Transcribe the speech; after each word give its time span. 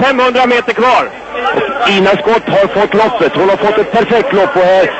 500 0.00 0.46
meter 0.46 0.72
kvar. 0.72 1.08
Ina 1.88 2.10
Skott 2.10 2.48
har 2.48 2.66
fått 2.80 2.94
loppet. 2.94 3.36
Hon 3.36 3.48
har 3.48 3.56
fått 3.56 3.78
ett 3.78 3.92
perfekt 3.92 4.32
lopp 4.32 4.56
och 4.56 4.62
här 4.62 4.90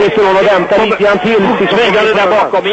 sitter 0.00 0.26
hon 0.26 0.36
och 0.36 0.46
väntar 0.46 0.86
lite 0.86 1.02
grann 1.02 1.18
till. 1.18 1.42
Svingade 1.68 2.14
där 2.14 2.26
bakom. 2.30 2.64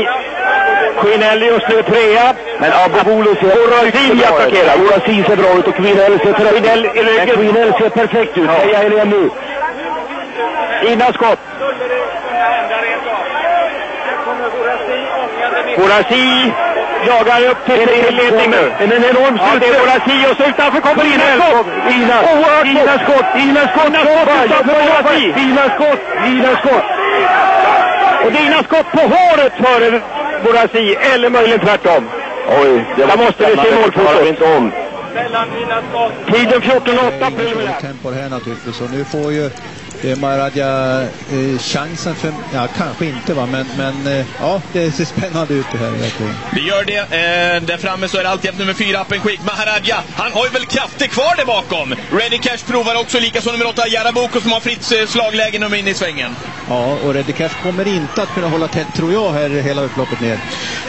Quinelli 1.02 1.45
just 1.45 1.67
nu 1.70 1.84
trea. 1.84 2.36
Men 2.59 2.72
Abobolo 2.73 3.36
ser 3.36 3.63
Orasi 3.63 4.23
attackerar. 4.23 4.75
Orasi 4.86 5.23
ser 5.23 5.36
bra 5.36 5.59
ut 5.59 5.67
och 5.67 5.75
Quinelli 5.75 6.17
ser 6.20 6.33
perfekt 6.33 6.78
ut. 6.78 7.36
Quinelli 7.36 7.73
ser 7.80 7.89
perfekt 7.89 8.38
ut. 8.38 8.50
Heja 8.50 8.77
Helene 8.77 9.05
nu. 9.05 9.30
Ina 10.92 11.14
Skott. 11.14 11.39
Orasi 15.78 16.54
jagar 17.08 17.50
upp 17.52 17.66
till 17.66 18.16
ledning 18.16 18.50
nu. 18.50 18.64
En, 18.80 18.92
en 18.92 19.04
enorm 19.04 19.36
ja, 19.38 19.59
det 19.59 19.68
är 19.68 19.80
Borasi 19.80 20.32
och 20.32 20.38
så 20.38 20.44
utanför 20.50 20.82
kommer 20.82 21.06
Ina 21.06 21.30
skott. 21.36 21.67
Ina, 21.98 22.17
Oerhört 22.22 22.67
Ina 22.67 22.95
skott. 23.04 23.26
Ina 23.36 23.62
skott. 23.67 23.88
Ina 23.88 24.06
skott 24.06 24.45
utanför 24.45 24.76
Borasi. 24.82 25.34
Ina 25.45 25.66
skott. 25.76 26.02
Ina 26.28 26.52
skott. 26.62 26.86
Och 28.26 28.32
det 28.32 28.38
är 28.38 28.45
Ina 28.48 28.64
skott 28.64 28.92
på 28.92 29.00
håret 29.00 29.54
före 29.64 30.02
Borasi. 30.44 30.95
Eller 31.14 31.30
möjligen 31.30 31.59
tvärtom. 31.59 32.10
Oj, 32.48 32.86
det 32.98 33.06
var 33.06 33.17
måste 33.17 33.45
vi 33.45 33.56
se 33.56 33.76
målfotot. 33.76 34.28
inte 34.28 34.45
om. 34.58 34.72
Tiden 36.34 36.62
14.08 36.62 37.36
preliminärt. 37.36 37.82
Tempo 37.82 38.12
här 38.12 38.30
naturligtvis 38.30 38.82
och 38.82 38.92
nu 38.92 39.06
får 39.06 39.32
ju 39.32 39.50
eh, 40.04 40.18
Maradja 40.18 41.02
eh, 41.02 41.60
chansen 41.60 42.16
för, 42.16 42.34
ja 42.54 42.68
kanske 42.78 43.06
inte 43.06 43.34
va, 43.34 43.46
men, 43.46 43.66
men 43.78 44.08
eh, 44.20 44.26
ja 44.40 44.62
det 44.74 44.92
ser 44.92 45.06
spännande 45.06 45.54
ut 45.54 45.66
det 45.72 45.78
här 45.78 45.90
verkligen. 45.92 46.36
Det 46.54 46.62
gör 46.62 46.84
det. 46.86 46.98
Eh, 46.98 47.62
där 47.62 47.78
framme 47.78 48.08
så 48.08 48.18
är 48.18 48.23
det 48.23 48.30
alltid 48.30 48.60
nummer 48.60 48.73
fyra, 48.73 49.00
Appen 49.00 49.20
Quick. 49.20 49.40
Maharadja, 49.44 49.98
han 50.16 50.32
har 50.32 50.46
ju 50.46 50.52
väl 50.52 50.66
krafter 50.66 51.08
kvar 51.08 51.36
där 51.38 51.46
bakom. 51.46 51.96
Ready 52.12 52.38
Cash 52.38 52.66
provar 52.68 52.96
också, 52.96 53.20
likaså 53.20 53.52
nummer 53.52 53.68
åtta, 53.68 53.88
Jaraboko 53.88 54.42
som 54.42 54.52
har 54.52 54.60
fritt 54.60 54.92
eh, 54.92 55.08
slagläge 55.08 55.60
nummer 55.60 55.78
in 55.78 55.88
i 55.88 55.94
svängen. 55.94 56.36
Ja, 56.70 56.98
och 57.04 57.14
Ready 57.14 57.34
Cash 57.34 57.56
kommer 57.64 57.88
inte 57.88 58.22
att 58.22 58.34
kunna 58.34 58.48
hålla 58.48 58.68
tätt 58.68 58.88
tror 58.96 59.14
jag 59.14 59.32
här 59.32 59.50
hela 59.50 59.82
upploppet 59.82 60.22
ner. 60.22 60.40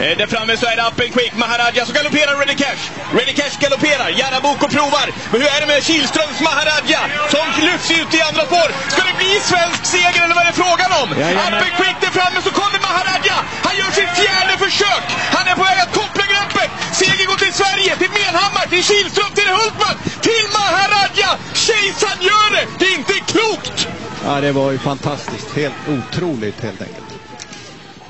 Eh, 0.01 0.17
där 0.17 0.27
framme 0.27 0.57
så 0.57 0.65
är 0.65 0.75
det 0.75 0.83
Appen 0.83 1.09
Quick, 1.09 1.33
Maharadja, 1.35 1.85
så 1.85 1.93
galopperar 1.93 2.35
Ready 2.39 2.55
Cash. 2.55 2.83
Ready 3.13 3.33
Cash 3.33 3.55
galopperar, 3.59 4.09
Jaraboko 4.19 4.67
provar. 4.67 5.07
Men 5.31 5.41
hur 5.41 5.49
är 5.55 5.59
det 5.61 5.67
med 5.67 5.83
Kihlströms 5.83 6.39
Maharadja 6.41 6.99
som 7.29 7.45
lyfts 7.65 7.91
ut 7.91 8.13
i 8.13 8.21
andra 8.21 8.43
spår? 8.45 8.69
Ska 8.97 9.05
det 9.11 9.17
bli 9.23 9.33
svensk 9.51 9.85
seger 9.85 10.21
eller 10.25 10.35
vad 10.35 10.43
är 10.45 10.51
det 10.51 10.59
frågan 10.65 10.91
om? 11.01 11.09
Appen 11.45 11.71
Quick 11.79 11.97
där 12.03 12.13
framme 12.19 12.39
så 12.47 12.51
kommer 12.59 12.79
Maharadja. 12.87 13.37
Han 13.65 13.73
gör 13.79 13.91
sitt 13.99 14.13
fjärde 14.19 14.53
försök. 14.65 15.05
Han 15.35 15.45
är 15.51 15.55
på 15.61 15.65
väg 15.69 15.79
att 15.85 15.93
koppla 16.01 16.23
greppet. 16.33 16.69
Seger 16.99 17.25
går 17.31 17.39
till 17.45 17.55
Sverige, 17.61 17.91
till 18.01 18.11
Menhammar, 18.19 18.65
till 18.71 18.83
Kihlström, 18.89 19.31
till 19.39 19.49
Hultman, 19.59 19.95
till 20.27 20.45
Maharadja. 20.57 21.29
Kejsaren 21.65 22.19
gör 22.29 22.49
det! 22.55 22.65
Det 22.79 22.85
är 22.91 22.95
inte 23.01 23.17
klokt! 23.33 23.77
Ja, 24.25 24.41
det 24.41 24.51
var 24.51 24.71
ju 24.71 24.77
fantastiskt. 24.77 25.49
Helt 25.61 25.81
otroligt 25.95 26.59
helt 26.63 26.81
enkelt. 26.81 27.11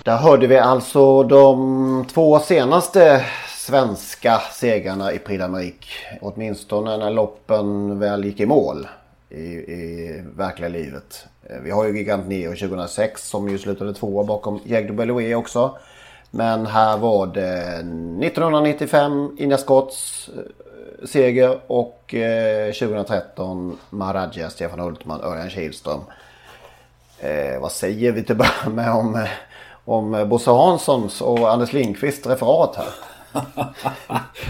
Där 0.03 0.17
hörde 0.17 0.47
vi 0.47 0.57
alltså 0.57 1.23
de 1.23 2.05
två 2.13 2.39
senaste 2.39 3.25
svenska 3.57 4.41
segrarna 4.51 5.11
i 5.11 5.19
Prix 5.19 5.43
d'Amérique. 5.43 5.89
Åtminstone 6.21 6.97
när 6.97 7.11
loppen 7.11 7.99
väl 7.99 8.25
gick 8.25 8.39
i 8.39 8.45
mål 8.45 8.87
i, 9.29 9.43
i 9.43 10.23
verkliga 10.35 10.69
livet. 10.69 11.27
Eh, 11.43 11.59
vi 11.63 11.71
har 11.71 11.85
ju 11.85 11.97
Gigant 11.97 12.27
Neo 12.27 12.49
2006 12.49 13.29
som 13.29 13.49
ju 13.49 13.57
slutade 13.57 13.93
tvåa 13.93 14.23
bakom 14.23 14.59
Jägd 14.63 14.95
Beloué 14.95 15.35
också. 15.35 15.77
Men 16.31 16.65
här 16.65 16.97
var 16.97 17.27
det 17.27 17.73
1995 17.73 19.35
Inga 19.39 19.57
Scotts 19.57 20.29
seger 21.03 21.59
och 21.67 22.15
eh, 22.15 22.73
2013 22.73 23.77
Maradja, 23.89 24.49
Stefan 24.49 24.79
Hultman, 24.79 25.21
Örjan 25.21 25.49
Kihlström. 25.49 25.99
Eh, 27.19 27.61
vad 27.61 27.71
säger 27.71 28.11
vi 28.11 28.23
till 28.23 28.31
att 28.31 28.37
börja 28.37 28.75
med 28.75 28.91
om, 28.93 29.15
eh, 29.15 29.29
om 29.85 30.29
Bosse 30.29 30.51
Hanssons 30.51 31.21
och 31.21 31.51
Anders 31.51 31.73
Lindqvists 31.73 32.27
referat 32.27 32.75
här? 32.75 32.89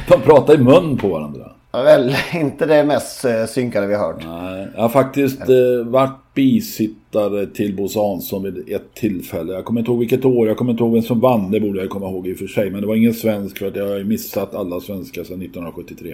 De 0.08 0.22
pratar 0.22 0.54
i 0.54 0.58
mun 0.58 0.98
på 0.98 1.08
varandra. 1.08 1.52
Ja, 1.78 1.84
Väl 1.84 2.16
inte 2.34 2.66
det 2.66 2.84
mest 2.84 3.26
eh, 3.26 3.46
synkade 3.46 3.88
vi 3.88 3.96
har 3.96 4.14
hört. 4.14 4.26
Nej, 4.26 4.68
jag 4.76 4.82
har 4.82 4.90
faktiskt 4.90 5.42
eh, 5.42 5.86
varit 5.86 6.34
bisittare 6.34 7.46
till 7.46 7.76
Bosse 7.76 8.00
Hansson 8.00 8.44
vid 8.44 8.70
ett 8.70 8.94
tillfälle. 8.94 9.54
Jag 9.54 9.66
kommer 9.66 9.80
inte 9.80 9.92
ihåg 9.92 10.00
vilket 10.00 10.26
år, 10.26 10.48
jag 10.48 10.58
kommer 10.58 10.72
inte 10.72 10.84
ihåg 10.84 10.94
vem 10.94 11.02
som 11.02 11.20
vann, 11.20 11.52
det 11.52 11.60
borde 11.60 11.80
jag 11.80 11.90
komma 11.90 12.10
ihåg 12.10 12.28
i 12.28 12.34
och 12.34 12.38
för 12.38 12.48
sig. 12.48 12.70
Men 12.70 12.82
det 12.82 12.88
var 12.88 12.96
ingen 12.96 13.14
svensk 13.14 13.58
för 13.58 13.68
att 13.68 13.76
jag 13.76 13.88
har 13.88 13.98
ju 13.98 14.04
missat 14.04 14.56
alla 14.56 14.80
svenska 14.80 15.24
sedan 15.24 15.42
1973. 15.42 16.12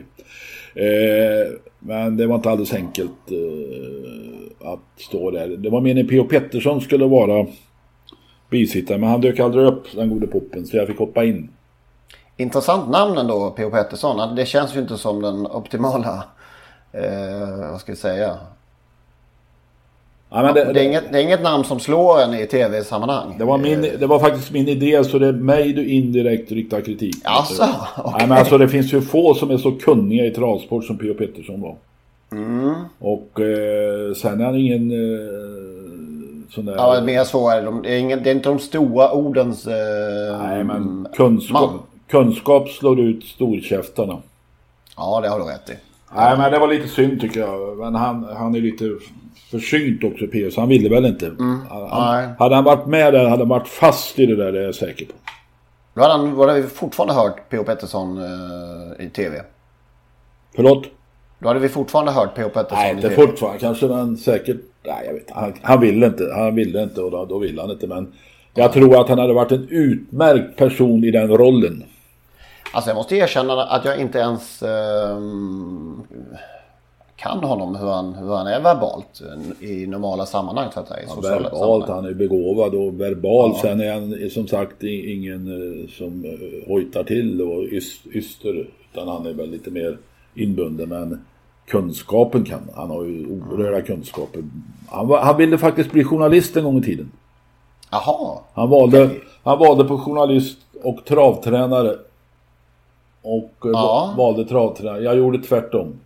Eh, 0.75 0.83
men 1.79 2.17
det 2.17 2.27
var 2.27 2.35
inte 2.35 2.49
alldeles 2.49 2.73
enkelt 2.73 3.31
eh, 3.31 4.67
att 4.67 5.01
stå 5.01 5.31
där. 5.31 5.47
Det 5.47 5.69
var 5.69 5.81
meningen 5.81 6.07
P.O. 6.07 6.23
Pettersson 6.23 6.81
skulle 6.81 7.05
vara 7.05 7.47
bisittare, 8.49 8.97
men 8.97 9.09
han 9.09 9.21
dök 9.21 9.39
aldrig 9.39 9.65
upp, 9.65 9.83
den 9.95 10.09
gode 10.09 10.27
poppen, 10.27 10.65
så 10.65 10.77
jag 10.77 10.87
fick 10.87 10.97
hoppa 10.97 11.25
in. 11.25 11.49
Intressant 12.37 12.89
namn 12.89 13.17
ändå, 13.17 13.49
P.O. 13.51 13.69
Pettersson. 13.69 14.35
Det 14.35 14.45
känns 14.45 14.75
ju 14.75 14.79
inte 14.79 14.97
som 14.97 15.21
den 15.21 15.47
optimala, 15.47 16.23
eh, 16.91 17.71
vad 17.71 17.79
ska 17.81 17.91
vi 17.91 17.95
säga? 17.97 18.37
Ja, 20.29 20.41
men 20.41 20.53
Det, 20.53 20.61
är 20.61 20.83
inget, 20.83 21.03
det 21.11 21.17
är 21.19 21.23
inget 21.23 21.41
namn 21.43 21.63
som 21.63 21.79
slår 21.79 22.21
en 22.21 22.33
i 22.33 22.45
tv-sammanhang. 22.47 23.35
Det 23.37 23.43
var, 23.45 23.57
min, 23.57 23.81
det 23.99 24.07
var 24.07 24.19
faktiskt 24.19 24.51
min 24.51 24.67
idé 24.67 25.03
så 25.03 25.19
det 25.19 25.27
är 25.27 25.33
mig 25.33 25.73
du 25.73 25.87
indirekt 25.87 26.51
riktar 26.51 26.81
kritik. 26.81 27.15
Alltså, 27.23 27.65
Nej, 28.05 28.27
men 28.27 28.31
alltså 28.37 28.57
det 28.57 28.69
finns 28.69 28.93
ju 28.93 29.01
få 29.01 29.33
som 29.33 29.51
är 29.51 29.57
så 29.57 29.71
kunniga 29.71 30.25
i 30.25 30.31
travsport 30.31 30.85
som 30.85 30.97
P.O. 30.97 31.13
Pettersson 31.13 31.61
var. 31.61 31.75
Mm. 32.31 32.73
Och 32.99 33.39
eh, 33.39 34.13
sen 34.13 34.41
är 34.41 34.45
han 34.45 34.55
ingen 34.55 34.91
eh, 34.91 36.53
sån 36.53 36.65
där... 36.65 36.75
Ja, 36.75 37.01
mer 37.05 37.23
så 37.23 37.49
är 37.49 37.55
det. 37.55 37.61
De- 37.65 37.81
Det 37.81 37.93
är, 37.93 37.99
ingen, 37.99 38.23
det 38.23 38.29
är 38.29 38.35
inte 38.35 38.49
de 38.49 38.59
stora 38.59 39.11
ordens... 39.11 39.67
Eh, 39.67 40.41
Nej, 40.41 40.63
men 40.63 41.07
kunskap, 41.15 41.71
man. 41.71 41.79
Kunskap 42.13 42.69
slår 42.69 42.99
ut 42.99 43.23
storkäftarna. 43.23 44.17
Ja, 44.97 45.19
det 45.21 45.29
har 45.29 45.39
du 45.39 45.45
rätt 45.45 45.69
i. 45.69 45.73
Nej, 46.15 46.37
men 46.37 46.51
det 46.51 46.59
var 46.59 46.67
lite 46.67 46.87
synd 46.87 47.21
tycker 47.21 47.39
jag. 47.39 47.77
Men 47.77 47.95
han, 47.95 48.23
han 48.37 48.55
är 48.55 48.61
lite 48.61 48.85
försynt 49.51 50.03
också. 50.03 50.25
Så 50.51 50.61
han 50.61 50.69
ville 50.69 50.89
väl 50.89 51.05
inte. 51.05 51.31
Nej. 51.39 51.57
han, 51.89 52.35
hade 52.39 52.55
han 52.55 52.63
varit 52.63 52.85
med 52.85 53.13
där, 53.13 53.23
hade 53.23 53.41
han 53.41 53.49
varit 53.49 53.67
fast 53.67 54.19
i 54.19 54.25
det 54.25 54.35
där, 54.35 54.51
det 54.51 54.59
är 54.59 54.63
jag 54.63 54.75
säker 54.75 55.05
på. 55.05 55.13
Då 55.93 56.01
hade, 56.01 56.13
han, 56.13 56.35
då 56.35 56.47
hade 56.47 56.61
vi 56.61 56.67
fortfarande 56.67 57.13
hört 57.13 57.49
P.O. 57.49 57.63
Pettersson 57.63 58.17
eh, 58.17 59.05
i 59.05 59.09
tv. 59.09 59.41
Förlåt? 60.55 60.83
Då 61.39 61.47
hade 61.47 61.59
vi 61.59 61.69
fortfarande 61.69 62.11
hört 62.11 62.35
P.O. 62.35 62.49
Pettersson 62.49 62.77
Nej, 62.77 62.93
i 62.93 62.95
inte 62.95 63.09
tv. 63.09 63.27
fortfarande. 63.27 63.59
Kanske 63.59 63.87
men 63.87 64.17
säkert... 64.17 64.57
Nej, 64.85 65.03
jag 65.05 65.13
vet 65.13 65.31
han, 65.31 65.53
han 65.61 65.81
ville 65.81 66.05
inte. 66.05 66.31
Han 66.35 66.55
ville 66.55 66.83
inte 66.83 67.01
och 67.01 67.11
då, 67.11 67.25
då 67.25 67.39
ville 67.39 67.61
han 67.61 67.71
inte. 67.71 67.87
Men 67.87 68.13
jag 68.53 68.73
tror 68.73 69.01
att 69.01 69.09
han 69.09 69.19
hade 69.19 69.33
varit 69.33 69.51
en 69.51 69.67
utmärkt 69.69 70.57
person 70.57 71.03
i 71.03 71.11
den 71.11 71.27
rollen. 71.27 71.83
Alltså 72.73 72.89
jag 72.89 72.95
måste 72.95 73.15
erkänna 73.15 73.53
att 73.63 73.85
jag 73.85 73.99
inte 73.99 74.19
ens 74.19 74.63
ehm, 74.63 76.03
kan 77.15 77.39
honom 77.43 77.75
hur 77.75 77.87
han, 77.87 78.13
hur 78.13 78.35
han 78.35 78.47
är 78.47 78.59
verbalt 78.61 79.21
i 79.59 79.87
normala 79.87 80.25
sammanhang 80.25 80.71
så 80.73 80.79
att 80.79 80.87
säga. 80.87 80.99
Ja, 81.07 81.21
verbalt, 81.21 81.53
sammanhang. 81.53 81.89
han 81.89 82.05
är 82.05 82.13
begåvad 82.13 82.75
och 82.75 83.01
verbal. 83.01 83.55
Sen 83.55 83.81
är 83.81 83.93
han 83.93 84.29
som 84.29 84.47
sagt 84.47 84.83
ingen 84.83 85.47
eh, 85.47 85.89
som 85.89 86.25
eh, 86.25 86.67
hojtar 86.69 87.03
till 87.03 87.41
och 87.41 87.63
ys- 87.63 88.07
yster. 88.13 88.67
Utan 88.91 89.07
han 89.07 89.25
är 89.25 89.33
väl 89.33 89.49
lite 89.51 89.71
mer 89.71 89.97
inbunden. 90.35 90.89
Men 90.89 91.25
kunskapen 91.67 92.45
kan 92.45 92.61
han. 92.75 92.89
har 92.89 93.03
ju 93.03 93.27
oerhörda 93.27 93.81
kunskaper. 93.81 94.43
Han, 94.89 95.07
var, 95.07 95.21
han 95.21 95.37
ville 95.37 95.57
faktiskt 95.57 95.91
bli 95.91 96.03
journalist 96.03 96.57
en 96.57 96.63
gång 96.63 96.77
i 96.77 96.83
tiden. 96.83 97.11
Jaha. 97.91 98.37
Han 98.53 98.69
valde, 98.69 99.09
han 99.43 99.59
valde 99.59 99.83
på 99.83 99.97
journalist 99.97 100.57
och 100.83 101.05
travtränare. 101.05 101.95
Och 103.23 103.65
eh, 103.65 103.71
Ja. 103.73 104.13
valde 104.17 104.45
travtränare. 104.45 105.01
Jag 105.03 105.15
gjorde 105.15 105.39
tvärtom. 105.39 105.99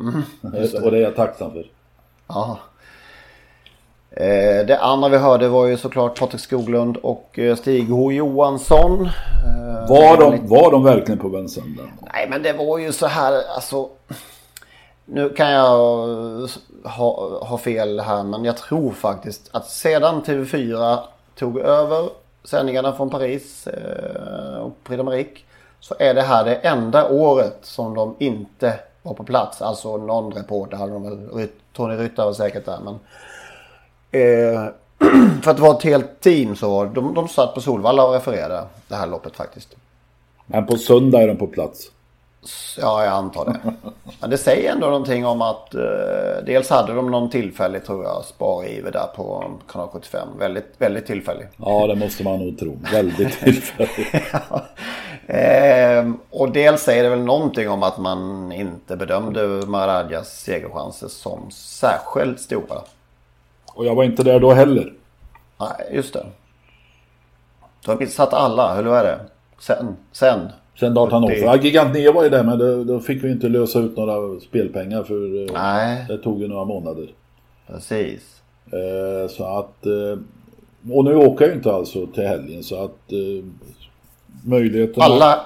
Mm, 0.00 0.22
och 0.84 0.90
det 0.90 0.98
är 0.98 1.02
jag 1.02 1.16
tacksam 1.16 1.52
för. 1.52 1.66
Ja. 2.28 2.58
Eh, 4.10 4.66
det 4.66 4.78
andra 4.80 5.08
vi 5.08 5.18
hörde 5.18 5.48
var 5.48 5.66
ju 5.66 5.76
såklart 5.76 6.18
Patrik 6.20 6.40
Skoglund 6.40 6.96
och 6.96 7.38
eh, 7.38 7.56
Stig 7.56 7.88
H 7.90 8.12
Johansson. 8.12 9.06
Eh, 9.06 9.88
Var 9.88 10.16
de, 10.20 10.46
var 10.48 10.70
de 10.70 10.84
verkligen 10.84 11.18
på 11.18 11.28
Vincennes? 11.28 11.80
Nej 12.12 12.26
men 12.30 12.42
det 12.42 12.52
var 12.52 12.78
ju 12.78 12.92
så 12.92 13.06
här 13.06 13.42
alltså. 13.54 13.88
Nu 15.04 15.28
kan 15.30 15.50
jag 15.50 15.68
ha, 16.84 17.38
ha 17.46 17.58
fel 17.58 18.00
här 18.00 18.22
men 18.24 18.44
jag 18.44 18.56
tror 18.56 18.92
faktiskt 18.92 19.48
att 19.52 19.68
sedan 19.70 20.22
TV4 20.22 20.98
tog 21.38 21.58
över 21.58 22.08
sändningarna 22.44 22.92
från 22.92 23.10
Paris 23.10 23.66
eh, 23.66 24.56
och 24.60 24.72
Prix. 24.84 25.40
Så 25.80 25.94
är 25.98 26.14
det 26.14 26.22
här 26.22 26.44
det 26.44 26.54
enda 26.54 27.08
året 27.08 27.58
som 27.62 27.94
de 27.94 28.16
inte 28.18 28.80
var 29.02 29.14
på 29.14 29.24
plats. 29.24 29.62
Alltså 29.62 29.96
någon 29.96 30.32
reporter 30.32 30.76
hade 30.76 30.92
de 30.92 31.02
väl. 31.02 31.48
Tony 31.72 31.94
Ryttar 31.94 32.24
var 32.24 32.32
säkert 32.32 32.66
där 32.66 32.78
men. 32.84 32.98
Eh, 34.12 34.70
för 35.42 35.50
att 35.50 35.56
det 35.56 35.62
var 35.62 35.74
ett 35.74 35.82
helt 35.82 36.20
team 36.20 36.56
så 36.56 36.70
var 36.70 36.86
de, 36.86 37.14
de 37.14 37.28
satt 37.28 37.54
på 37.54 37.60
Solvalla 37.60 38.04
och 38.04 38.12
refererade 38.14 38.66
det 38.88 38.94
här 38.94 39.06
loppet 39.06 39.36
faktiskt. 39.36 39.68
Men 40.46 40.66
på 40.66 40.76
söndag 40.76 41.22
är 41.22 41.28
de 41.28 41.36
på 41.36 41.46
plats. 41.46 41.90
Ja, 42.78 43.04
jag 43.04 43.12
antar 43.12 43.44
det. 43.44 43.72
Men 44.20 44.30
det 44.30 44.38
säger 44.38 44.72
ändå 44.72 44.86
någonting 44.86 45.26
om 45.26 45.42
att 45.42 45.74
eh, 45.74 46.44
dels 46.46 46.70
hade 46.70 46.94
de 46.94 47.10
någon 47.10 47.30
tillfällig 47.30 47.84
tror 47.84 48.04
jag 48.04 48.24
spariver 48.24 48.92
där 48.92 49.06
på 49.16 49.50
kanal 49.72 49.88
75. 49.88 50.28
Väldigt, 50.38 50.74
väldigt 50.78 51.06
tillfällig. 51.06 51.46
Ja, 51.56 51.86
det 51.86 51.94
måste 51.94 52.24
man 52.24 52.38
nog 52.38 52.58
tro. 52.58 52.78
Väldigt 52.92 53.40
tillfälligt. 53.40 54.14
Ehm, 55.32 56.18
och 56.30 56.52
dels 56.52 56.82
säger 56.82 57.02
det 57.02 57.10
väl 57.10 57.18
någonting 57.24 57.68
om 57.70 57.82
att 57.82 57.98
man 57.98 58.52
inte 58.52 58.96
bedömde 58.96 59.46
Maradjas 59.66 60.28
segerchanser 60.40 61.08
som 61.08 61.50
särskilt 61.50 62.40
stora. 62.40 62.76
Och 63.74 63.86
jag 63.86 63.94
var 63.94 64.04
inte 64.04 64.22
där 64.22 64.40
då 64.40 64.52
heller. 64.52 64.92
Nej, 65.60 65.90
just 65.92 66.12
det. 66.12 66.26
Du 67.84 67.90
har 67.90 67.98
missat 67.98 68.32
alla, 68.34 68.82
vad 68.82 68.98
är 68.98 69.04
det? 69.04 69.20
Sen, 69.58 69.96
sen. 70.12 70.48
Sen 70.80 70.94
Dartan 70.94 71.22
Det- 71.22 71.26
Offer. 71.26 71.44
Ja, 71.44 71.56
Gigant 71.56 71.94
Neo 71.94 72.12
var 72.12 72.22
ju 72.24 72.28
där 72.28 72.42
men 72.44 72.58
då, 72.58 72.84
då 72.84 73.00
fick 73.00 73.24
vi 73.24 73.30
inte 73.32 73.48
lösa 73.48 73.78
ut 73.78 73.96
några 73.96 74.40
spelpengar 74.40 75.02
för 75.02 75.42
eh, 75.44 75.52
Nej, 75.52 76.04
det 76.08 76.18
tog 76.18 76.40
ju 76.40 76.48
några 76.48 76.64
månader. 76.64 77.08
precis. 77.66 78.42
Eh, 78.72 79.28
så 79.30 79.44
att... 79.58 79.86
Eh, 79.86 80.18
och 80.96 81.04
nu 81.04 81.14
åker 81.16 81.44
jag 81.44 81.50
ju 81.50 81.56
inte 81.56 81.72
alltså 81.72 82.06
till 82.06 82.26
helgen 82.26 82.62
så 82.62 82.84
att... 82.84 83.12
Eh, 83.12 83.44
möjligheten... 84.44 85.02
Alla, 85.02 85.40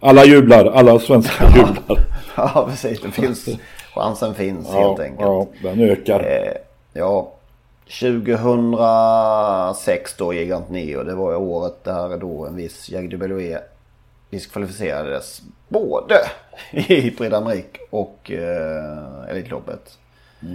alla 0.00 0.24
jublar. 0.24 0.66
Alla 0.66 0.98
svenskar 0.98 1.56
jublar. 1.56 2.04
ja 2.36 2.66
precis, 2.70 3.00
det 3.00 3.10
finns, 3.10 3.48
chansen 3.94 4.34
finns 4.34 4.68
helt 4.68 5.00
enkelt. 5.00 5.20
ja, 5.20 5.46
den 5.62 5.80
ökar. 5.80 6.20
Eh, 6.20 6.52
ja, 6.92 7.30
2006 8.00 10.16
då 10.16 10.32
Gigant 10.32 10.70
Neo. 10.70 11.02
Det 11.02 11.14
var 11.14 11.36
året 11.36 11.84
där 11.84 12.18
då 12.18 12.46
en 12.46 12.56
viss 12.56 12.90
Jacques 12.90 13.10
de 13.10 13.16
Belouet 13.16 13.70
diskvalificerades 14.30 15.42
både 15.68 16.14
i 16.70 17.10
Prix 17.10 17.36
och 17.90 18.30
eh, 18.30 19.30
Elitloppet. 19.30 19.98
Eh, 20.42 20.48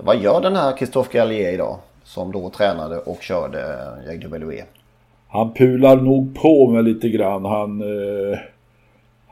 vad 0.00 0.16
gör 0.16 0.40
den 0.40 0.56
här 0.56 0.76
Christophe 0.76 1.18
Gallier 1.18 1.52
idag? 1.52 1.78
Som 2.04 2.32
då 2.32 2.50
tränade 2.50 2.98
och 2.98 3.22
körde 3.22 3.76
Jacques 4.06 4.22
de 4.22 4.28
Belouet. 4.28 4.68
Han 5.36 5.52
pular 5.52 5.96
nog 5.96 6.34
på 6.34 6.70
med 6.70 6.84
lite 6.84 7.08
grann. 7.08 7.44
Han... 7.44 7.80
Eh, 7.80 8.38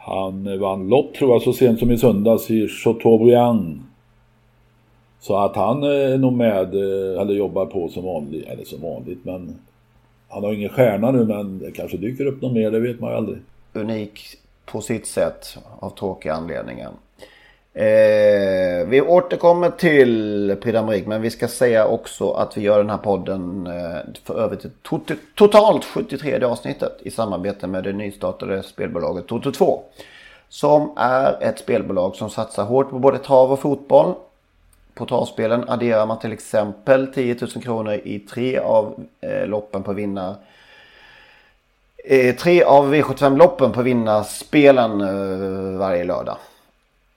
han 0.06 0.60
vann 0.60 0.88
lopp 0.88 1.14
tror 1.14 1.30
jag 1.30 1.42
så 1.42 1.52
sent 1.52 1.78
som 1.78 1.90
i 1.90 1.98
söndags 1.98 2.50
i 2.50 2.68
Chateaubriand. 2.68 3.82
Så 5.20 5.36
att 5.36 5.56
han 5.56 5.82
är 5.82 6.18
nog 6.18 6.32
med, 6.32 6.74
eh, 6.74 7.20
eller 7.20 7.34
jobbar 7.34 7.66
på 7.66 7.88
som 7.88 8.04
vanligt, 8.04 8.46
eller 8.46 8.64
som 8.64 8.82
vanligt 8.82 9.24
men 9.24 9.58
han 10.28 10.44
har 10.44 10.52
ingen 10.52 10.68
stjärna 10.68 11.10
nu 11.10 11.24
men 11.24 11.58
det 11.58 11.70
kanske 11.70 11.96
dyker 11.96 12.26
upp 12.26 12.42
något 12.42 12.52
mer, 12.52 12.70
det 12.70 12.80
vet 12.80 13.00
man 13.00 13.10
ju 13.10 13.16
aldrig. 13.16 13.38
unik 13.72 14.20
på 14.64 14.80
sitt 14.80 15.06
sätt 15.06 15.58
av 15.78 15.90
tråkiga 15.90 16.34
anledningar. 16.34 16.90
Eh, 17.76 18.86
vi 18.86 19.00
återkommer 19.06 19.70
till 19.70 20.56
Prix 20.62 20.76
d'Amérique 20.78 21.08
men 21.08 21.22
vi 21.22 21.30
ska 21.30 21.48
säga 21.48 21.86
också 21.86 22.30
att 22.30 22.56
vi 22.56 22.60
gör 22.60 22.78
den 22.78 22.90
här 22.90 22.96
podden 22.98 23.66
eh, 23.66 23.98
för 24.24 24.40
över 24.40 24.56
till 24.56 24.70
tot- 24.82 25.16
totalt 25.34 25.84
73 25.84 26.44
avsnittet 26.44 26.98
i 27.02 27.10
samarbete 27.10 27.66
med 27.66 27.84
det 27.84 27.92
nystartade 27.92 28.62
spelbolaget 28.62 29.26
Toto2. 29.26 29.80
Som 30.48 30.92
är 30.96 31.42
ett 31.42 31.58
spelbolag 31.58 32.16
som 32.16 32.30
satsar 32.30 32.64
hårt 32.64 32.90
på 32.90 32.98
både 32.98 33.18
trav 33.18 33.52
och 33.52 33.60
fotboll. 33.60 34.14
På 34.94 35.06
travspelen 35.06 35.68
adderar 35.68 36.06
man 36.06 36.18
till 36.18 36.32
exempel 36.32 37.06
10 37.06 37.36
000 37.40 37.50
kronor 37.50 37.92
i 38.04 38.18
tre 38.18 38.58
av 38.58 39.04
eh, 39.20 39.46
loppen 39.46 39.82
på 39.82 39.92
vinnar 39.92 40.34
Eh, 42.06 42.34
tre 42.34 42.62
av 42.62 42.94
V75-loppen 42.94 43.72
på 43.72 43.82
vinnarspelen 43.82 45.00
eh, 45.00 45.78
varje 45.78 46.04
lördag. 46.04 46.36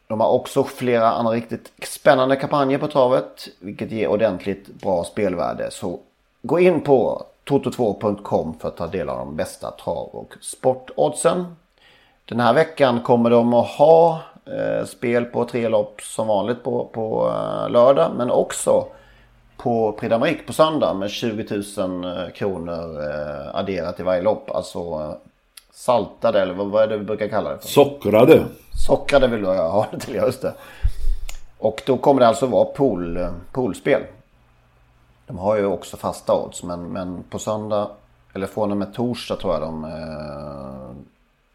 De 0.07 0.21
har 0.21 0.29
också 0.29 0.63
flera 0.63 1.11
andra 1.11 1.33
riktigt 1.33 1.71
spännande 1.83 2.35
kampanjer 2.35 2.77
på 2.77 2.87
travet. 2.87 3.47
Vilket 3.59 3.91
ger 3.91 4.07
ordentligt 4.07 4.67
bra 4.67 5.03
spelvärde. 5.03 5.71
Så 5.71 5.99
gå 6.41 6.59
in 6.59 6.81
på 6.81 7.23
toto2.com 7.45 8.59
för 8.59 8.67
att 8.67 8.77
ta 8.77 8.87
del 8.87 9.09
av 9.09 9.17
de 9.17 9.35
bästa 9.35 9.71
trav 9.71 10.09
och 10.11 10.33
sportoddsen. 10.41 11.55
Den 12.25 12.39
här 12.39 12.53
veckan 12.53 13.01
kommer 13.01 13.29
de 13.29 13.53
att 13.53 13.67
ha 13.67 14.21
eh, 14.45 14.85
spel 14.85 15.25
på 15.25 15.45
tre 15.45 15.69
lopp 15.69 16.01
som 16.01 16.27
vanligt 16.27 16.63
på, 16.63 16.89
på 16.93 17.33
eh, 17.35 17.69
lördag. 17.69 18.11
Men 18.17 18.31
också 18.31 18.87
på 19.57 19.91
Prix 19.91 20.13
d'Amérique 20.13 20.45
på 20.47 20.53
söndag 20.53 20.93
med 20.93 21.09
20 21.09 21.63
000 21.77 22.03
eh, 22.03 22.29
kronor 22.33 23.03
eh, 23.03 23.55
adderat 23.55 23.99
i 23.99 24.03
varje 24.03 24.21
lopp. 24.21 24.51
Alltså 24.51 24.79
eh, 24.79 25.13
saltade 25.77 26.41
eller 26.41 26.53
vad, 26.53 26.67
vad 26.67 26.83
är 26.83 26.87
det 26.87 26.97
vi 26.97 27.03
brukar 27.03 27.27
kalla 27.27 27.49
det 27.49 27.57
för? 27.59 27.67
Sockrade. 27.67 28.45
Sockrade 28.87 29.27
vill 29.27 29.43
jag 29.43 29.69
ha 29.69 29.87
det 29.91 29.99
till, 29.99 30.15
just 30.15 30.41
det. 30.41 30.53
Och 31.57 31.81
då 31.85 31.97
kommer 31.97 32.21
det 32.21 32.27
alltså 32.27 32.45
vara 32.45 32.65
pool, 32.65 33.27
poolspel. 33.51 34.01
De 35.27 35.37
har 35.37 35.55
ju 35.57 35.65
också 35.65 35.97
fasta 35.97 36.33
odds 36.33 36.63
men, 36.63 36.83
men 36.83 37.23
på 37.29 37.39
söndag 37.39 37.89
eller 38.33 38.47
från 38.47 38.71
och 38.71 38.77
med 38.77 38.93
torsdag 38.93 39.35
tror 39.35 39.53
jag 39.53 39.61
de 39.61 39.83
eh, 39.83 40.95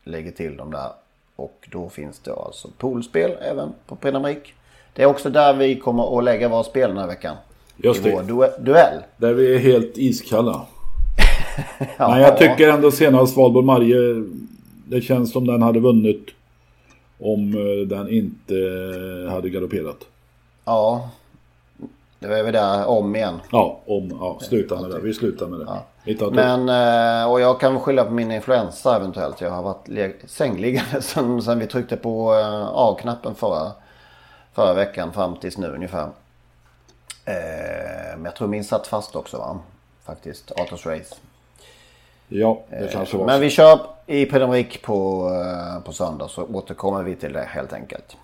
lägger 0.04 0.30
till 0.30 0.56
dem 0.56 0.70
där. 0.70 0.88
Och 1.36 1.68
då 1.72 1.88
finns 1.88 2.18
det 2.18 2.32
alltså 2.32 2.68
poolspel 2.78 3.30
även 3.40 3.72
på 3.86 3.94
d'Amérique. 3.94 4.52
Det 4.94 5.02
är 5.02 5.06
också 5.06 5.30
där 5.30 5.54
vi 5.54 5.80
kommer 5.80 6.18
att 6.18 6.24
lägga 6.24 6.48
våra 6.48 6.64
spel 6.64 6.88
den 6.88 6.98
här 6.98 7.06
veckan. 7.06 7.36
Just 7.76 8.06
I 8.06 8.10
det. 8.10 8.16
vår 8.16 8.22
du- 8.22 8.64
duell. 8.64 9.02
Där 9.16 9.32
vi 9.34 9.54
är 9.54 9.58
helt 9.58 9.98
iskalla. 9.98 10.60
Ja, 11.96 12.08
Men 12.08 12.20
jag 12.20 12.38
tycker 12.38 12.68
ändå 12.68 12.90
senast 12.90 13.36
Valborg 13.36 13.66
Marje, 13.66 13.98
det 14.84 15.00
känns 15.00 15.32
som 15.32 15.46
den 15.46 15.62
hade 15.62 15.80
vunnit 15.80 16.26
om 17.20 17.54
eh, 17.54 17.86
den 17.86 18.08
inte 18.08 18.54
hade 19.30 19.50
galopperat. 19.50 19.98
Ja. 20.64 21.10
Det 22.18 22.38
är 22.38 22.42
vi 22.42 22.50
där 22.52 22.86
om 22.86 23.16
igen. 23.16 23.40
Ja, 23.52 23.80
om, 23.86 24.16
ja, 24.20 24.38
sluta 24.40 24.80
med 24.80 24.90
det. 24.90 24.98
Vi 24.98 25.14
slutar 25.14 25.46
med 25.46 25.60
det. 25.60 25.66
Till. 26.04 26.30
Men, 26.32 26.68
eh, 26.68 27.30
och 27.30 27.40
jag 27.40 27.60
kan 27.60 27.80
skylla 27.80 28.04
på 28.04 28.10
min 28.10 28.32
influensa 28.32 28.96
eventuellt. 28.96 29.40
Jag 29.40 29.50
har 29.50 29.62
varit 29.62 30.14
sängliggande 30.26 31.02
sen, 31.02 31.42
sen 31.42 31.58
vi 31.58 31.66
tryckte 31.66 31.96
på 31.96 32.34
eh, 32.34 32.68
A-knappen 32.74 33.34
förra, 33.34 33.72
förra 34.52 34.74
veckan 34.74 35.12
fram 35.12 35.36
tills 35.36 35.58
nu 35.58 35.68
ungefär. 35.68 36.08
Eh, 37.24 38.16
men 38.16 38.24
jag 38.24 38.36
tror 38.36 38.48
min 38.48 38.64
satt 38.64 38.86
fast 38.86 39.16
också 39.16 39.38
va? 39.38 39.58
Faktiskt, 40.04 40.52
Autos 40.58 40.86
Race. 40.86 41.14
Ja, 42.34 42.60
det 42.70 42.92
kanske 42.92 43.16
var 43.16 43.26
Men 43.26 43.34
så. 43.36 43.40
vi 43.40 43.50
kör 43.50 43.78
i 44.06 44.26
d'Amérique 44.26 44.80
på, 44.82 45.30
eh, 45.76 45.84
på 45.84 45.92
söndag 45.92 46.28
så 46.28 46.42
återkommer 46.42 47.02
vi 47.02 47.16
till 47.16 47.32
det 47.32 47.44
helt 47.44 47.72
enkelt. 47.72 48.16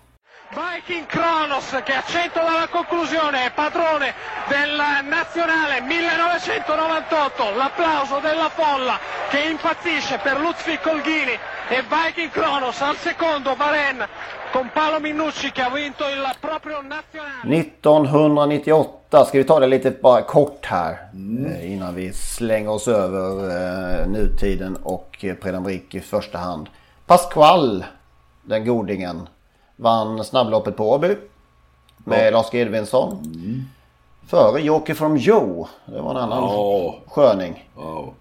Viking 0.49 1.05
Kronos 1.05 1.69
che 1.85 1.93
a 1.93 2.01
100 2.01 2.39
dalla 2.39 2.67
conclusione 2.67 3.45
è 3.45 3.51
padrone 3.51 4.13
del 4.47 4.81
nazionale 5.03 5.81
1998, 5.81 7.51
l'applauso 7.55 8.19
della 8.19 8.49
folla 8.49 8.97
che 9.29 9.41
impazzisce 9.41 10.19
per 10.23 10.39
Lutfi 10.39 10.79
Colghini 10.81 11.37
e 11.69 11.83
Viking 11.83 12.31
Kronos 12.31 12.81
al 12.81 12.95
secondo 12.95 13.53
Varenne 13.55 14.07
con 14.51 14.71
Paolo 14.73 14.99
Minucci 14.99 15.51
che 15.51 15.61
ha 15.61 15.69
vinto 15.69 16.03
il 16.07 16.27
proprio 16.39 16.81
nazionale. 16.81 17.41
1998, 17.43 18.98
ska 19.25 19.37
vi 19.37 19.43
ta 19.43 19.59
det 19.59 19.67
lite 19.67 19.91
bara 19.91 20.21
kort 20.21 20.65
här 20.65 20.97
eh, 21.45 21.73
innan 21.73 21.95
vi 21.95 22.13
slänger 22.13 22.69
oss 22.69 22.87
över 22.87 23.49
eh, 24.01 24.07
nutiden 24.07 24.75
och 24.83 25.17
eh, 25.21 25.35
Prix 25.35 25.55
d'Amérique 25.57 25.95
i 25.97 25.99
första 25.99 26.37
hand. 26.37 26.67
Pasqual, 27.05 27.85
den 28.43 28.65
godingen, 28.65 29.27
vann 29.75 30.23
snabbloppet 30.23 30.75
på 30.77 30.91
Åby 30.91 31.15
med 31.97 32.33
Lars 32.33 32.49
G. 32.51 32.59
Edvinsson. 32.61 33.17
Före 34.27 34.61
Joker 34.61 34.93
from 34.93 35.17
Joe. 35.17 35.67
Det 35.85 36.01
var 36.01 36.11
en 36.11 36.17
annan 36.17 36.43
Ja. 36.43 36.95
sköning. 37.07 37.69
Ja. 37.77 38.13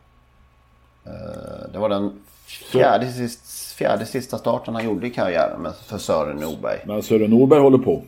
Eh, 1.06 1.70
Det 1.72 1.78
var 1.78 1.88
den 1.88 2.20
fjärde, 2.46 3.12
sist, 3.12 3.74
fjärde 3.74 4.06
sista 4.06 4.38
starten 4.38 4.74
han 4.74 4.84
gjorde 4.84 5.06
i 5.06 5.10
karriären 5.10 5.68
för 5.86 5.98
Sören 5.98 6.36
Norberg. 6.36 6.78
Men 6.86 7.02
Sören 7.02 7.30
Norberg 7.30 7.60
håller 7.60 7.78
på. 7.78 8.02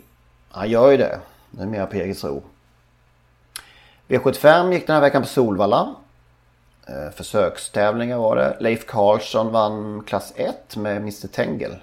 Han 0.51 0.71
gör 0.71 0.91
ju 0.91 0.97
det. 0.97 1.19
Det 1.51 1.63
är 1.63 1.67
mer 1.67 1.89
Jägersro. 1.93 2.43
V75 4.11 4.73
gick 4.73 4.87
den 4.87 4.95
här 4.95 5.01
veckan 5.01 5.23
på 5.23 5.29
Solvalla. 5.29 5.95
Eh, 6.89 7.15
Försökstävlingar 7.15 8.19
var 8.19 8.37
det. 8.37 8.57
Leif 8.61 8.87
Karlsson 8.87 9.53
vann 9.53 10.03
klass 10.07 10.33
1 10.37 10.77
med 10.77 10.97
Mr 10.97 11.29
Tengel. 11.29 11.77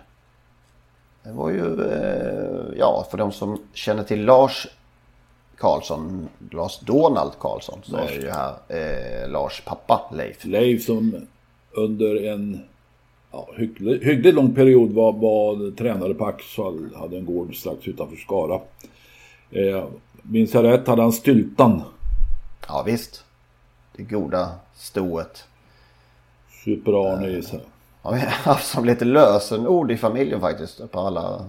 Det 1.23 1.31
var 1.31 1.49
ju, 1.49 1.91
eh, 1.91 2.77
ja 2.77 3.07
för 3.11 3.17
de 3.17 3.31
som 3.31 3.61
känner 3.73 4.03
till 4.03 4.25
Lars 4.25 4.67
Karlsson, 5.57 6.29
Lars 6.51 6.79
Donald 6.79 7.31
Karlsson, 7.39 7.79
så 7.83 7.97
är 7.97 8.07
det 8.07 8.15
ju 8.15 8.29
här 8.29 8.53
eh, 8.67 9.29
Lars 9.29 9.61
pappa 9.65 10.11
Leif. 10.13 10.45
Leif 10.45 10.85
som 10.85 11.27
under 11.71 12.27
en 12.27 12.63
ja, 13.31 13.49
hyggligt, 13.57 14.03
hyggligt 14.03 14.35
lång 14.35 14.55
period 14.55 14.91
var, 14.91 15.13
var 15.13 15.75
tränare 15.75 16.13
på 16.13 16.25
Axvall. 16.25 16.89
Hade 16.95 17.17
en 17.17 17.25
gård 17.25 17.55
strax 17.55 17.87
utanför 17.87 18.15
Skara. 18.15 18.59
Eh, 19.51 19.85
minns 20.21 20.53
jag 20.53 20.63
rätt 20.63 20.87
hade 20.87 21.01
han 21.01 21.13
Styltan. 21.13 21.81
Ja 22.67 22.83
visst. 22.83 23.23
Det 23.95 24.03
goda 24.03 24.51
stoet. 24.75 25.45
Super-Arne 26.63 27.27
i 27.27 27.41
sig. 27.41 27.59
Ja, 28.03 28.11
vi 28.11 28.19
har 28.19 28.27
haft 28.27 28.67
som 28.67 28.85
lite 28.85 29.05
lösenord 29.05 29.91
i 29.91 29.97
familjen 29.97 30.41
faktiskt. 30.41 30.91
På 30.91 30.99
alla 30.99 31.45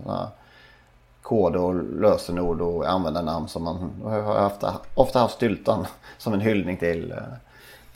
koder 1.23 1.61
och 1.61 1.75
lösenord 2.01 2.61
och 2.61 2.91
användarnamn 2.91 3.49
som 3.49 3.65
man 3.65 3.91
jag 4.03 4.23
har 4.23 4.39
haft, 4.39 4.65
ofta 4.95 5.19
haft 5.19 5.35
styltan 5.35 5.87
som 6.19 6.33
en 6.33 6.41
hyllning 6.41 6.77
till, 6.77 7.13
eh, 7.13 7.19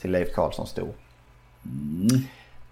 till 0.01 0.11
Leif 0.11 0.33
Karlsson 0.33 0.67
sto. 0.67 0.87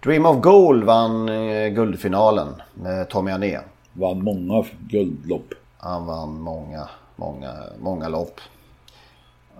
Dream 0.04 0.26
of 0.26 0.42
Gold 0.42 0.84
vann 0.84 1.30
eh, 1.30 1.70
guldfinalen 1.70 2.48
med 2.74 3.10
Tommy 3.10 3.32
Ané. 3.32 3.60
Vann 3.94 4.24
många 4.24 4.66
guldlopp. 4.80 5.54
Han 5.78 6.06
vann 6.06 6.42
många, 6.42 6.90
många, 7.16 7.54
många 7.80 8.08
lopp. 8.08 8.42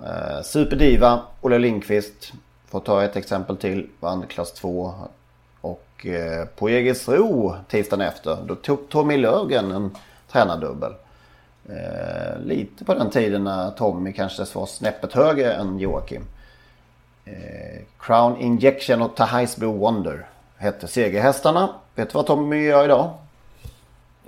Eh, 0.06 0.42
Superdiva, 0.44 1.22
Olle 1.42 1.60
Lindqvist. 1.60 2.34
Får 2.68 2.80
ta 2.80 3.04
ett 3.04 3.16
exempel 3.16 3.58
till. 3.58 3.90
Vann 4.00 4.28
klass 4.28 4.54
2. 4.54 4.94
Och 5.62 6.06
eh, 6.06 6.46
på 6.46 6.70
Jägersro 6.70 7.56
tisdagen 7.68 8.08
efter. 8.08 8.38
Då 8.46 8.56
tog 8.56 8.90
Tommy 8.90 9.18
Löfgren 9.18 9.72
en 9.72 9.96
tränardubbel. 10.32 10.94
Eh, 11.70 12.40
lite 12.44 12.86
på 12.86 12.94
den 12.94 13.10
tiden 13.10 13.44
när 13.44 13.72
Tommy 13.72 14.14
kanske 14.14 14.46
var 14.54 14.66
snäppet 14.66 15.14
högre 15.14 15.54
än 15.54 15.80
Joakim. 15.80 16.24
Eh, 17.26 17.82
Crown 18.00 18.38
Injection 18.38 19.02
och 19.02 19.16
Tahais 19.16 19.58
Blue 19.58 19.78
Wonder 19.78 20.28
hette 20.58 20.88
segerhästarna. 20.88 21.70
Vet 21.96 22.10
du 22.10 22.14
vad 22.14 22.26
Tommy 22.26 22.64
gör 22.64 22.86
idag? 22.86 23.10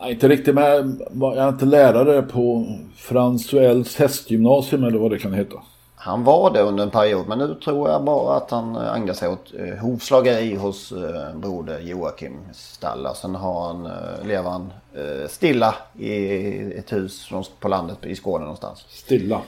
Nej, 0.03 0.11
inte 0.11 0.27
riktigt 0.27 0.55
med. 0.55 1.01
Jag 1.21 1.37
är 1.37 1.49
inte 1.49 1.65
lärare 1.65 2.21
på 2.21 2.65
Fransuells 2.95 3.95
hästgymnasium 3.95 4.83
eller 4.83 4.99
vad 4.99 5.11
det 5.11 5.19
kan 5.19 5.33
heta. 5.33 5.55
Han 5.95 6.23
var 6.23 6.53
det 6.53 6.61
under 6.61 6.83
en 6.83 6.89
period 6.89 7.27
men 7.27 7.37
nu 7.37 7.55
tror 7.55 7.89
jag 7.89 8.03
bara 8.03 8.37
att 8.37 8.51
han 8.51 8.75
eh, 8.75 8.95
ägnar 8.95 9.13
sig 9.13 9.29
åt 9.29 9.53
eh, 9.59 9.77
hovslageri 9.77 10.55
hos 10.55 10.91
eh, 10.91 11.35
broder 11.35 11.79
Joakim 11.79 12.37
Stalla. 12.53 13.13
Sen 13.13 13.35
har 13.35 13.67
han, 13.67 13.85
eh, 13.85 14.27
lever 14.27 14.49
han 14.49 14.73
eh, 14.93 15.27
stilla 15.29 15.75
i 15.99 16.47
ett 16.77 16.93
hus 16.93 17.29
på 17.59 17.67
landet 17.67 17.97
i 18.05 18.15
Skåne 18.15 18.43
någonstans. 18.43 18.85
Stilla. 18.89 19.41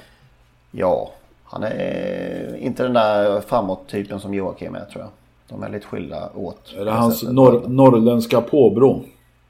Ja, 0.71 1.11
han 1.43 1.63
är 1.63 2.57
inte 2.59 2.83
den 2.83 2.93
där 2.93 3.41
framåt-typen 3.41 4.19
som 4.19 4.33
Joakim 4.33 4.75
är 4.75 4.85
tror 4.85 5.03
jag. 5.03 5.11
De 5.49 5.63
är 5.63 5.69
lite 5.69 5.87
skilda 5.87 6.29
åt. 6.35 6.73
Är 6.77 6.85
det 6.85 6.91
hans 6.91 7.23
norr, 7.23 7.63
norrländska 7.67 8.41
påbrå? 8.41 9.01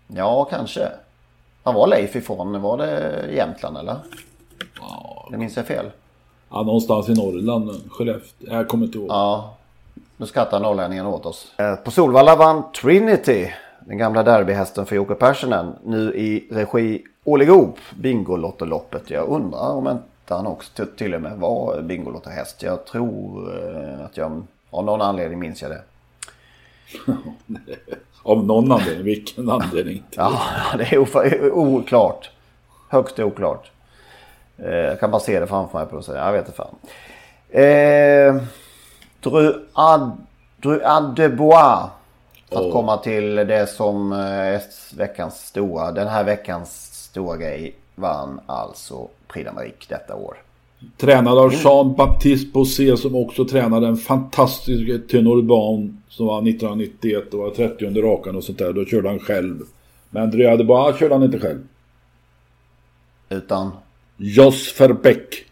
Ja, 0.07 0.45
kanske. 0.45 0.91
Han 1.63 1.73
var 1.75 1.87
Leif 1.87 2.15
ifrån, 2.15 2.61
var 2.61 2.77
det 2.77 3.25
Jämtland 3.35 3.77
eller? 3.77 3.95
Ja. 4.79 5.27
Det 5.31 5.37
minns 5.37 5.57
jag 5.57 5.67
fel. 5.67 5.85
Ja, 6.49 6.63
någonstans 6.63 7.09
i 7.09 7.13
Norrland. 7.13 7.91
Skellefteå. 7.91 8.53
Jag 8.53 8.67
kommer 8.67 8.85
inte 8.85 8.97
ihåg. 8.97 9.07
Ja, 9.09 9.55
nu 10.17 10.25
skrattar 10.25 10.59
norrlänningen 10.59 11.05
åt 11.05 11.25
oss. 11.25 11.53
Eh, 11.57 11.75
På 11.75 11.91
Solvalla 11.91 12.35
vann 12.35 12.63
Trinity, 12.81 13.51
den 13.79 13.97
gamla 13.97 14.23
derbyhästen 14.23 14.85
för 14.85 14.95
Jocke 14.95 15.13
Perssonen, 15.15 15.75
nu 15.83 16.13
i 16.15 16.47
regi 16.51 17.03
Olle 17.23 17.45
Goop, 17.45 17.77
Bingolottoloppet. 17.95 19.09
Jag 19.09 19.27
undrar 19.29 19.69
om 19.71 19.87
inte 19.87 20.33
han 20.33 20.47
också 20.47 20.85
till, 20.97 21.13
och 21.15 21.21
med 21.21 21.37
var 21.37 21.81
Bingolottohäst. 21.81 22.63
Jag 22.63 22.85
tror 22.85 23.53
eh, 23.75 24.05
att 24.05 24.17
jag, 24.17 24.43
av 24.69 24.85
någon 24.85 25.01
anledning 25.01 25.39
minns 25.39 25.61
jag 25.61 25.71
det. 25.71 25.81
Av 28.25 28.45
någon 28.45 28.71
anledning. 28.71 29.03
Vilken 29.03 29.49
anledning? 29.49 30.03
Ja, 30.15 30.41
det 30.77 30.83
är 30.93 31.51
oklart. 31.51 32.29
Högst 32.89 33.19
oklart. 33.19 33.71
Eh, 34.57 34.69
Jag 34.69 34.99
kan 34.99 35.11
bara 35.11 35.19
se 35.21 35.39
det 35.39 35.47
framför 35.47 35.77
mig 35.79 35.87
på 35.87 35.95
och 35.97 36.05
säga, 36.05 36.25
jag 36.25 36.31
vet 36.31 36.47
inte 36.47 36.57
fan. 36.57 36.75
Eh, 37.49 38.43
Druad, 40.61 41.15
de 41.15 41.29
Bois. 41.29 41.89
För 42.49 42.55
att 42.55 42.61
Åh. 42.65 42.71
komma 42.71 42.97
till 42.97 43.35
det 43.35 43.69
som 43.69 44.11
eh, 44.11 44.19
är 44.19 44.61
veckans 44.97 45.47
stora, 45.47 45.91
den 45.91 46.07
här 46.07 46.23
veckans 46.23 46.93
stora 47.09 47.37
grej 47.37 47.75
vann 47.95 48.39
alltså 48.45 49.07
Prix 49.27 49.49
d'Amérique 49.49 49.85
detta 49.89 50.15
år. 50.15 50.37
Tränad 50.97 51.37
av 51.37 51.53
Jean-Baptiste 51.53 52.51
Bossé 52.51 52.97
som 52.97 53.15
också 53.15 53.45
tränade 53.45 53.87
en 53.87 53.97
fantastisk 53.97 55.07
Tenorban 55.07 56.01
som 56.09 56.25
var 56.25 56.37
1991 56.37 57.33
och 57.33 57.39
var 57.39 57.49
30 57.49 57.85
under 57.85 58.01
rakan 58.01 58.35
och 58.35 58.43
sånt 58.43 58.57
där. 58.57 58.73
Då 58.73 58.85
körde 58.85 59.09
han 59.09 59.19
själv. 59.19 59.59
Men 60.09 60.31
Dryade 60.31 60.63
Bois 60.63 60.99
körde 60.99 61.15
han 61.15 61.23
inte 61.23 61.39
själv. 61.39 61.67
Utan, 63.29 63.71
Jos 64.17 64.81
Verbeck. 64.81 65.45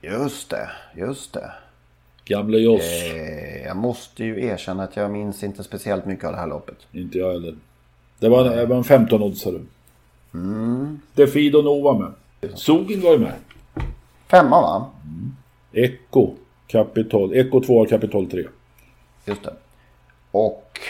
just 0.00 0.50
det, 0.50 0.70
just 0.96 1.32
det. 1.32 1.52
Gamle 2.24 2.58
Jos. 2.58 2.82
Eh, 2.82 3.66
jag 3.66 3.76
måste 3.76 4.24
ju 4.24 4.44
erkänna 4.46 4.82
att 4.82 4.96
jag 4.96 5.10
minns 5.10 5.42
inte 5.42 5.64
speciellt 5.64 6.06
mycket 6.06 6.24
av 6.24 6.32
det 6.32 6.38
här 6.38 6.46
loppet. 6.46 6.76
Inte 6.92 7.18
jag 7.18 7.32
heller. 7.32 7.54
Det 8.18 8.28
var, 8.28 8.44
det 8.44 8.66
var 8.66 8.76
en 8.76 8.84
15-oddsare. 8.84 9.60
Mm. 10.34 11.00
Defido 11.14 11.62
Nova 11.62 11.98
med. 11.98 12.12
Sogin 12.54 13.00
var 13.00 13.12
ju 13.12 13.18
med. 13.18 13.32
Femma 14.28 14.60
va? 14.60 14.86
Echo. 15.72 16.30
Kapitol. 16.66 17.34
Echo 17.34 17.60
2 17.60 17.86
Kapitol 17.86 18.30
3. 18.30 18.44
Just 19.24 19.42
det. 19.42 19.52
Och 20.30 20.80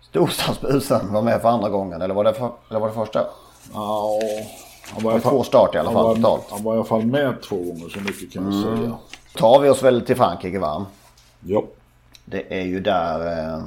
Storstadsbusen 0.00 1.12
var 1.12 1.22
med 1.22 1.42
för 1.42 1.48
andra 1.48 1.68
gången. 1.68 2.02
Eller 2.02 2.14
var 2.14 2.24
det, 2.24 2.34
för, 2.34 2.50
eller 2.70 2.80
var 2.80 2.88
det 2.88 2.94
första? 2.94 3.26
Ja, 3.72 4.20
han 4.92 5.04
var, 5.04 5.12
var 5.12 5.20
två 5.20 5.42
start 5.42 5.74
i 5.74 5.78
alla 5.78 5.92
fall 5.92 6.04
var, 6.04 6.14
totalt. 6.14 6.44
han 6.50 6.62
var 6.62 6.74
i 6.74 6.76
alla 6.76 6.84
fall 6.84 7.06
med 7.06 7.42
två 7.42 7.56
gånger 7.56 7.88
så 7.88 8.00
mycket 8.00 8.32
kan 8.32 8.42
man 8.42 8.62
säga. 8.62 8.96
Tar 9.36 9.60
vi 9.60 9.68
oss 9.68 9.82
väl 9.82 10.00
till 10.00 10.16
Frankrike 10.16 10.58
va? 10.58 10.86
Ja. 11.40 11.64
Det 12.24 12.58
är 12.60 12.64
ju 12.64 12.80
där 12.80 13.38
eh, 13.38 13.62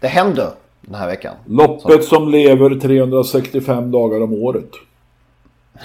det 0.00 0.08
händer 0.08 0.50
den 0.80 0.94
här 0.94 1.06
veckan. 1.06 1.34
Loppet 1.46 2.04
som 2.04 2.28
lever 2.28 2.80
365 2.80 3.90
dagar 3.90 4.22
om 4.22 4.32
året. 4.32 4.70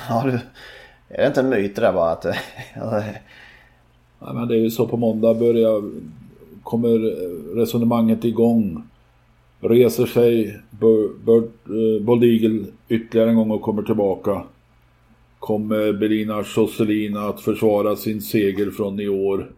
Ja, 0.09 0.23
du, 0.25 0.39
är 1.09 1.21
det 1.21 1.27
inte 1.27 1.39
en 1.39 1.49
myt 1.49 1.75
det 1.75 1.81
där 1.81 1.93
bara 1.93 2.11
att... 2.11 2.25
Nej, 4.21 4.33
men 4.33 4.47
det 4.47 4.55
är 4.55 4.59
ju 4.59 4.69
så 4.69 4.87
på 4.87 4.97
måndag 4.97 5.33
börjar 5.33 5.83
kommer 6.69 6.99
resonemanget 7.55 8.25
igång. 8.25 8.83
Reser 9.59 10.05
sig 10.05 10.49
eh, 10.49 12.01
Bold 12.01 12.23
Eagle 12.23 12.65
ytterligare 12.87 13.29
en 13.29 13.35
gång 13.35 13.51
och 13.51 13.61
kommer 13.61 13.83
tillbaka. 13.83 14.41
Kommer 15.39 15.93
Berina 15.93 16.43
Josselina 16.55 17.21
att 17.21 17.41
försvara 17.41 17.95
sin 17.95 18.21
seger 18.21 18.71
från 18.71 18.99
i 18.99 19.07
år. 19.07 19.51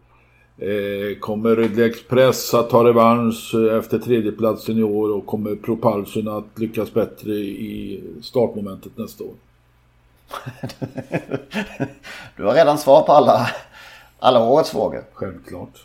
Eh, 0.58 1.18
kommer 1.20 1.56
Ridley 1.56 1.86
Express 1.86 2.54
att 2.54 2.70
ta 2.70 2.84
revansch 2.84 3.54
efter 3.78 3.98
tredjeplatsen 3.98 4.78
i 4.78 4.82
år 4.82 5.12
och 5.12 5.26
kommer 5.26 5.56
Propulsion 5.56 6.28
att 6.28 6.58
lyckas 6.58 6.94
bättre 6.94 7.32
i 7.32 8.00
startmomentet 8.22 8.98
nästa 8.98 9.24
år? 9.24 9.34
du 12.36 12.44
har 12.44 12.54
redan 12.54 12.78
svar 12.78 13.02
på 13.02 13.12
alla, 13.12 13.50
alla 14.18 14.44
årets 14.44 14.70
frågor. 14.70 15.04
Självklart. 15.12 15.84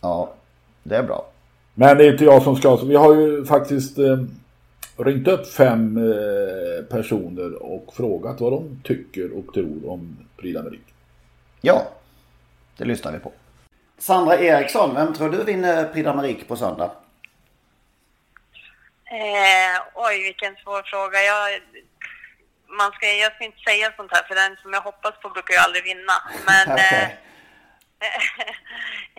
Ja, 0.00 0.34
det 0.82 0.96
är 0.96 1.02
bra. 1.02 1.26
Men 1.74 1.98
det 1.98 2.04
är 2.04 2.12
inte 2.12 2.24
jag 2.24 2.42
som 2.42 2.56
ska. 2.56 2.76
Så 2.76 2.86
vi 2.86 2.96
har 2.96 3.14
ju 3.14 3.44
faktiskt 3.44 3.98
eh, 3.98 4.18
ringt 4.96 5.28
upp 5.28 5.46
fem 5.46 5.96
eh, 5.96 6.84
personer 6.84 7.62
och 7.62 7.94
frågat 7.94 8.40
vad 8.40 8.52
de 8.52 8.80
tycker 8.84 9.38
och 9.38 9.54
tror 9.54 9.90
om 9.90 10.16
Prix. 10.36 10.60
Ja, 11.60 11.82
det 12.76 12.84
lyssnar 12.84 13.12
vi 13.12 13.18
på. 13.18 13.32
Sandra 13.98 14.38
Eriksson, 14.38 14.94
vem 14.94 15.14
tror 15.14 15.30
du 15.30 15.44
vinner 15.44 15.84
Prix 15.84 16.48
på 16.48 16.56
söndag? 16.56 16.90
Eh, 19.10 19.82
oj, 19.94 20.22
vilken 20.22 20.56
svår 20.56 20.82
fråga. 20.82 21.18
Jag, 21.18 21.60
man 22.68 22.92
ska, 22.92 23.06
jag 23.06 23.34
ska 23.34 23.44
inte 23.44 23.62
säga 23.70 23.92
sånt 23.96 24.12
här, 24.12 24.22
för 24.22 24.34
den 24.34 24.56
som 24.62 24.72
jag 24.72 24.80
hoppas 24.80 25.14
på 25.22 25.28
brukar 25.28 25.54
ju 25.54 25.60
aldrig 25.60 25.84
vinna. 25.84 26.16
Men 26.46 26.78
eh, 26.78 27.08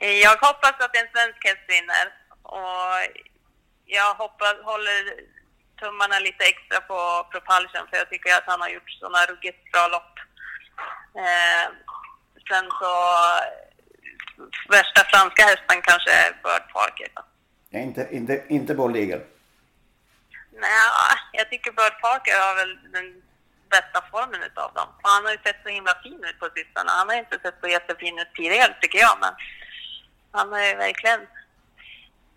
jag 0.24 0.30
hoppas 0.30 0.76
att 0.80 0.96
en 0.96 1.12
svensk 1.14 1.46
häst 1.46 1.66
vinner. 1.68 2.06
Och 2.44 2.94
jag 3.86 4.14
hoppas, 4.14 4.56
håller 4.64 5.14
tummarna 5.80 6.20
lite 6.20 6.44
extra 6.46 6.82
på 6.82 7.28
Propulsion 7.32 7.88
för 7.90 7.98
jag 7.98 8.10
tycker 8.10 8.36
att 8.36 8.48
han 8.48 8.62
har 8.62 8.70
gjort 8.70 8.92
sådana 8.92 9.26
ruggigt 9.26 9.72
bra 9.72 9.88
lopp. 9.88 10.14
Eh, 11.16 11.66
sen 12.50 12.70
så 12.80 12.94
värsta 14.70 15.04
franska 15.04 15.44
hästen 15.44 15.82
kanske 15.82 16.12
är 16.12 16.32
Bird 16.44 16.74
Parker. 16.74 17.08
Ja, 17.70 17.80
inte, 17.80 18.08
inte, 18.12 18.44
inte 18.50 18.76
Bold 18.76 18.96
Eagle. 18.96 19.22
Nej, 20.52 20.90
jag 21.32 21.50
tycker 21.50 21.72
Bird 21.72 22.02
Parker 22.02 22.40
har 22.40 22.56
väl 22.56 22.92
den 22.92 23.22
bästa 23.70 24.00
formen 24.12 24.44
utav 24.44 24.74
dem. 24.74 24.90
Och 25.04 25.10
han 25.10 25.26
har 25.26 25.32
ju 25.32 25.38
sett 25.46 25.64
så 25.64 25.70
himla 25.70 25.94
fin 26.04 26.24
ut 26.30 26.40
på 26.40 26.50
sistone. 26.56 26.90
Han 26.92 27.10
har 27.10 27.16
inte 27.16 27.40
sett 27.44 27.58
så 27.62 27.68
jättefin 27.68 28.20
ut 28.20 28.34
tidigare 28.36 28.74
tycker 28.82 29.00
jag, 29.00 29.18
men 29.22 29.34
han 30.32 30.52
har 30.52 30.60
ju 30.60 30.76
verkligen 30.76 31.22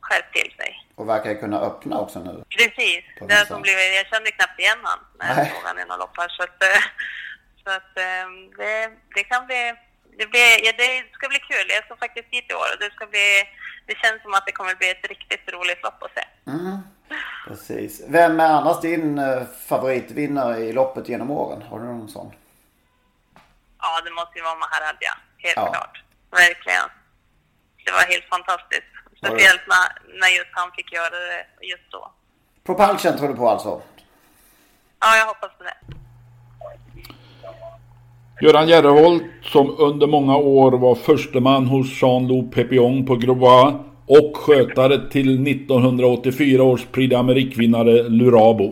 skärpt 0.00 0.34
till 0.34 0.52
sig. 0.56 0.70
Och 0.94 1.08
verkar 1.08 1.34
kunna 1.34 1.60
öppna 1.60 1.98
också 1.98 2.18
nu. 2.20 2.44
Precis. 2.58 3.04
Det 3.20 3.46
som 3.46 3.62
blev, 3.62 3.78
jag 3.78 4.06
kände 4.06 4.30
knappt 4.30 4.58
igen 4.58 4.78
han 4.82 4.98
när 5.18 5.28
jag 5.28 5.48
såg 5.52 5.64
han 5.64 5.78
i 5.78 5.84
några 5.84 5.96
lopp 5.96 6.16
här. 6.16 6.28
Så 6.28 6.42
att, 6.42 6.62
eh, 6.62 6.82
så 7.64 7.70
att 7.78 7.92
eh, 8.06 8.26
det, 8.58 8.90
det 9.14 9.24
kan 9.24 9.46
bli... 9.46 9.74
Det, 10.18 10.26
blir, 10.26 10.50
ja, 10.66 10.72
det 10.78 11.04
ska 11.12 11.28
bli 11.28 11.38
kul. 11.38 11.66
Jag 11.68 11.84
ska 11.84 11.96
faktiskt 11.96 12.30
dit 12.30 12.50
i 12.50 12.54
år 12.54 12.68
och 12.72 12.80
det 12.80 12.92
ska 12.92 13.06
bli... 13.06 13.28
Det 13.86 13.96
känns 14.02 14.22
som 14.22 14.34
att 14.34 14.46
det 14.46 14.52
kommer 14.52 14.74
bli 14.74 14.90
ett 14.90 15.08
riktigt 15.08 15.52
roligt 15.52 15.82
lopp 15.82 16.02
att 16.02 16.14
se. 16.14 16.24
Mm. 16.46 16.78
Precis. 17.48 18.02
Vem 18.08 18.40
är 18.40 18.50
annars 18.50 18.80
din 18.80 19.18
eh, 19.18 19.42
favoritvinnare 19.68 20.58
i 20.58 20.72
loppet 20.72 21.08
genom 21.08 21.30
åren? 21.30 21.62
Har 21.62 21.78
du 21.78 21.84
någon 21.84 22.08
sån? 22.08 22.32
Ja, 23.78 24.00
det 24.04 24.10
måste 24.10 24.38
ju 24.38 24.44
vara 24.44 24.54
Maharadja. 24.54 25.14
Helt 25.38 25.56
ja. 25.56 25.72
klart. 25.72 26.02
Verkligen. 26.30 26.88
Det 27.84 27.92
var 27.92 28.00
helt 28.00 28.24
fantastiskt. 28.24 28.92
Speciellt 29.16 29.62
när, 29.68 30.18
när 30.20 30.28
just 30.28 30.50
han 30.52 30.72
fick 30.72 30.92
göra 30.92 31.10
det 31.10 31.66
just 31.66 31.90
då. 31.90 32.12
Propulsion 32.64 33.16
tror 33.16 33.28
du 33.28 33.34
på 33.34 33.48
alltså? 33.48 33.82
Ja, 35.00 35.16
jag 35.16 35.26
hoppas 35.26 35.50
på 35.58 35.64
det. 35.64 35.74
Göran 38.40 38.68
Järreholt 38.68 39.24
som 39.42 39.76
under 39.78 40.06
många 40.06 40.36
år 40.36 40.72
var 40.72 40.94
försteman 40.94 41.66
hos 41.66 42.02
Jean-Loup 42.02 42.54
Pepillon 42.54 43.06
på 43.06 43.16
Grova 43.16 43.84
och 44.18 44.36
skötare 44.36 45.10
till 45.10 45.46
1984 45.48 46.62
års 46.62 46.84
Prix 46.92 47.14
d'Amérique-vinnare 47.14 48.08
Lurabo. 48.08 48.68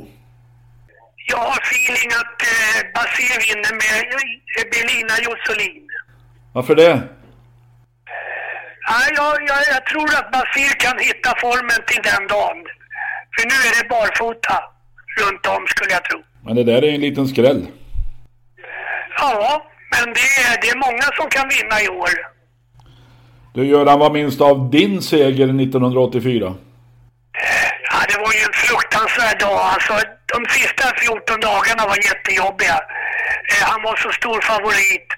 Jag 1.30 1.38
har 1.38 1.60
feeling 1.70 2.10
att 2.22 2.36
eh, 2.52 2.78
Basir 2.94 3.36
vinner 3.46 3.74
med 3.82 4.04
eh, 4.56 4.64
Belina 4.72 5.14
Jossolin. 5.26 5.86
Varför 6.52 6.74
det? 6.74 6.94
Ja, 8.88 8.98
jag, 9.16 9.32
jag, 9.50 9.60
jag 9.74 9.82
tror 9.86 10.08
att 10.18 10.32
Basir 10.32 10.72
kan 10.84 10.98
hitta 10.98 11.30
formen 11.44 11.80
till 11.90 12.02
den 12.10 12.22
dagen. 12.34 12.58
För 13.34 13.42
nu 13.50 13.56
är 13.68 13.72
det 13.78 13.88
barfota 13.88 14.56
runt 15.20 15.46
om 15.46 15.66
skulle 15.66 15.92
jag 15.96 16.04
tro. 16.04 16.18
Men 16.44 16.56
det 16.56 16.64
där 16.64 16.84
är 16.84 16.92
en 16.94 17.00
liten 17.00 17.28
skräll. 17.28 17.66
Ja, 19.18 19.66
men 19.92 20.06
det 20.16 20.28
det 20.62 20.68
är 20.68 20.78
många 20.86 21.06
som 21.18 21.26
kan 21.30 21.48
vinna 21.48 21.76
i 21.86 21.88
år. 21.88 22.39
Du 23.54 23.66
Göran, 23.66 23.98
vad 23.98 24.12
minns 24.12 24.38
du 24.38 24.44
av 24.44 24.70
din 24.70 25.02
seger 25.02 25.48
1984? 25.48 26.54
Ja, 27.90 27.98
det 28.08 28.18
var 28.24 28.32
ju 28.32 28.40
en 28.48 28.52
fruktansvärd 28.52 29.40
dag. 29.40 29.60
Alltså, 29.74 29.94
de 30.32 30.46
sista 30.50 30.94
14 30.96 31.40
dagarna 31.40 31.86
var 31.86 31.96
jättejobbiga. 31.96 32.78
Eh, 33.50 33.64
han 33.70 33.82
var 33.82 33.96
så 33.96 34.12
stor 34.12 34.40
favorit. 34.40 35.08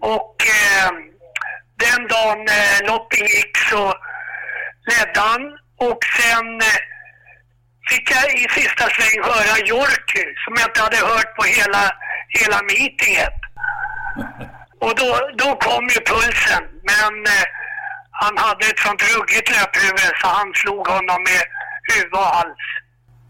Och 0.00 0.34
eh, 0.58 0.90
den 1.84 2.00
dagen 2.08 2.40
eh, 2.58 2.78
loppen 2.88 3.26
gick 3.36 3.56
så 3.70 3.82
ledde 4.90 5.20
han. 5.20 5.42
Och 5.88 6.00
sen 6.18 6.46
eh, 6.60 6.80
fick 7.90 8.06
jag 8.10 8.24
i 8.42 8.46
sista 8.60 8.84
sväng 8.94 9.22
höra 9.22 9.56
Jorky, 9.72 10.24
som 10.44 10.52
jag 10.60 10.68
inte 10.68 10.82
hade 10.82 10.96
hört 10.96 11.36
på 11.36 11.42
hela, 11.44 11.82
hela 12.38 12.58
meetinget. 12.62 13.38
Och 14.84 14.94
då, 15.00 15.10
då 15.42 15.48
kom 15.66 15.84
ju 15.94 16.00
pulsen. 16.12 16.62
Men 16.92 17.12
eh, 17.34 17.46
han 18.10 18.38
hade 18.38 18.64
ett 18.70 18.78
sånt 18.78 19.02
ruggigt 19.14 19.48
löphuvud 19.54 20.12
så 20.20 20.26
han 20.28 20.52
slog 20.54 20.86
honom 20.86 21.20
med 21.30 21.42
huvud 21.92 22.12
och 22.12 22.32
hals. 22.36 22.64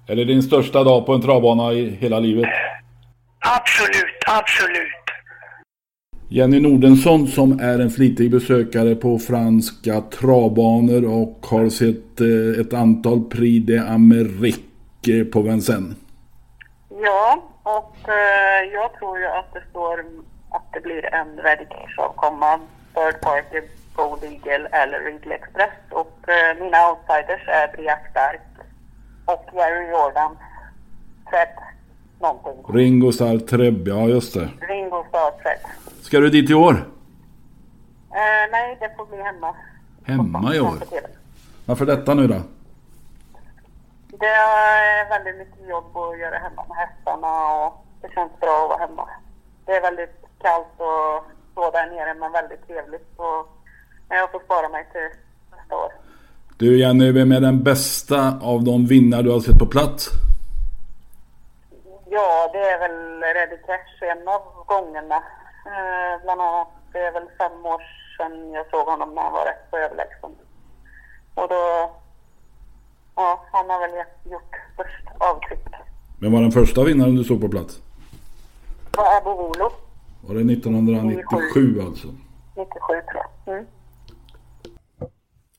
Är 0.09 0.16
det 0.16 0.24
din 0.24 0.42
största 0.42 0.85
dag 0.85 1.06
på 1.06 1.12
en 1.12 1.22
travbana 1.22 1.72
i 1.72 1.90
hela 1.90 2.18
livet? 2.18 2.48
Absolut, 3.38 4.20
absolut. 4.26 5.06
Jenny 6.28 6.61
Nordensson 6.61 7.26
som 7.26 7.61
är 7.61 7.78
en 7.78 7.90
flitig 7.90 8.30
besökare 8.30 8.94
på 8.94 9.18
franska 9.18 10.00
travbanor 10.00 11.04
och 11.04 11.46
har 11.50 11.68
sett 11.68 12.20
eh, 12.20 12.61
ett 12.61 12.74
antal 12.74 13.24
Prix 13.24 13.66
d'Amérique 13.66 15.24
på 15.32 15.42
Vincennes. 15.42 15.96
Ja, 16.88 17.42
och 17.62 18.09
eh, 18.09 18.72
jag 18.72 18.98
tror 18.98 19.18
ju 19.18 19.26
att 19.26 19.54
det 19.54 19.62
står 19.70 20.04
att 20.57 20.73
det 20.73 20.81
blir 20.81 21.14
en 21.14 21.38
Ready 21.38 21.64
Cash 21.64 21.99
avkomma, 21.99 22.61
Bird 22.95 23.21
Party, 23.21 23.61
Gold 23.95 24.25
Eagle 24.25 24.69
eller 24.69 25.01
Ridley 25.01 25.35
Express. 25.38 25.77
Och 25.90 26.29
eh, 26.29 26.57
mina 26.61 26.90
outsiders 26.90 27.49
är 27.49 27.69
Briac 27.73 27.99
Stark 28.11 28.40
och 29.25 29.45
Jerry 29.55 29.90
Jordan, 29.90 30.37
Fred 31.31 31.49
någonting. 32.21 32.75
Ringo 32.75 33.12
Starr 33.12 33.38
Trebb, 33.38 33.88
ja 33.88 34.09
just 34.09 34.35
det. 34.35 34.49
Ringo 34.61 35.05
Starr 35.09 35.42
Fred. 35.42 35.59
Ska 36.03 36.21
du 36.21 36.31
dit 36.31 36.51
i 36.51 36.55
år? 36.55 36.73
Eh, 38.11 38.51
nej, 38.53 38.77
det 38.81 38.90
får 38.97 39.07
bli 39.07 39.23
hemma. 39.23 39.55
Hemma 40.05 40.55
i 40.55 40.61
år? 40.61 40.79
Varför 41.66 41.87
detta 41.87 42.14
nu 42.14 42.27
då? 42.27 42.40
Det 44.09 44.27
är 44.27 45.09
väldigt 45.09 45.37
mycket 45.37 45.69
jobb 45.69 45.97
att 45.97 46.19
göra 46.19 46.38
hemma 46.38 46.64
med 46.69 46.77
hästarna 46.77 47.66
och 47.66 47.87
det 48.03 48.09
känns 48.14 48.40
bra 48.40 48.62
att 48.62 48.69
vara 48.69 48.87
hemma. 48.87 49.09
Det 49.64 49.73
är 49.73 49.83
väldigt 49.83 50.25
kallt 50.46 50.76
och 50.90 51.24
så 51.54 51.70
där 51.70 51.87
nere 51.90 52.14
men 52.14 52.32
väldigt 52.32 52.66
trevligt. 52.66 53.09
Och 53.16 53.40
jag 54.09 54.32
får 54.32 54.40
spara 54.40 54.68
mig 54.68 54.87
till 54.92 55.09
nästa 55.56 55.74
år. 55.76 55.92
Du 56.59 56.78
Jenny, 56.80 57.12
vem 57.12 57.32
är 57.32 57.40
den 57.40 57.62
bästa 57.62 58.20
av 58.42 58.64
de 58.64 58.87
vinnare 58.87 59.22
du 59.22 59.30
har 59.30 59.40
sett 59.40 59.59
på 59.59 59.66
plats? 59.66 60.09
Ja, 62.11 62.50
det 62.52 62.64
är 62.72 62.78
väl 62.78 63.22
Ready 63.35 63.59
Cash 63.66 64.09
en 64.12 64.28
av 64.28 64.42
gångerna. 64.66 65.16
Eh, 65.72 66.22
bland 66.24 66.40
annat, 66.40 66.68
det 66.92 66.98
är 66.98 67.12
väl 67.12 67.28
fem 67.38 67.66
år 67.66 67.82
sedan 68.16 68.52
jag 68.52 68.66
såg 68.70 68.87
honom 68.87 69.14
när 69.14 69.22
han 69.22 69.32
var 69.32 69.44
rätt 69.44 69.66
så 69.70 69.76
överlägsen. 69.76 70.30
Och 71.35 71.48
då, 71.48 71.90
ja, 73.16 73.44
han 73.52 73.70
har 73.70 73.80
väl 73.80 74.04
gjort 74.32 74.54
först 74.76 75.06
avtryck. 75.18 75.61
Vem 76.20 76.32
var 76.32 76.40
den 76.40 76.52
första 76.52 76.85
vinnaren 76.85 77.16
du 77.16 77.24
såg 77.24 77.40
på 77.40 77.48
plats? 77.48 77.80
Det 78.90 78.98
var 78.98 79.16
Abo 79.16 79.30
Volo. 79.42 79.70
Var 80.26 80.34
det 80.34 80.52
1997 80.52 81.80
alltså? 81.86 82.08
97 82.56 83.02
tror 83.10 83.22
jag. 83.44 83.54
Mm. 83.54 83.66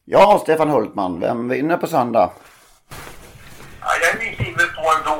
Ja, 0.06 0.40
Stefan 0.44 0.70
Hultman, 0.70 1.20
vem 1.20 1.50
vinner 1.50 1.78
på 1.78 1.88
söndag? 1.88 2.32
Ja, 3.82 3.90
jag 4.02 4.10
är 4.16 4.20
lite 4.26 4.44
inne 4.50 4.66
på 4.78 4.84
ändå 4.98 5.16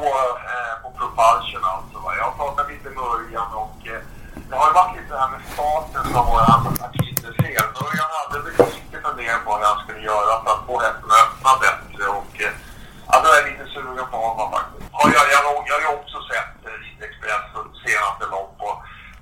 eh, 0.54 0.74
på 0.84 0.90
propulsion 1.00 1.64
alltså. 1.76 1.98
Va? 2.04 2.10
Jag 2.20 2.26
har 2.30 2.36
pratat 2.42 2.66
lite 2.74 2.88
med 2.96 3.04
Örjan 3.14 3.50
och 3.64 3.80
eh, 3.94 4.02
det 4.50 4.56
har 4.60 4.68
ju 4.70 4.74
varit 4.80 4.96
lite 4.98 5.12
det 5.16 5.22
här 5.24 5.32
med 5.36 5.42
starten 5.54 6.04
som 6.14 6.24
var 6.32 6.42
hans 6.52 6.82
akilleshäl. 6.88 7.68
Örjan 7.86 8.10
hade 8.20 8.38
väl 8.46 8.56
lite 8.76 8.98
funderingar 9.06 9.40
på 9.46 9.50
hur 9.58 9.66
han 9.72 9.80
skulle 9.84 10.02
göra 10.12 10.34
för 10.44 10.52
att 10.56 10.66
få 10.68 10.74
hästen 10.86 11.10
att 11.16 11.24
öppna 11.26 11.52
bättre 11.66 12.04
och 12.20 12.32
eh, 12.46 12.54
ja, 13.10 13.14
då 13.22 13.28
är 13.30 13.38
jag 13.40 13.46
lite 13.52 13.66
sugen 13.76 14.08
på 14.14 14.18
honom 14.28 14.48
faktiskt. 14.56 14.88
Har 14.98 15.08
jag, 15.18 15.26
jag, 15.36 15.44
jag 15.70 15.76
har 15.78 15.84
ju 15.88 15.92
också 16.00 16.18
sett 16.32 16.56
eh, 16.68 16.76
Ride 16.84 17.04
Express 17.08 17.46
senaste 17.88 18.26
lopp 18.36 18.56
och 18.70 18.78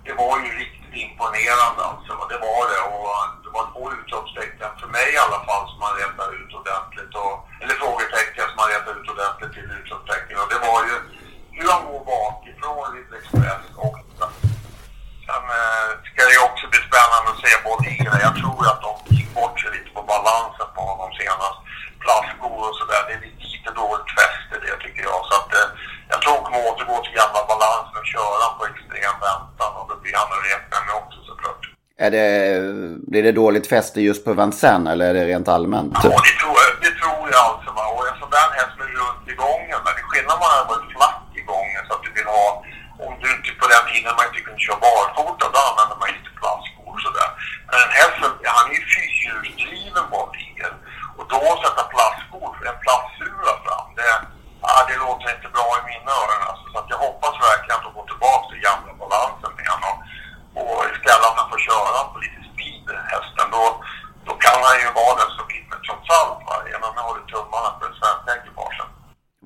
det 0.06 0.14
var 0.22 0.36
ju 0.46 0.50
riktigt 0.62 0.96
imponerande 1.04 1.82
alltså. 1.90 2.12
Det 2.32 2.40
var 2.48 2.62
det 2.72 2.82
och 2.94 3.06
eh, 3.16 3.28
det 3.44 3.52
var 3.58 3.66
två 3.74 3.84
utropstecken 4.00 4.72
för 4.80 4.90
mig 4.98 5.08
i 5.16 5.22
alla 5.26 5.42
fall 5.48 5.64
som 5.72 5.80
man 5.86 5.94
rätade 6.02 6.34
ut 6.42 6.54
ordentligt. 6.60 7.14
Och, 7.24 7.34
eller 7.62 7.76
frågetecken 7.84 8.46
som 8.50 8.58
man 8.62 8.72
rätade 8.76 8.98
ut 9.00 9.12
ordentligt 9.14 9.54
till 9.56 9.70
utropstecken. 9.80 10.36
Och 10.42 10.50
det 10.54 10.60
var 10.68 10.80
ju 10.90 10.96
hur 11.58 11.68
han 11.74 11.84
går 11.90 12.02
bakifrån 12.14 12.86
Ride 12.94 13.16
Express 13.20 13.66
och 13.86 13.98
Sen 15.28 15.46
eh, 15.60 15.90
ska 16.10 16.22
det 16.32 16.40
också 16.50 16.66
bli 16.72 16.82
spännande 16.90 17.28
att 17.32 17.42
se 17.44 17.52
både 17.68 17.86
Jag 18.28 18.36
tror 18.42 18.62
att 18.72 18.82
de 18.88 18.92
gick 19.18 19.30
bort 19.38 19.60
sig 19.62 19.72
lite 19.76 19.90
på 19.98 20.02
balansen 20.14 20.68
på 20.76 20.82
honom 20.90 21.10
senast. 21.20 21.60
Plastskor 22.06 22.58
och 22.68 22.76
sådär. 22.80 23.02
Det 23.08 23.14
är 23.18 23.22
lite 23.54 23.72
dåligt 23.82 24.12
fäste 24.20 24.54
det 24.66 24.76
tycker 24.84 25.04
jag. 25.10 25.20
Så 25.30 25.34
att 25.40 25.50
eh, 25.60 25.68
jag 26.12 26.18
tror 26.22 26.34
hon 26.36 26.44
kommer 26.46 26.62
återgå 26.70 26.96
till 27.04 27.16
gamla 27.22 27.42
balansen 27.52 27.98
och 28.02 28.10
köra 28.16 28.46
på 28.58 28.62
extrem 28.72 29.16
väntan. 29.28 29.72
Och 29.80 29.86
då 29.90 29.96
blir 30.02 30.16
han 30.20 30.30
att 30.36 30.46
räkna 30.52 30.78
med 30.86 30.96
också 31.02 31.20
såklart. 31.30 31.62
Är 32.06 32.12
det, 32.16 32.28
blir 33.12 33.24
det 33.28 33.36
dåligt 33.44 33.68
fäste 33.74 34.00
just 34.10 34.22
på 34.26 34.32
Vincennes 34.40 34.92
eller 34.92 35.06
är 35.10 35.14
det 35.18 35.26
rent 35.32 35.48
allmänt? 35.56 35.94
Ja, 36.04 36.16
det 36.28 36.36
tror 36.42 36.58
jag, 36.64 36.72
det 36.86 36.94
tror 37.02 37.24
jag 37.34 37.44
alltså. 37.50 37.70
Va? 37.78 37.84
Och 37.94 38.04
en 38.12 38.18
sån 38.22 38.32
där 38.38 38.48
häst 38.60 38.76
med 38.80 38.90
runt 39.00 39.24
i 39.34 39.36
gången. 39.44 39.78
Men 39.86 39.92
det 39.96 40.02
är 40.06 40.10
skillnad 40.12 40.34
om 40.36 40.42
man 40.46 40.52
har 40.58 40.66
varit 40.74 40.90
flack 40.96 41.22
i 41.42 41.44
gången 41.52 41.82
så 41.88 41.92
att 41.96 42.04
du 42.06 42.12
vill 42.18 42.30
ha 42.38 42.48
om 43.06 43.14
du 43.22 43.28
inte 43.36 43.50
på 43.62 43.66
den 43.74 43.84
tiden 43.92 44.12
man 44.18 44.26
inte 44.30 44.42
kunde 44.46 44.62
köra 44.66 44.80
barfota, 44.86 45.46
då 45.54 45.60
använder 45.70 45.98
man 46.02 46.10
inte 46.18 46.32
plastskor 46.40 46.88
och 46.94 47.02
sådär. 47.06 47.30
Men 47.68 47.78
en 47.86 47.94
häst 48.00 48.18
med 48.22 48.36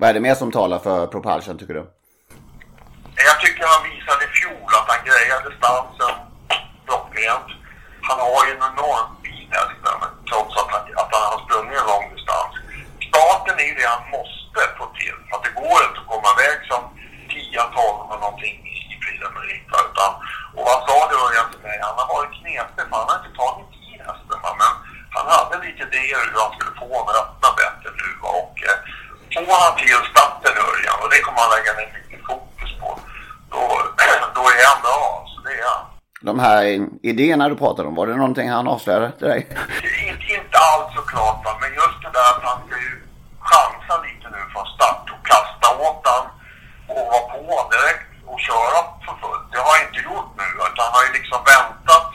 är 0.00 0.09
det 0.20 0.28
mer 0.28 0.40
som 0.42 0.50
talar 0.60 0.78
för 0.86 0.98
Propulsion 1.12 1.58
tycker 1.58 1.76
du? 1.80 1.84
Jag 3.28 3.36
tycker 3.44 3.62
han 3.74 3.82
visade 3.90 4.22
i 4.28 4.30
fjol 4.38 4.68
att 4.78 4.88
han 4.92 5.00
grejar 5.10 5.38
distansen 5.48 6.14
klockrent. 6.86 7.50
Han 8.08 8.18
har 8.24 8.40
ju 8.46 8.50
en 8.56 8.64
enorm 8.70 9.10
fin 9.24 9.48
häst 9.56 9.80
trots 10.30 10.52
att 10.60 10.70
han, 10.74 10.82
att 11.02 11.10
han 11.16 11.24
har 11.32 11.38
sprungit 11.44 11.80
en 11.80 11.86
lång 11.92 12.06
distans. 12.14 12.52
Starten 13.08 13.56
är 13.62 13.66
ju 13.70 13.74
det 13.80 13.88
han 13.94 14.04
måste 14.16 14.60
få 14.78 14.84
till. 15.00 15.18
För 15.26 15.34
att 15.36 15.44
det 15.46 15.54
går 15.62 15.78
inte 15.86 16.00
att 16.02 16.10
komma 16.12 16.30
iväg 16.36 16.58
som 16.72 16.82
10-12 17.32 18.10
eller 18.10 18.22
någonting 18.26 18.56
i 18.92 18.94
Prix 19.02 19.16
d'Amérique. 19.22 19.74
Utan, 19.88 20.12
och 20.56 20.66
han 20.70 20.80
sa 20.86 20.96
det 21.10 21.16
Örjan 21.24 21.46
till 21.52 21.62
mig, 21.68 21.78
han 21.88 21.98
har 22.00 22.08
varit 22.16 22.32
knepig 22.38 22.84
för 22.88 22.96
han 23.00 23.10
har 23.10 23.18
inte 23.20 23.34
tagit 23.42 23.70
i 23.88 23.92
hästen. 24.08 24.38
Men 24.60 24.72
han 25.16 25.26
hade 25.34 25.54
lite 25.66 25.82
idéer 25.88 26.20
hur 26.28 26.40
han 26.44 26.52
skulle 26.56 26.74
få 26.80 26.86
honom 26.96 27.10
att 27.10 27.20
öppna 27.24 27.48
bättre 27.62 27.88
nu. 28.00 28.08
Och 28.38 28.54
eh, 28.70 28.78
får 29.34 29.58
han 29.64 29.76
till 29.76 30.00
starten 30.12 30.54
Örjan, 30.68 30.98
och 31.02 31.10
det 31.12 31.20
kommer 31.24 31.40
han 31.44 31.50
lägga 31.56 31.72
ner 31.78 31.90
mycket 31.96 32.26
fokus 32.26 32.70
på, 32.80 32.88
då, 33.50 33.62
då 34.38 34.42
är 34.58 34.64
han 34.70 34.80
bra. 34.86 35.26
Så 35.32 35.40
det 35.46 35.54
är 35.60 35.66
han. 35.74 35.84
De 36.40 36.46
här 36.46 36.64
idéerna 37.12 37.48
du 37.48 37.56
pratade 37.64 37.88
om, 37.88 37.94
var 38.00 38.06
det 38.06 38.16
någonting 38.24 38.48
han 38.50 38.66
avslöjade 38.74 39.08
till 39.18 39.28
dig? 39.32 39.40
Inte, 40.10 40.26
inte 40.38 40.56
alls 40.70 40.90
såklart, 40.98 41.40
va? 41.46 41.52
men 41.60 41.70
just 41.82 41.98
det 42.04 42.12
där 42.18 42.28
att 42.34 42.42
han 42.48 42.58
ska 42.66 42.74
ju 42.88 42.92
chansa 43.50 43.94
lite 44.06 44.26
nu 44.34 44.40
från 44.52 44.66
start 44.74 45.04
och 45.14 45.22
kasta 45.32 45.66
åt 45.86 46.02
han 46.12 46.24
och 46.92 47.04
vara 47.12 47.24
på 47.32 47.52
direkt 47.72 48.08
och 48.30 48.40
köra 48.48 48.78
för 49.04 49.14
fullt. 49.22 49.46
Det 49.52 49.58
har 49.64 49.70
han 49.74 49.82
inte 49.86 50.00
gjort 50.08 50.30
nu, 50.40 50.46
utan 50.68 50.82
han 50.86 50.94
har 50.98 51.04
ju 51.08 51.12
liksom 51.18 51.38
väntat 51.54 52.08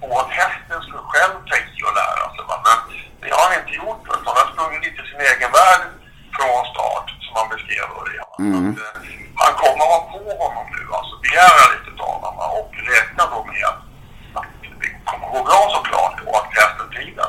på 0.00 0.06
att 0.22 0.30
hästen 0.42 0.78
skulle 0.86 1.04
själv 1.12 1.34
ta 1.48 1.54
i 1.74 1.78
och 1.88 1.94
lära 2.00 2.24
sig. 2.34 2.44
Va? 2.50 2.56
Men 2.66 2.78
det 3.20 3.30
har 3.36 3.42
han 3.46 3.54
inte 3.60 3.74
gjort, 3.80 4.02
utan 4.14 4.26
han 4.30 4.38
har 4.40 4.48
sprungit 4.52 4.82
lite 4.86 5.02
sin 5.10 5.20
egen 5.32 5.50
värld 5.58 5.84
från 6.36 6.62
start, 6.72 7.06
som 7.24 7.32
han 7.40 7.48
beskrev 7.54 7.86
Örjan. 8.00 8.30
Mm. 8.48 8.66
Eh, 8.82 9.00
Han 9.42 9.52
kommer 9.60 9.82
att 9.84 9.90
vara 9.94 10.06
på 10.14 10.22
honom 10.44 10.66
nu, 10.76 10.82
alltså 10.98 11.14
begära 11.26 11.64
lite 11.74 11.90
av 12.02 12.08
honom 12.14 12.34
va? 12.40 12.46
och 12.58 12.70
räkna 12.92 13.24
då 13.34 13.38
med 13.52 13.64
att 13.70 13.80
det 14.80 14.88
kommer 15.04 15.26
gå 15.34 15.40
bra 15.48 15.60
såklart 15.76 16.16
och 16.26 16.36
att 16.40 16.50
hästen 16.58 16.88
trivs. 16.94 17.28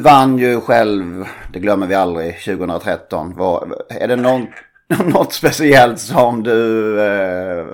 Du 0.00 0.04
vann 0.04 0.38
ju 0.38 0.60
själv, 0.60 1.28
det 1.52 1.60
glömmer 1.66 1.86
vi 1.86 1.94
aldrig, 2.04 2.28
2013. 2.44 3.36
Var, 3.42 3.58
är 4.02 4.08
det 4.12 4.20
någon, 4.28 4.42
något 5.14 5.32
speciellt 5.42 6.00
som 6.14 6.32
du... 6.50 6.60
Eh, 7.08 7.64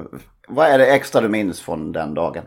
vad 0.57 0.65
är 0.73 0.79
det 0.79 0.89
extra 0.99 1.19
du 1.27 1.31
minns 1.39 1.59
från 1.67 1.81
den 1.99 2.11
dagen? 2.21 2.45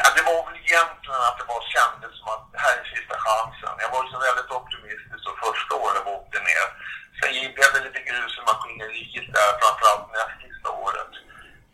Ja, 0.00 0.06
det 0.16 0.24
var 0.30 0.40
väl 0.46 0.58
egentligen 0.68 1.22
att 1.28 1.38
det 1.40 1.46
var 1.52 1.62
kändes 1.76 2.12
som 2.20 2.28
att 2.34 2.44
det 2.54 2.60
här 2.66 2.74
är 2.80 2.86
sista 2.94 3.16
chansen. 3.26 3.74
Jag 3.84 3.90
var 3.94 4.00
ju 4.04 4.08
så 4.14 4.18
väldigt 4.28 4.50
optimistisk 4.60 5.20
så 5.26 5.32
första 5.46 5.72
året 5.82 5.96
jag 6.00 6.14
åkte 6.18 6.38
ner. 6.50 6.66
Sen 7.18 7.32
blev 7.56 7.70
det 7.74 7.82
lite 7.86 8.02
grus 8.08 8.32
i 8.40 8.42
maskineriet 8.50 9.28
där, 9.36 9.50
framförallt 9.60 10.06
näst 10.16 10.36
sista 10.46 10.68
året. 10.84 11.12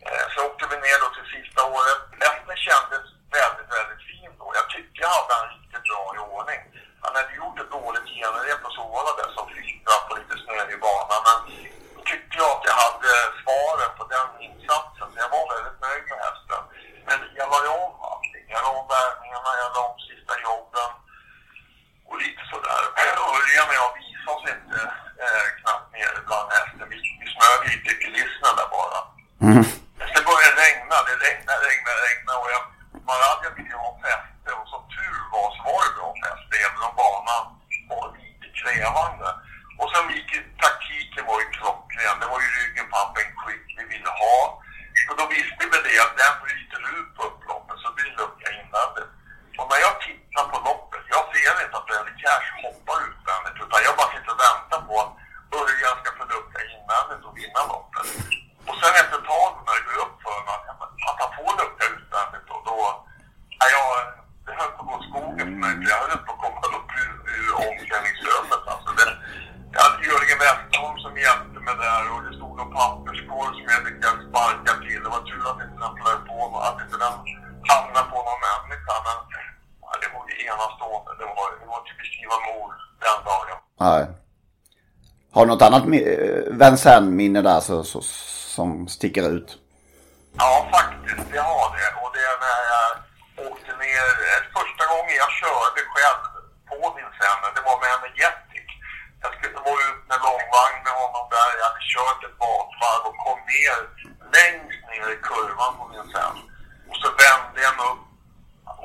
Eh, 0.05 0.25
så 0.33 0.37
åkte 0.47 0.63
vi 0.71 0.77
ner 0.85 0.97
då 1.03 1.07
till 1.15 1.29
sista 1.37 1.61
året. 1.77 2.01
Hästen 2.25 2.57
kändes 2.67 3.03
väldigt, 3.37 3.69
väldigt 3.77 4.03
fin 4.09 4.31
då. 4.41 4.47
Jag 4.59 4.67
tyckte 4.75 4.97
jag 5.05 5.11
hade 5.17 5.33
en 5.39 5.49
riktigt 5.55 5.85
bra 5.89 6.03
i 6.17 6.19
ordning. 6.37 6.61
Han 7.03 7.15
hade 7.15 7.33
gjort 7.41 7.59
ett 7.59 7.71
dåligt 7.77 8.07
genrep 8.15 8.59
på 8.63 8.69
Solvalla 8.75 9.13
där 9.19 9.29
som 9.37 9.45
filtrade 9.55 10.05
på 10.07 10.13
lite 10.19 10.35
snö 10.43 10.59
i 10.75 10.77
banan. 10.87 11.21
Men 11.27 11.37
då 11.95 12.01
tyckte 12.11 12.35
jag 12.41 12.51
att 12.55 12.67
jag 12.69 12.77
hade 12.85 13.11
svaren 13.41 13.91
på 13.99 14.03
den 14.15 14.29
insatsen. 14.45 15.07
Så 15.11 15.17
jag 15.23 15.31
var 15.35 15.45
väldigt 15.55 15.79
nöjd 15.85 16.05
med 16.11 16.19
hästen. 16.27 16.61
Men 17.07 17.17
jag 17.39 17.47
la 17.51 17.59
ju 17.65 17.71
om 17.83 17.93
allting. 18.09 18.45
Jag 18.53 18.61
la 18.65 18.71
om 18.81 18.87
värmningarna, 18.95 19.51
jag 19.61 19.69
la 19.75 19.81
om 19.89 19.97
sista 20.09 20.33
jobben 20.47 20.91
och 22.09 22.17
lite 22.23 22.43
sådär. 22.51 22.83
Örjan 23.35 23.69
och 23.71 23.77
jag 23.81 23.91
visade 23.99 24.31
oss 24.35 24.45
inte 24.55 24.79
eh, 25.23 25.47
knappt 25.59 25.87
nere 25.95 26.19
bland 26.27 26.49
hästen. 26.57 26.85
Vi, 26.91 26.97
vi 27.21 27.25
smög 27.33 27.59
lite 27.71 27.89
i 27.93 27.97
kulisserna 28.03 28.51
där 28.59 28.69
bara. 28.77 28.99
Mm. 29.47 29.63
Sen 30.11 30.23
började 30.29 30.55
det 30.55 30.61
regna, 30.63 30.95
det 31.07 31.15
regnade, 31.25 31.63
regnade, 31.69 31.99
regnade 32.07 32.39
och 32.43 32.51
jag, 32.55 32.63
Maradja 33.07 33.49
ville 33.55 33.71
ju 33.73 33.79
ha 33.85 33.91
fäste 34.05 34.49
och 34.59 34.67
som 34.73 34.83
tur 34.95 35.17
var 35.33 35.47
så 35.55 35.61
var 35.67 35.81
det 35.85 35.93
bra 35.97 36.09
fäste 36.23 36.53
även 36.65 36.81
om 36.87 36.93
banan 37.01 37.45
var 37.91 38.05
lite 38.17 38.47
krävande. 38.59 39.29
Och 39.79 39.89
sen 39.91 40.05
gick 40.15 40.29
ju, 40.35 40.41
taktiken 40.63 41.25
var 41.29 41.39
ju 41.43 41.47
klockren. 41.57 42.15
Det 42.21 42.27
var 42.33 42.39
ju 42.45 42.49
ryggen 42.59 42.87
på 42.91 42.97
en 43.21 43.31
quick 43.41 43.67
vi 43.77 43.83
ville 43.93 44.11
ha. 44.23 44.37
Och 45.09 45.15
då 45.19 45.25
visste 45.35 45.63
vi 45.71 45.77
det 45.87 45.97
att 46.05 46.15
den 46.21 46.35
bryter 46.43 46.81
ut 46.95 47.09
på 47.17 47.21
upploppet 47.29 47.77
så 47.83 47.87
blir 47.95 48.07
det 48.09 48.17
lucka 48.21 48.47
invändigt. 48.59 49.11
Och 49.59 49.67
när 49.71 49.79
jag 49.85 49.95
tittar 50.07 50.45
på 50.51 50.57
loppet, 50.67 51.03
jag 51.15 51.23
ser 51.31 51.53
inte 51.63 51.77
att 51.77 51.87
Brady 51.89 52.15
Cash 52.23 52.49
hoppar 52.65 52.97
utvändigt 53.09 53.57
utan 53.63 53.79
jag 53.87 53.95
bara 53.99 54.11
sitter 54.13 54.33
och 54.35 54.43
väntar 54.47 54.79
på 54.87 54.95
att 55.03 55.13
Örjan 55.61 55.95
ska 55.99 56.09
få 56.19 56.23
lucka 56.33 56.59
invändigt 56.73 57.23
och 57.27 57.35
vinna 57.39 57.61
loppet. 57.71 58.07
Och 58.69 58.77
sen 58.81 58.93
efter 59.01 59.17
ett 59.19 59.29
tag 59.33 59.51
när 59.65 59.75
det 59.77 59.85
går 59.87 59.99
upp 60.05 60.15
för 60.25 60.37
mig 60.45 60.55
att, 60.71 60.81
att 61.09 61.19
han 61.23 61.31
får 61.37 61.51
lucka 61.61 61.83
utvändigt 61.95 62.47
och 62.55 62.61
då... 62.69 62.77
Ja, 63.59 63.65
jag, 63.75 63.89
det 64.45 64.53
höll 64.59 64.71
på 64.75 64.81
att 64.81 64.87
gå 64.89 64.93
åt 64.97 65.07
skogen 65.09 65.47
för 65.51 65.59
mig. 65.63 65.73
Jag 65.91 65.99
höll 66.03 66.23
på 66.25 66.31
att 66.33 66.41
komma 66.43 66.67
upp 66.77 66.89
ur, 67.01 67.11
ur 67.35 67.51
omklädningsrummet. 67.65 68.63
Alltså 68.73 68.89
det, 68.99 69.07
jag 69.73 69.81
hade 69.85 70.07
Jörgen 70.09 70.39
Westholm 70.43 70.97
som 71.05 71.13
hjälpte 71.25 71.59
mig 71.67 71.75
där 71.85 72.03
och 72.13 72.21
det 72.25 72.33
stod 72.39 72.55
en 72.63 72.71
papperskorg 72.79 73.51
som 73.57 73.67
jag 73.73 73.81
lyckades 73.87 74.21
sparka 74.29 74.73
till. 74.85 75.01
Det 75.03 75.11
var 75.15 75.23
tur 75.29 75.43
att 75.49 75.63
inte 75.65 75.79
den 75.83 75.95
flög 75.99 76.19
på 76.29 76.37
mig, 76.51 76.61
att 76.67 76.79
inte 76.83 76.97
den 77.05 77.15
hamnade 77.71 78.07
på 78.13 78.19
någon 78.27 78.41
människa. 78.49 78.95
Men 79.07 79.17
ja, 79.83 79.91
det 80.01 80.09
var 80.13 80.23
ju 80.29 80.35
enastående. 80.49 81.11
Det 81.19 81.27
var, 81.37 81.47
det 81.61 81.67
var 82.33 82.41
mord 82.49 82.73
den 83.05 83.19
dagen. 83.29 83.57
Nej. 83.85 84.03
Har 85.33 85.41
du 85.45 85.49
något 85.51 85.61
annat 85.67 85.83
Vincennes-minne 86.61 87.41
där 87.49 87.59
så, 87.59 87.83
så, 87.83 87.99
som 88.55 88.87
sticker 88.87 89.23
ut? 89.35 89.49
Ja, 90.41 90.51
faktiskt. 90.75 91.25
Det 91.33 91.41
har 91.51 91.67
det. 91.77 91.89
Och 92.01 92.09
det 92.15 92.23
är 92.31 92.37
när 92.45 92.61
jag 92.73 92.89
åkte 93.51 93.71
ner. 93.85 94.07
eh, 94.29 94.41
Första 94.57 94.83
gången 94.91 95.15
jag 95.23 95.31
körde 95.41 95.81
själv 95.93 96.21
på 96.69 96.75
Vincennes, 96.97 97.51
det 97.55 97.63
var 97.69 97.77
med 97.81 97.89
Energetic. 97.97 98.67
Jag 99.23 99.31
skulle 99.35 99.57
vara 99.67 99.81
ut 99.89 100.01
med 100.09 100.19
långvagn 100.27 100.77
med 100.87 100.95
honom 101.03 101.25
där. 101.35 101.49
Jag 101.59 101.65
hade 101.69 101.83
kört 101.95 102.21
ett 102.27 102.37
bakvarv 102.45 103.01
och 103.09 103.17
kom 103.25 103.39
ner 103.53 103.77
längst 104.37 104.81
ner 104.91 105.07
i 105.15 105.17
kurvan 105.29 105.71
på 105.79 105.83
Vincennes. 105.93 106.41
Och 106.89 106.97
så 107.01 107.07
vände 107.23 107.59
jag 107.67 107.73
mig 107.79 107.87
upp 107.93 108.03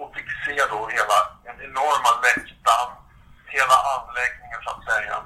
och 0.00 0.08
fick 0.14 0.28
se 0.44 0.56
då 0.72 0.80
hela 0.96 1.18
den 1.46 1.56
enorma 1.68 2.10
läktaren, 2.26 2.92
hela 3.56 3.76
anläggningen 3.94 4.60
så 4.64 4.70
att 4.74 4.84
säga. 4.92 5.16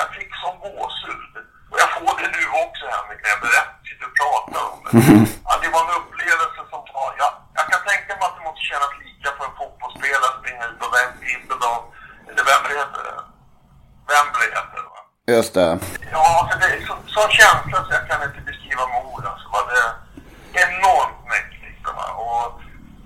Jag 0.00 0.08
fick 0.16 0.30
som 0.42 0.54
gåshud. 0.64 1.32
Och 1.70 1.78
jag 1.82 1.90
får 1.96 2.14
det 2.22 2.30
nu 2.38 2.44
också 2.64 2.84
Henrik 2.94 3.20
när 3.22 3.30
jag 3.34 3.40
berättar, 3.46 3.76
sitter 3.88 4.06
och 4.10 4.16
pratar 4.22 4.62
om 4.72 4.75
det. 4.75 4.75
Ja, 5.48 5.52
det 5.62 5.70
var 5.74 5.82
en 5.86 5.94
upplevelse 6.00 6.60
som 6.72 6.80
tar... 6.92 7.08
Ja, 7.20 7.28
jag 7.58 7.64
kan 7.70 7.80
tänka 7.90 8.10
mig 8.18 8.24
att 8.28 8.36
det 8.38 8.44
måste 8.48 8.62
kännas 8.70 8.92
lika 9.04 9.28
för 9.36 9.44
en 9.48 9.56
fotbollsspelare 9.60 10.28
att 10.30 10.38
springa 10.40 10.62
ut 10.68 10.78
på 10.82 10.86
vinden 11.30 11.60
av... 11.72 11.80
Eller 12.28 12.44
vem 12.50 12.62
det 12.66 12.74
heter 12.82 13.02
det? 13.08 13.18
Wembley 14.10 14.48
heter 14.56 14.76
det 14.82 14.90
va? 14.94 15.00
Just 15.36 15.52
det. 15.58 15.70
Ja, 16.14 16.26
alltså 16.40 16.54
det 16.62 16.68
är 16.74 16.80
så, 16.88 16.94
sån 17.16 17.30
känsla 17.40 17.78
så 17.86 17.90
jag 17.98 18.04
kan 18.10 18.20
inte 18.28 18.40
beskriva 18.50 18.82
med 18.90 18.98
ord. 19.12 19.24
Alltså, 19.30 19.46
va? 19.54 19.60
Det 20.52 20.58
är 20.60 20.68
enormt 20.74 21.20
mäktigt. 21.32 21.86
Va? 21.98 22.06
Och 22.24 22.44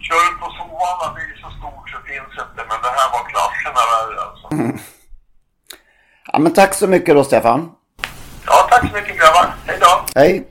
kör 0.06 0.20
ut 0.28 0.38
på 0.42 0.46
Solvalla, 0.56 1.06
det 1.16 1.22
är 1.32 1.36
så 1.44 1.50
stort 1.58 1.86
så 1.92 1.98
finns 2.10 2.32
inte. 2.44 2.60
Men 2.68 2.78
det 2.84 2.92
här 2.98 3.08
var 3.14 3.22
klasserna 3.32 3.82
värre 3.92 4.18
alltså. 4.26 4.46
Ja, 6.32 6.38
men 6.38 6.52
tack 6.60 6.74
så 6.74 6.86
mycket 6.94 7.14
då 7.14 7.24
Stefan. 7.24 7.60
Ja, 8.46 8.66
tack 8.70 8.82
så 8.88 8.94
mycket 8.98 9.16
grabbar. 9.18 9.54
Hej 9.66 9.78
då. 9.80 9.92
Hej. 10.14 10.49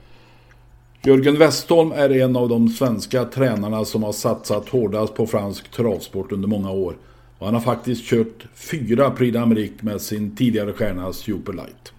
Jörgen 1.10 1.38
Westholm 1.38 1.92
är 1.92 2.10
en 2.10 2.36
av 2.36 2.50
de 2.50 2.70
svenska 2.70 3.26
tränarna 3.26 3.86
som 3.86 4.04
har 4.04 4.12
satsat 4.12 4.70
hårdast 4.70 5.16
på 5.16 5.28
fransk 5.28 5.72
travsport 5.72 6.32
under 6.32 6.48
många 6.48 6.72
år. 6.72 6.98
Och 7.40 7.46
han 7.46 7.56
har 7.56 7.62
faktiskt 7.62 8.04
kört 8.06 8.46
fyra 8.56 9.12
Prix 9.12 9.38
d'Amérique 9.38 9.84
med 9.84 10.02
sin 10.02 10.36
tidigare 10.36 10.74
stjärna 10.74 11.14
Superlight. 11.14 11.94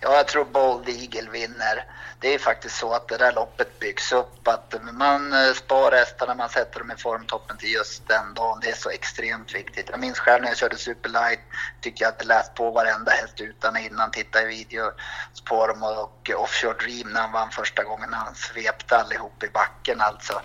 Ja, 0.00 0.16
jag 0.16 0.28
tror 0.28 0.44
Bold 0.52 0.88
Eagle 0.88 1.30
vinner. 1.32 1.84
Det 2.20 2.34
är 2.34 2.38
faktiskt 2.38 2.76
så 2.76 2.92
att 2.92 3.08
det 3.08 3.16
där 3.16 3.32
loppet 3.32 3.73
byggs 3.84 4.12
upp. 4.12 4.48
Att 4.48 4.74
man 4.92 5.32
eh, 5.32 5.52
spar 5.52 5.92
hästarna, 5.92 6.34
man 6.34 6.48
sätter 6.48 6.78
dem 6.78 6.90
i 6.90 6.96
formtoppen 6.96 7.56
till 7.56 7.72
just 7.72 8.08
den 8.08 8.34
dagen. 8.34 8.58
Det 8.62 8.70
är 8.70 8.74
så 8.74 8.90
extremt 8.90 9.54
viktigt. 9.54 9.88
Jag 9.90 10.00
minns 10.00 10.18
själv 10.18 10.42
när 10.42 10.48
jag 10.48 10.56
körde 10.56 10.76
Superlight. 10.76 11.40
Tycker 11.80 12.04
jag 12.04 12.12
att 12.12 12.20
jag 12.20 12.28
läst 12.28 12.54
på 12.54 12.70
varenda 12.70 13.12
häst 13.12 13.40
utan 13.40 13.76
innan. 13.76 14.10
Tittade 14.10 14.44
i 14.44 14.48
videos 14.48 14.94
på 15.44 15.66
dem 15.66 15.82
och 15.82 16.30
Offshore 16.36 16.74
Dream 16.74 17.08
när 17.12 17.20
han 17.20 17.32
vann 17.32 17.50
första 17.50 17.82
gången. 17.84 18.12
Han 18.12 18.34
svepte 18.34 18.96
allihop 18.96 19.42
i 19.42 19.48
backen 19.48 20.00
alltså. 20.00 20.40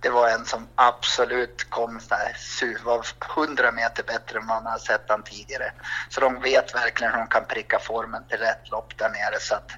Det 0.00 0.10
var 0.10 0.28
en 0.28 0.44
som 0.44 0.68
absolut 0.74 1.70
kom 1.70 2.00
där, 2.08 2.84
var 2.84 3.06
100 3.36 3.72
meter 3.72 4.02
bättre 4.02 4.38
än 4.38 4.46
man 4.46 4.66
har 4.66 4.78
sett 4.78 5.04
han 5.08 5.22
tidigare. 5.22 5.72
Så 6.08 6.20
de 6.20 6.40
vet 6.40 6.74
verkligen 6.74 7.12
hur 7.12 7.18
de 7.18 7.28
kan 7.28 7.44
pricka 7.44 7.78
formen 7.78 8.24
till 8.28 8.38
rätt 8.38 8.70
lopp 8.70 8.98
där 8.98 9.08
nere. 9.08 9.40
Så 9.40 9.54
att 9.54 9.70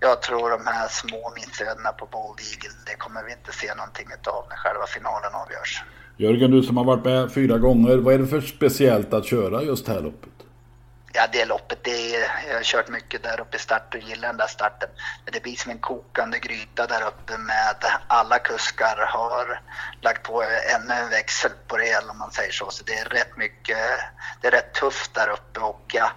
jag 0.00 0.22
tror 0.22 0.50
de 0.50 0.66
här 0.66 0.88
små 0.88 1.32
missödena 1.36 1.92
på 1.92 2.06
Bold 2.06 2.40
Eagle, 2.54 2.78
det 2.86 2.94
kommer 2.94 3.22
vi 3.22 3.32
inte 3.32 3.52
se 3.52 3.74
någonting 3.74 4.06
av 4.26 4.46
när 4.48 4.56
själva 4.56 4.86
finalen 4.86 5.34
avgörs. 5.34 5.82
Jörgen, 6.16 6.50
du 6.50 6.62
som 6.62 6.76
har 6.76 6.84
varit 6.84 7.04
med 7.04 7.32
fyra 7.32 7.58
gånger, 7.58 7.96
vad 7.96 8.14
är 8.14 8.18
det 8.18 8.26
för 8.26 8.40
speciellt 8.40 9.12
att 9.12 9.26
köra 9.26 9.62
just 9.62 9.86
det 9.86 9.92
här 9.92 10.00
loppet? 10.00 10.30
Ja, 11.16 11.26
det 11.32 11.44
loppet, 11.44 11.78
det 11.82 12.16
är, 12.16 12.30
jag 12.48 12.54
har 12.54 12.62
kört 12.62 12.88
mycket 12.88 13.22
där 13.22 13.40
uppe 13.40 13.56
i 13.56 13.60
start 13.60 13.94
och 13.94 14.00
gillar 14.00 14.28
den 14.28 14.36
där 14.36 14.46
starten. 14.46 14.88
Men 15.24 15.32
det 15.32 15.42
blir 15.42 15.56
som 15.56 15.70
en 15.70 15.78
kokande 15.78 16.38
gryta 16.38 16.86
där 16.86 17.06
uppe 17.06 17.38
med 17.38 17.76
alla 18.06 18.38
kuskar 18.38 19.06
har 19.08 19.60
lagt 20.00 20.22
på 20.22 20.42
ännu 20.42 20.94
en 20.94 21.10
växel 21.10 21.50
på 21.68 21.76
det 21.76 21.84
hela 21.84 22.10
om 22.10 22.18
man 22.18 22.30
säger 22.30 22.52
så. 22.52 22.70
Så 22.70 22.84
det 22.84 22.92
är 22.92 23.04
rätt 23.04 23.36
mycket, 23.36 23.78
det 24.40 24.46
är 24.46 24.50
rätt 24.50 24.74
tufft 24.74 25.14
där 25.14 25.28
uppe 25.28 25.60
och 25.60 25.84
ja, 25.92 26.10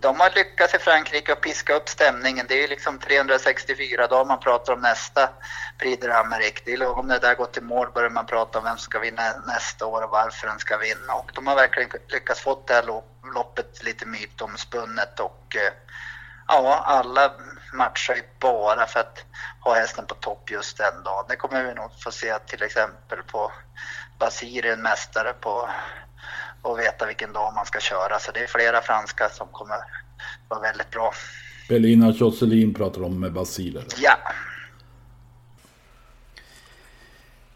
de 0.00 0.20
har 0.20 0.30
lyckats 0.30 0.74
i 0.74 0.78
Frankrike 0.78 1.32
att 1.32 1.40
piska 1.40 1.74
upp 1.74 1.88
stämningen. 1.88 2.46
Det 2.48 2.54
är 2.54 2.60
ju 2.60 2.66
liksom 2.66 2.98
364 2.98 4.06
dagar 4.06 4.24
man 4.24 4.40
pratar 4.40 4.72
om 4.72 4.80
nästa 4.80 5.30
Prix 5.78 6.02
de 6.02 6.08
l'Amérique. 6.08 6.62
Det 6.64 6.72
är 6.72 6.76
lagom 6.76 7.06
när 7.06 7.20
det 7.20 7.26
där 7.26 7.34
går 7.34 7.46
till 7.46 7.62
mål 7.62 7.90
börjar 7.94 8.10
man 8.10 8.26
prata 8.26 8.58
om 8.58 8.64
vem 8.64 8.76
som 8.76 8.90
ska 8.90 8.98
vinna 8.98 9.22
nästa 9.46 9.86
år 9.86 10.02
och 10.02 10.10
varför 10.10 10.46
den 10.46 10.58
ska 10.58 10.76
vinna. 10.76 11.14
Och 11.14 11.30
de 11.34 11.46
har 11.46 11.56
verkligen 11.56 11.90
lyckats 12.08 12.40
få 12.40 12.62
det 12.66 12.74
här 12.74 13.02
loppet 13.34 13.82
lite 13.82 14.06
mytomspunnet 14.06 15.20
och 15.20 15.56
eh, 15.56 15.72
ja, 16.48 16.82
alla 16.86 17.32
matchar 17.72 18.14
ju 18.14 18.22
bara 18.38 18.86
för 18.86 19.00
att 19.00 19.24
ha 19.60 19.74
hästen 19.74 20.06
på 20.06 20.14
topp 20.14 20.50
just 20.50 20.76
den 20.78 21.02
dagen. 21.04 21.24
Det 21.28 21.36
kommer 21.36 21.64
vi 21.64 21.74
nog 21.74 21.90
få 22.02 22.10
se 22.10 22.38
till 22.38 22.62
exempel 22.62 23.22
på 23.22 23.52
Basir, 24.18 24.66
en 24.66 24.82
mästare 24.82 25.32
på 25.32 25.68
och 26.62 26.78
veta 26.78 27.06
vilken 27.06 27.32
dag 27.32 27.52
man 27.54 27.66
ska 27.66 27.80
köra. 27.80 28.18
Så 28.18 28.32
det 28.32 28.40
är 28.40 28.46
flera 28.46 28.80
franska 28.80 29.28
som 29.28 29.46
kommer 29.52 29.76
vara 30.48 30.60
väldigt 30.60 30.90
bra. 30.90 31.12
Belina 31.68 32.10
Josselin 32.10 32.74
pratar 32.74 33.02
om 33.02 33.20
med 33.20 33.32
Basile. 33.32 33.80
Ja. 34.02 34.16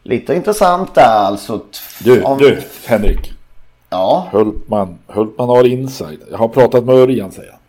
Lite 0.03 0.35
intressant 0.35 0.95
där 0.95 1.03
alltså. 1.03 1.65
Du, 2.01 2.23
om... 2.23 2.39
du 2.39 2.63
Henrik. 2.87 3.33
Ja. 3.91 4.29
Hultman, 4.33 4.99
Hultman 5.07 5.49
har 5.49 5.67
inside. 5.67 6.21
Jag 6.31 6.39
har 6.39 6.49
pratat 6.49 6.85
med 6.85 6.95
Örjan 6.95 7.33
säger 7.33 7.51
han. 7.51 7.61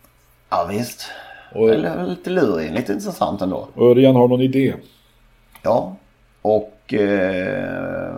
Ja 0.50 0.64
visst. 0.64 1.10
Och... 1.52 1.70
Eller 1.70 2.06
lite 2.06 2.30
lurig, 2.30 2.72
lite 2.72 2.92
intressant 2.92 3.42
ändå. 3.42 3.68
Örjan 3.76 4.16
har 4.16 4.28
någon 4.28 4.40
idé. 4.40 4.74
Ja. 5.62 5.96
Och 6.42 6.94
eh... 6.94 8.14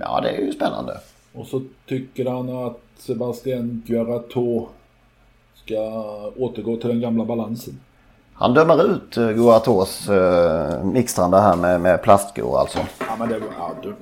ja 0.00 0.20
det 0.20 0.30
är 0.30 0.40
ju 0.40 0.52
spännande. 0.52 1.00
Och 1.36 1.46
så 1.46 1.62
tycker 1.88 2.30
han 2.30 2.48
att 2.48 2.80
Sebastian 2.98 3.82
Guarato 3.86 4.68
ska 5.54 5.80
återgå 6.36 6.76
till 6.76 6.88
den 6.88 7.00
gamla 7.00 7.24
balansen. 7.24 7.80
Han 8.32 8.54
dömer 8.54 8.90
ut 8.90 9.18
uh, 9.18 9.30
Guaratos 9.30 10.08
uh, 10.10 10.84
mixtrande 10.84 11.40
här 11.40 11.56
med, 11.56 11.80
med 11.80 12.02
plastskor 12.02 12.60
alltså. 12.60 12.78
Ja 12.78 13.16
men 13.18 13.28
det 13.28 13.34
ja, 13.34 13.40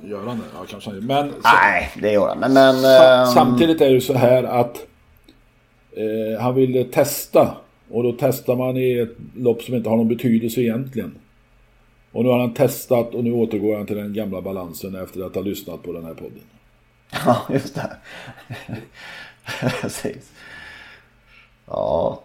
gör 0.09 0.25
han 0.27 0.37
det? 0.37 0.43
Ja 0.53 0.65
kanske 0.69 0.89
han 0.89 1.05
men, 1.05 1.29
så, 1.31 1.35
Nej 1.63 1.91
det 2.01 2.11
gör 2.11 2.27
han 2.27 2.39
men, 2.39 2.53
men 2.53 2.75
uh, 2.75 3.33
Samtidigt 3.33 3.81
är 3.81 3.93
det 3.93 4.01
så 4.01 4.13
här 4.13 4.43
att 4.43 4.77
uh, 5.97 6.39
han 6.39 6.55
ville 6.55 6.83
testa. 6.83 7.57
Och 7.91 8.03
då 8.03 8.15
testar 8.19 8.55
man 8.55 8.77
i 8.77 8.99
ett 8.99 9.17
lopp 9.35 9.61
som 9.61 9.75
inte 9.75 9.89
har 9.89 9.97
någon 9.97 10.07
betydelse 10.07 10.61
egentligen. 10.61 11.15
Och 12.11 12.23
nu 12.23 12.29
har 12.29 12.39
han 12.39 12.53
testat 12.53 13.15
och 13.15 13.23
nu 13.23 13.33
återgår 13.33 13.77
han 13.77 13.85
till 13.85 13.95
den 13.95 14.13
gamla 14.13 14.41
balansen 14.41 14.95
efter 14.95 15.25
att 15.25 15.35
ha 15.35 15.41
lyssnat 15.41 15.83
på 15.83 15.93
den 15.93 16.05
här 16.05 16.13
podden. 16.13 16.41
Ja, 17.25 17.41
just 17.49 17.75
det. 17.75 17.97
Precis. 19.81 20.31
Ja. 21.65 22.21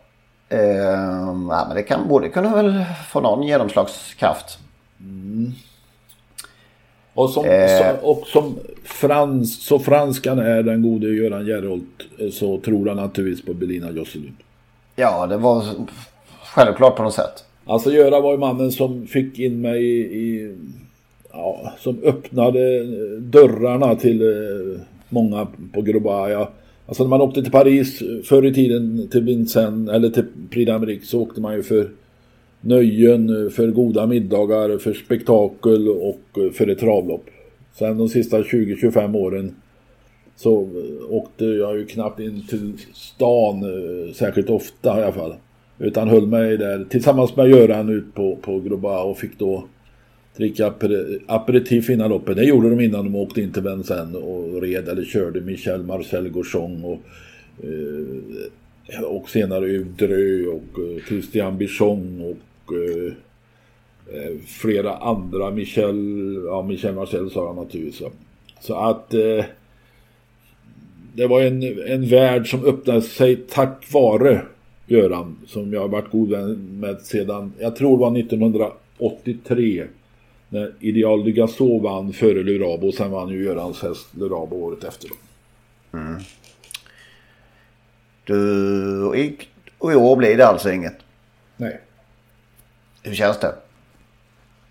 Ehm, 0.49 1.49
ja, 1.51 1.65
men 1.69 1.75
det 1.75 1.83
kan 1.83 2.09
borde 2.09 2.29
kunna 2.29 2.57
väl 2.57 2.85
få 3.09 3.21
någon 3.21 3.43
genomslagskraft. 3.43 4.59
Mm. 5.01 5.53
Och 7.15 7.31
som, 7.31 7.45
eh. 7.45 7.95
och 8.03 8.27
som 8.27 8.59
frans, 8.85 9.65
så 9.65 9.79
franskan 9.79 10.39
är 10.39 10.63
den 10.63 10.83
gode 10.83 11.07
Göran 11.07 11.47
Gerholt 11.47 12.33
så 12.33 12.61
tror 12.61 12.89
han 12.89 12.97
naturligtvis 12.97 13.47
på 13.47 13.55
Belina 13.55 13.91
Josselin. 13.91 14.37
Ja, 14.97 15.27
det 15.27 15.37
var 15.37 15.65
självklart 16.45 16.97
på 16.97 17.03
något 17.03 17.15
sätt. 17.15 17.45
Alltså 17.67 17.93
Göran 17.93 18.23
var 18.23 18.33
ju 18.33 18.39
mannen 18.39 18.73
som 18.73 19.07
fick 19.07 19.39
in 19.39 19.61
mig 19.61 19.85
i, 19.85 20.01
i 20.01 20.57
ja, 21.33 21.73
som 21.79 22.03
öppnade 22.03 22.77
eh, 22.77 23.21
dörrarna 23.21 23.95
till 23.95 24.23
eh, 24.23 24.81
många 25.09 25.47
på 25.73 25.83
Grobaya. 25.83 26.49
Alltså 26.87 27.03
när 27.03 27.11
man 27.11 27.21
åkte 27.21 27.43
till 27.43 27.53
Paris 27.53 28.03
eh, 28.03 28.23
förr 28.25 28.47
i 28.47 28.55
tiden 28.55 29.09
till 29.11 29.23
Vincennes 29.23 29.91
eller 29.91 30.11
till 30.11 30.25
Prix 30.51 30.71
d'Amérique 30.71 31.05
så 31.05 31.23
åkte 31.23 31.41
man 31.41 31.55
ju 31.55 31.63
för 31.63 31.91
nöjen, 32.61 33.51
för 33.51 33.71
goda 33.71 34.07
middagar, 34.07 34.79
för 34.79 34.93
spektakel 34.93 35.89
och 35.89 36.39
för 36.55 36.69
ett 36.69 36.79
travlopp. 36.79 37.25
Sen 37.75 37.99
de 37.99 38.09
sista 38.09 38.43
20-25 38.43 39.17
åren 39.17 39.55
så 40.37 40.69
åkte 41.11 41.45
jag 41.45 41.79
ju 41.79 41.87
knappt 41.87 42.21
in 42.21 42.47
till 42.47 42.73
stan 42.95 43.65
särskilt 44.15 44.51
ofta 44.51 45.01
i 45.01 45.03
alla 45.03 45.13
fall. 45.13 45.35
Utan 45.79 46.09
höll 46.09 46.27
mig 46.27 46.57
där 46.57 46.85
tillsammans 46.85 47.37
med 47.37 47.49
Göran 47.49 47.89
ut 47.89 48.15
på, 48.15 48.37
på 48.37 48.61
Groba 48.61 49.03
och 49.03 49.19
fick 49.19 49.39
då 49.39 49.65
dricka 50.37 50.75
aperitif 51.27 51.91
innan 51.91 52.11
loppet. 52.11 52.37
Det 52.37 52.45
gjorde 52.45 52.71
de 52.71 52.81
innan 52.81 53.05
de 53.05 53.17
åkte 53.17 53.43
in 53.43 53.53
till 53.53 53.63
Vincennes 53.63 54.15
och 54.15 54.63
red 54.63 54.89
eller 54.89 55.05
körde 55.05 55.41
Michel 55.41 55.83
Marcel 55.83 56.29
Gauchon 56.29 56.85
och, 56.85 57.01
eh, 57.65 59.03
och 59.03 59.31
senare 59.31 59.79
Drö 59.79 60.47
och 60.47 60.79
eh, 60.79 61.05
Christian 61.09 61.59
Bichon 61.59 62.21
och 62.21 62.75
eh, 62.75 63.13
eh, 64.17 64.37
flera 64.47 64.97
andra. 64.97 65.51
Michel, 65.51 66.35
ja 66.47 66.63
Michel 66.63 66.95
Marcel 66.95 67.31
sa 67.31 67.47
han 67.47 67.57
naturligtvis. 67.57 68.09
Så 68.61 68.75
att 68.75 69.15
eh, 69.15 69.45
det 71.15 71.27
var 71.27 71.43
en, 71.43 71.63
en 71.87 72.07
värld 72.07 72.51
som 72.51 72.65
öppnade 72.65 73.03
sig 73.03 73.37
tack 73.37 73.93
vare 73.93 74.43
Göran 74.87 75.37
som 75.47 75.73
jag 75.73 75.81
har 75.81 75.89
varit 75.89 76.11
god 76.11 76.31
vän 76.31 76.81
med 76.81 77.01
sedan, 77.01 77.53
jag 77.59 77.77
tror 77.77 77.97
det 77.97 78.01
var 78.01 78.19
1983 78.19 79.85
när 80.51 80.73
Ideal 80.81 81.25
de 81.25 81.33
Gasol 81.33 81.83
vann 81.83 82.13
före 82.13 82.43
Lurabo 82.43 82.89
och 82.89 82.95
sen 82.95 83.11
vann 83.11 83.29
ju 83.29 83.45
Görans 83.45 83.83
häst 83.83 84.07
Lurabo 84.15 84.57
året 84.57 84.85
efter. 84.85 85.11
Mm. 85.93 86.21
Du, 88.25 89.05
och 89.05 89.17
i, 89.17 89.37
och 89.79 89.93
i 89.93 89.95
år 89.95 90.17
blir 90.17 90.37
det 90.37 90.47
alltså 90.47 90.73
inget? 90.73 90.97
Nej. 91.57 91.81
Hur 93.03 93.15
känns 93.15 93.41
det? 93.41 93.55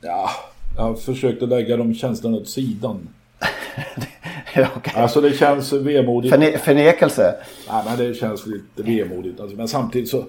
Ja, 0.02 0.30
jag 0.76 0.84
har 0.84 0.96
försökt 0.96 1.44
att 1.44 1.50
lägga 1.50 1.78
de 1.78 1.94
känslorna 1.94 2.38
åt 2.38 2.50
sidan. 2.50 3.10
okay. 4.78 5.02
Alltså 5.02 5.22
det 5.22 5.34
känns 5.34 5.74
vemodigt. 5.74 6.34
Förne 6.34 6.58
förnekelse? 6.58 7.36
Nej, 7.70 7.84
men 7.86 7.98
det 7.98 8.14
känns 8.14 8.46
lite 8.46 8.84
vemodigt. 8.84 9.40
Alltså, 9.40 9.58
men 9.58 9.68
samtidigt 9.68 10.10
så 10.10 10.26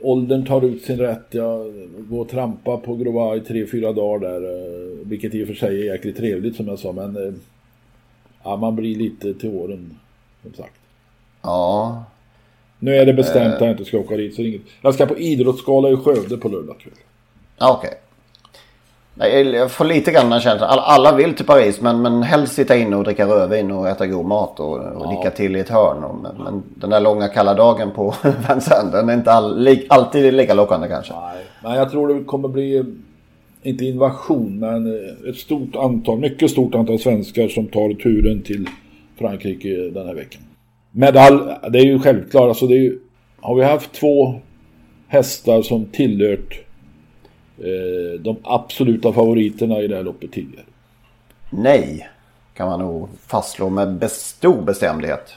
åldern 0.00 0.46
tar 0.46 0.64
ut 0.64 0.82
sin 0.82 0.98
rätt. 0.98 1.26
Jag 1.30 1.72
går 1.98 2.20
och 2.20 2.28
trampar 2.28 2.76
på 2.76 2.96
Grova 2.96 3.36
i 3.36 3.40
tre, 3.40 3.66
fyra 3.66 3.92
dagar 3.92 4.30
där. 4.30 4.42
Eh, 4.42 5.06
vilket 5.06 5.34
i 5.34 5.44
och 5.44 5.48
för 5.48 5.54
sig 5.54 5.80
är 5.80 5.92
jäkligt 5.92 6.16
trevligt 6.16 6.56
som 6.56 6.68
jag 6.68 6.78
sa. 6.78 6.92
Men 6.92 7.16
eh, 7.16 7.34
ja, 8.42 8.56
man 8.56 8.76
blir 8.76 8.96
lite 8.96 9.34
till 9.34 9.50
åren. 9.50 9.98
Som 10.42 10.54
sagt. 10.54 10.80
Ja. 11.42 12.04
Nu 12.78 12.96
är 12.96 13.06
det 13.06 13.12
bestämt 13.12 13.54
att 13.54 13.60
jag 13.60 13.70
inte 13.70 13.84
ska 13.84 13.98
åka 13.98 14.16
dit. 14.16 14.34
Så 14.34 14.42
inget. 14.42 14.62
Jag 14.82 14.94
ska 14.94 15.06
på 15.06 15.18
idrottsgala 15.18 15.90
i 15.90 15.96
Skövde 15.96 16.36
på 16.36 16.48
lördag 16.48 16.78
kväll. 16.78 16.94
Okej. 17.58 17.88
Okay. 17.88 17.98
Jag 19.16 19.70
får 19.70 19.84
lite 19.84 20.12
grann 20.12 20.40
känslan. 20.40 20.78
Alla 20.78 21.16
vill 21.16 21.34
till 21.34 21.46
Paris 21.46 21.80
men, 21.80 22.02
men 22.02 22.22
helst 22.22 22.54
sitta 22.54 22.76
inne 22.76 22.96
och 22.96 23.04
dricka 23.04 23.26
rödvin 23.26 23.70
och 23.70 23.88
äta 23.88 24.06
god 24.06 24.26
mat 24.26 24.60
och, 24.60 24.78
och 24.78 25.24
ja. 25.24 25.30
till 25.30 25.56
i 25.56 25.60
ett 25.60 25.68
hörn. 25.68 26.04
Och, 26.04 26.16
men, 26.22 26.44
men, 26.44 26.62
den 26.74 26.90
där 26.90 27.00
långa 27.00 27.28
kalla 27.28 27.54
dagen 27.54 27.90
på 27.90 28.14
Vincennes 28.22 28.92
den 28.92 29.08
är 29.08 29.14
inte 29.14 29.32
all, 29.32 29.62
li, 29.62 29.86
alltid 29.88 30.34
lika 30.34 30.54
lockande 30.54 30.88
kanske. 30.88 31.12
Nej, 31.12 31.44
men 31.62 31.72
jag 31.74 31.90
tror 31.90 32.14
det 32.14 32.24
kommer 32.24 32.48
bli, 32.48 32.84
inte 33.62 33.84
invasion, 33.84 34.58
men 34.58 34.98
ett 35.28 35.36
stort 35.36 35.76
antal, 35.76 36.18
mycket 36.18 36.50
stort 36.50 36.74
antal 36.74 36.98
svenskar 36.98 37.48
som 37.48 37.66
tar 37.66 37.94
turen 37.94 38.42
till 38.42 38.68
Frankrike 39.18 39.68
den 39.68 40.06
här 40.06 40.14
veckan. 40.14 40.42
Medalj, 40.90 41.38
det 41.70 41.78
är 41.78 41.84
ju 41.84 41.98
självklart, 41.98 42.48
alltså 42.48 42.66
det 42.66 42.74
är 42.74 42.82
ju, 42.82 42.98
har 43.40 43.54
vi 43.54 43.64
haft 43.64 43.92
två 43.92 44.34
hästar 45.08 45.62
som 45.62 45.84
tillhört 45.84 46.64
de 48.20 48.36
absoluta 48.42 49.12
favoriterna 49.12 49.80
i 49.80 49.88
det 49.88 49.96
här 49.96 50.02
loppet 50.02 50.32
tidigare? 50.32 50.64
Nej, 51.50 52.08
kan 52.54 52.68
man 52.68 52.80
nog 52.80 53.08
fastslå 53.26 53.70
med 53.70 54.10
stor 54.10 54.62
bestämdhet. 54.62 55.32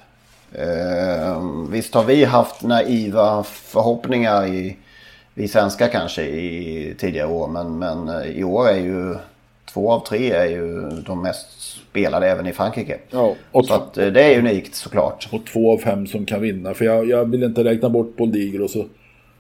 Eh, 0.52 1.44
visst 1.72 1.94
har 1.94 2.04
vi 2.04 2.24
haft 2.24 2.64
naiva 2.64 3.44
förhoppningar 3.44 4.48
i 4.48 4.78
vi 5.34 5.48
svenskar 5.48 5.88
kanske 5.88 6.24
i 6.24 6.96
tidigare 6.98 7.28
år. 7.28 7.48
Men, 7.48 7.80
men 7.80 8.10
eh, 8.10 8.28
i 8.28 8.44
år 8.44 8.70
är 8.70 8.80
ju 8.80 9.16
två 9.74 9.92
av 9.92 10.00
tre 10.00 10.32
är 10.32 10.46
ju 10.46 10.90
de 10.90 11.22
mest 11.22 11.62
spelade 11.62 12.28
även 12.28 12.48
i 12.48 12.54
Frankrike. 12.54 13.00
Ja, 13.10 13.36
och 13.52 13.66
så 13.66 13.74
att, 13.74 13.94
det 13.94 14.24
är 14.24 14.40
unikt 14.40 14.76
såklart. 14.76 15.30
Och 15.32 15.46
två 15.46 15.74
av 15.74 15.78
fem 15.78 16.08
som 16.08 16.26
kan 16.26 16.42
vinna. 16.42 16.74
För 16.74 16.86
jag, 16.86 17.10
jag 17.10 17.26
vill 17.26 17.44
inte 17.44 17.64
räkna 17.64 17.90
bort 17.90 18.16
Boldiger 18.18 18.62
och 18.62 18.70
så 18.70 18.86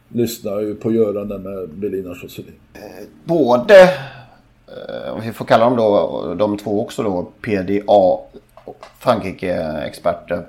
lyssnar 0.10 0.60
ju 0.60 0.76
på 0.76 0.92
Göran 0.92 1.28
med 1.28 1.70
Belina 1.70 2.16
Josselin. 2.24 2.54
Både, 3.24 3.84
eh, 3.84 5.14
om 5.14 5.22
vi 5.22 5.32
får 5.34 5.46
kalla 5.46 5.66
dem 5.66 5.76
då, 5.76 6.34
de 6.38 6.58
två 6.58 6.82
också 6.82 7.04
då, 7.04 7.28
PDA 7.42 8.18
Frankrike-experter. 9.00 10.46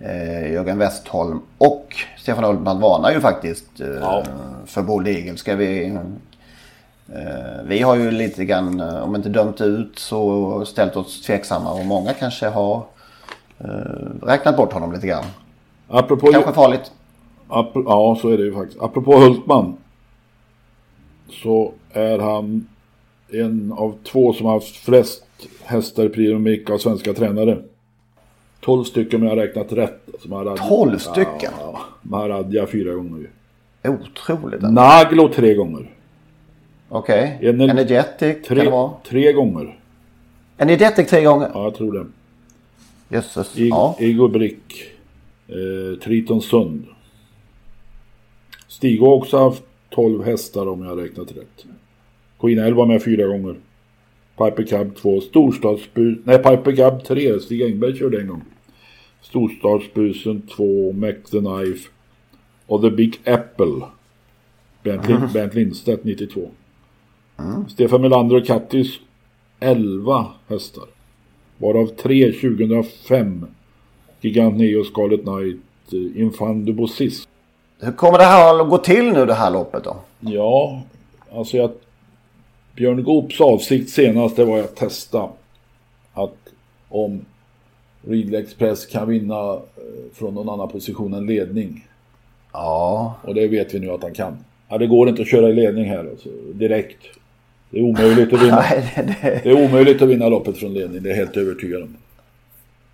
Eh, 0.00 0.52
Jörgen 0.52 0.78
Westholm 0.78 1.40
och 1.58 1.96
Stefan 2.18 2.44
Ullman 2.44 2.80
varnar 2.80 3.10
ju 3.12 3.20
faktiskt 3.20 3.80
eh, 3.80 3.86
Ja. 4.00 4.24
för 4.66 5.08
Eagle. 5.08 5.36
Ska 5.36 5.54
vi, 5.56 5.86
eh, 7.14 7.62
vi 7.64 7.82
har 7.82 7.96
ju 7.96 8.10
lite 8.10 8.44
grann, 8.44 8.80
eh, 8.80 9.02
om 9.02 9.16
inte 9.16 9.28
dömt 9.28 9.60
ut 9.60 9.98
så 9.98 10.64
ställt 10.64 10.96
oss 10.96 11.22
tveksamma 11.22 11.72
och 11.72 11.86
många 11.86 12.12
kanske 12.12 12.46
har 12.46 12.82
eh, 13.58 13.66
räknat 14.22 14.56
bort 14.56 14.72
honom 14.72 14.92
lite 14.92 15.06
grann. 15.06 15.24
Apropå, 15.88 16.26
Kanske 16.32 16.52
farligt. 16.52 16.92
Apro- 17.52 17.84
ja, 17.86 18.18
så 18.22 18.28
är 18.28 18.38
det 18.38 18.44
ju 18.44 18.52
faktiskt. 18.54 18.80
Apropå 18.82 19.16
Hultman. 19.18 19.76
Så 21.30 21.72
är 21.92 22.18
han 22.18 22.66
en 23.32 23.72
av 23.76 23.94
två 24.04 24.32
som 24.32 24.46
har 24.46 24.52
haft 24.52 24.76
flest 24.76 25.24
hästar 25.64 26.04
i 26.04 26.08
Prix 26.08 26.70
av 26.70 26.78
svenska 26.78 27.12
tränare. 27.14 27.58
12 28.60 28.84
stycken 28.84 29.20
om 29.20 29.28
jag 29.28 29.36
har 29.36 29.42
räknat 29.46 29.72
rätt. 29.72 30.00
Alltså 30.12 30.28
Maharadja- 30.28 30.68
12 30.68 30.98
stycken? 30.98 31.30
Ja, 31.40 31.50
ja. 31.58 31.78
Maharadja 32.02 32.66
fyra 32.66 32.94
gånger 32.94 33.18
ju. 33.18 33.28
Otroligt. 33.90 34.62
Naglo 34.62 35.28
tre 35.28 35.54
gånger. 35.54 35.90
Okej. 36.88 37.38
Ener- 37.42 37.68
Energetic 37.70 38.18
kan 38.18 38.56
det 38.56 38.62
Tre, 38.62 38.70
vara? 38.70 38.92
tre 39.08 39.32
gånger. 39.32 39.78
Energetic 40.58 41.08
tre 41.10 41.24
gånger? 41.24 41.50
Ja, 41.54 41.62
jag 41.64 41.74
tror 41.74 41.92
det. 41.92 42.06
Jösses. 43.16 43.58
I, 43.58 43.68
Ja. 43.68 43.96
Igor 43.98 44.28
Brick. 44.28 44.84
Eh, 45.48 45.98
Triton 45.98 46.40
Sund. 46.42 46.86
Stig 48.82 49.00
har 49.00 49.08
också 49.14 49.38
haft 49.38 49.62
12 49.90 50.24
hästar 50.24 50.66
om 50.68 50.82
jag 50.82 50.88
har 50.88 50.96
räknat 50.96 51.30
rätt. 51.32 51.66
Queen 52.40 52.58
L 52.58 52.74
var 52.74 52.86
med 52.86 53.02
fyra 53.02 53.26
gånger. 53.26 53.56
Piper 54.38 54.62
Cub 54.62 54.96
2. 54.96 55.20
Storstadsbus... 55.20 56.18
Nej, 56.24 56.36
Piper 56.38 56.76
Cub 56.76 57.04
3. 57.04 57.40
Stig 57.40 57.62
Engberg 57.62 57.96
körde 57.96 58.20
en 58.20 58.28
gång. 58.28 58.42
Storstadsbusen 59.20 60.42
2. 60.56 60.92
Mac 60.92 61.12
the 61.30 61.38
Knife. 61.38 61.88
Och 62.66 62.82
The 62.82 62.90
Big 62.90 63.20
Apple. 63.24 63.86
Bernt, 64.82 65.08
Lin- 65.08 65.32
Bernt 65.32 65.54
Lindstedt 65.54 66.04
92. 66.04 66.50
Stefan 67.68 68.00
Melander 68.00 68.36
och 68.36 68.46
Kattis 68.46 68.98
11 69.60 70.26
hästar. 70.48 70.84
Varav 71.58 71.86
3 71.86 72.32
2005. 72.32 73.46
Gigant 74.20 74.56
Neo 74.56 74.84
Scarlet 74.84 75.20
Knight. 75.22 75.60
eh, 75.92 76.20
Infant 76.22 76.66
du 76.66 76.72
Bossis. 76.72 77.28
Hur 77.84 77.92
kommer 77.92 78.18
det 78.18 78.24
här 78.24 78.60
att 78.60 78.68
gå 78.68 78.78
till 78.78 79.12
nu 79.12 79.26
det 79.26 79.34
här 79.34 79.50
loppet 79.50 79.84
då? 79.84 79.96
Ja, 80.20 80.82
alltså 81.34 81.56
jag... 81.56 81.70
Björn 82.74 83.02
Goops 83.02 83.40
avsikt 83.40 83.90
senast 83.90 84.36
det 84.36 84.44
var 84.44 84.58
att 84.58 84.76
testa 84.76 85.28
att 86.12 86.36
om 86.88 87.24
Ridley 88.08 88.40
Express 88.40 88.86
kan 88.86 89.08
vinna 89.08 89.52
eh, 89.52 89.60
från 90.14 90.34
någon 90.34 90.48
annan 90.48 90.68
position 90.68 91.14
än 91.14 91.26
ledning. 91.26 91.86
Ja. 92.52 93.14
Och 93.22 93.34
det 93.34 93.48
vet 93.48 93.74
vi 93.74 93.80
nu 93.80 93.90
att 93.90 94.02
han 94.02 94.14
kan. 94.14 94.36
Ja, 94.68 94.78
det 94.78 94.86
går 94.86 95.08
inte 95.08 95.22
att 95.22 95.28
köra 95.28 95.48
i 95.48 95.52
ledning 95.52 95.84
här 95.84 95.98
alltså, 96.10 96.28
direkt. 96.54 97.02
Det 97.70 97.78
är 97.78 97.82
omöjligt 97.82 98.32
att 98.32 98.42
vinna. 98.42 98.56
Nej, 98.70 98.92
det, 98.96 99.02
det... 99.02 99.40
Det 99.44 99.50
är 99.50 99.64
omöjligt 99.64 100.02
att 100.02 100.08
vinna 100.08 100.28
loppet 100.28 100.56
från 100.56 100.74
ledning, 100.74 101.02
det 101.02 101.08
är 101.08 101.10
jag 101.10 101.16
helt 101.16 101.36
övertygad 101.36 101.82
om. 101.82 101.96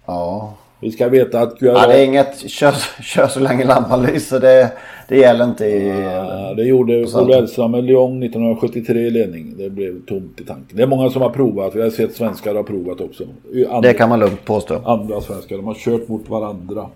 Ja. 0.07 0.55
Vi 0.81 0.91
ska 0.91 1.09
veta 1.09 1.41
att 1.41 1.57
ja. 1.61 1.87
Det 1.87 1.95
är 1.95 2.05
inget 2.05 2.51
kör, 2.51 2.75
kör 3.03 3.27
så 3.29 3.41
länge 3.41 3.65
lampan 3.65 4.03
lyser. 4.03 4.41
Det, 4.41 4.73
det 5.09 5.17
gäller 5.17 5.45
inte 5.45 5.67
i... 5.67 5.89
Ja, 5.89 6.55
det 6.57 6.63
gjorde 6.65 7.05
Olle 7.05 7.37
Elfström 7.39 7.71
med 7.71 7.85
Lyon 7.85 8.23
1973 8.23 9.01
i 9.01 9.11
ledning. 9.11 9.55
Det 9.59 9.71
blev 9.71 10.05
tomt 10.07 10.41
i 10.41 10.45
tanken. 10.45 10.77
Det 10.77 10.83
är 10.83 10.87
många 10.87 11.11
som 11.11 11.23
har 11.23 11.31
provat. 11.31 11.75
Vi 11.75 11.83
har 11.83 11.91
sett 11.91 12.15
svenskar 12.15 12.55
ha 12.55 12.63
provat 12.63 13.01
också. 13.01 13.25
Andra, 13.71 13.81
Det 13.81 13.95
kan 13.95 14.09
man 14.09 14.21
lugnt 14.21 14.45
påstå. 14.45 14.81
andra 14.85 15.21
svenskar. 15.21 15.57
De 15.57 15.67
har 15.67 15.75
kört 15.75 16.09
mot 16.09 16.29
varandra. 16.29 16.87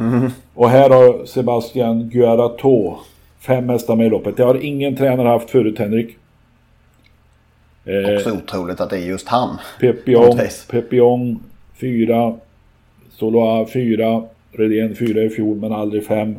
Mm. 0.00 0.30
Och 0.54 0.70
här 0.70 0.90
har 0.90 1.24
Sebastian 1.26 2.08
Guarato 2.10 2.96
fem 3.40 3.68
hästar 3.68 3.96
med 3.96 4.06
i 4.06 4.10
loppet. 4.10 4.36
Det 4.36 4.42
har 4.44 4.64
ingen 4.64 4.96
tränare 4.96 5.28
haft 5.28 5.50
förut 5.50 5.78
Henrik. 5.78 6.16
Eh, 7.84 8.16
Också 8.16 8.32
otroligt 8.32 8.80
att 8.80 8.90
det 8.90 8.96
är 8.96 9.06
just 9.06 9.28
han. 9.28 9.58
Pepion. 9.80 10.38
Pepion 10.70 11.42
4. 11.80 12.34
Soloa 13.22 13.66
4. 13.66 14.24
Redén 14.52 14.94
4 14.96 15.22
i 15.22 15.28
fjol 15.28 15.56
men 15.56 15.72
aldrig 15.72 16.04
5. 16.04 16.34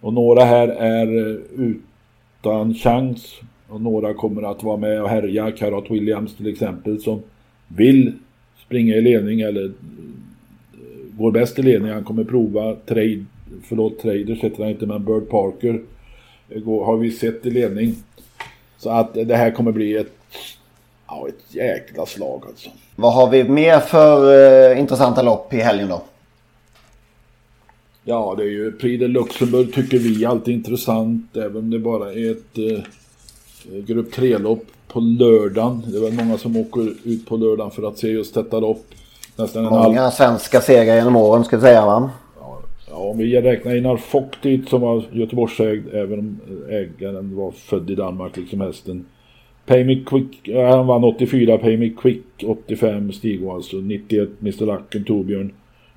Och 0.00 0.12
några 0.12 0.44
här 0.44 0.68
är 0.68 1.30
eh, 1.30 1.36
utan 1.56 2.74
chans. 2.74 3.40
Och 3.68 3.80
några 3.80 4.14
kommer 4.14 4.42
att 4.42 4.62
vara 4.62 4.76
med 4.76 5.02
och 5.02 5.08
härja. 5.08 5.50
Karat 5.50 5.90
Williams 5.90 6.36
till 6.36 6.46
exempel 6.46 7.00
som 7.00 7.22
vill 7.76 8.12
springa 8.66 8.94
i 8.94 9.00
ledning 9.00 9.40
eller 9.40 9.64
eh, 9.64 9.70
går 11.18 11.30
bäst 11.30 11.58
i 11.58 11.62
ledning. 11.62 11.92
Han 11.92 12.04
kommer 12.04 12.24
prova 12.24 12.76
trade, 12.86 13.24
förlåt 13.62 13.98
traders 13.98 14.40
heter 14.40 14.62
han 14.62 14.72
inte 14.72 14.86
men 14.86 15.04
Bird 15.04 15.28
Parker 15.28 15.80
har 16.84 16.96
vi 16.96 17.10
sett 17.10 17.46
i 17.46 17.50
ledning. 17.50 17.94
Så 18.78 18.90
att 18.90 19.14
det 19.14 19.36
här 19.36 19.50
kommer 19.50 19.72
bli 19.72 19.96
ett, 19.96 20.12
ja, 21.08 21.28
ett 21.28 21.54
jäkla 21.54 22.06
slag 22.06 22.42
alltså. 22.46 22.70
Vad 22.96 23.14
har 23.14 23.30
vi 23.30 23.44
mer 23.44 23.80
för 23.80 24.32
eh, 24.70 24.80
intressanta 24.80 25.22
lopp 25.22 25.54
i 25.54 25.56
helgen 25.56 25.88
då? 25.88 26.02
Ja, 28.04 28.34
det 28.36 28.42
är 28.42 28.48
ju 28.48 28.72
Prix 28.72 29.00
de 29.00 29.08
Luxemburg 29.08 29.74
tycker 29.74 29.98
vi 29.98 30.24
är 30.24 30.28
alltid 30.28 30.54
intressant. 30.54 31.36
Även 31.36 31.56
om 31.56 31.70
det 31.70 31.78
bara 31.78 32.12
är 32.12 32.30
ett 32.30 32.58
eh, 32.58 32.84
grupp 33.80 34.14
3-lopp 34.14 34.64
på 34.88 35.00
lördagen. 35.00 35.82
Det 35.86 35.96
är 35.96 36.00
väl 36.00 36.12
många 36.12 36.38
som 36.38 36.56
åker 36.56 36.94
ut 37.04 37.26
på 37.26 37.36
lördagen 37.36 37.70
för 37.70 37.88
att 37.88 37.98
se 37.98 38.08
just 38.08 38.34
detta 38.34 38.60
lopp. 38.60 38.84
Nästan 39.36 39.64
en 39.64 39.72
halv... 39.72 39.84
Många 39.84 40.10
svenska 40.10 40.60
segrar 40.60 40.96
genom 40.96 41.16
åren 41.16 41.44
ska 41.44 41.56
vi 41.56 41.62
säga 41.62 41.86
va? 41.86 42.10
Ja, 42.90 42.96
om 42.96 43.18
vi 43.18 43.40
räknar 43.40 43.74
in 43.74 43.86
Arfock 43.86 44.42
dit 44.42 44.68
som 44.68 44.80
var 44.80 45.04
Göteborgsägd. 45.12 45.94
Även 45.94 46.18
om 46.18 46.40
ägaren 46.68 47.36
var 47.36 47.50
född 47.50 47.90
i 47.90 47.94
Danmark 47.94 48.36
liksom 48.36 48.60
hästen. 48.60 49.06
Pay 49.68 49.84
Me 49.84 49.94
Quick, 50.06 50.48
han 50.54 50.86
vann 50.86 51.04
84, 51.04 51.58
Pay 51.58 51.76
Me 51.76 51.88
Quick 51.88 52.24
85, 52.46 53.12
Stig 53.12 53.44
alltså 53.44 53.76
91, 53.76 54.28
Mr 54.40 54.66
Lacken, 54.66 55.04
Torbjörn 55.04 55.52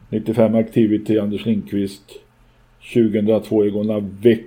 95 0.10 0.56
Activity, 0.56 1.18
Anders 1.18 1.46
Lindqvist 1.46 2.04
2002 2.94 3.66
Egon 3.66 3.88
Lavec, 3.88 4.40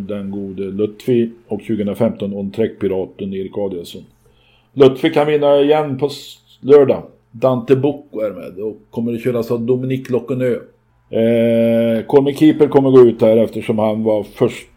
den 0.00 0.30
gode 0.30 0.62
Lutfi 0.62 1.30
och 1.48 1.60
2015 1.60 2.34
On 2.34 2.50
Trek-piraten 2.50 3.34
Erik 3.34 3.58
Adielsson. 3.58 4.02
Lutfi 4.72 5.10
kan 5.10 5.26
vinna 5.26 5.60
igen 5.60 5.98
på 5.98 6.10
lördag. 6.60 7.02
Dante 7.30 7.76
Bocco 7.76 8.20
är 8.20 8.30
med 8.30 8.64
och 8.64 8.76
kommer 8.90 9.14
att 9.14 9.22
köras 9.22 9.50
av 9.50 9.60
Dominique 9.60 10.12
Lockenö. 10.12 10.52
Eh, 11.10 12.04
Colmy 12.06 12.34
Keeper 12.34 12.68
kommer 12.68 12.90
gå 12.90 13.00
ut 13.00 13.22
här 13.22 13.36
eftersom 13.36 13.78
han 13.78 14.02
var 14.02 14.22
först 14.22 14.68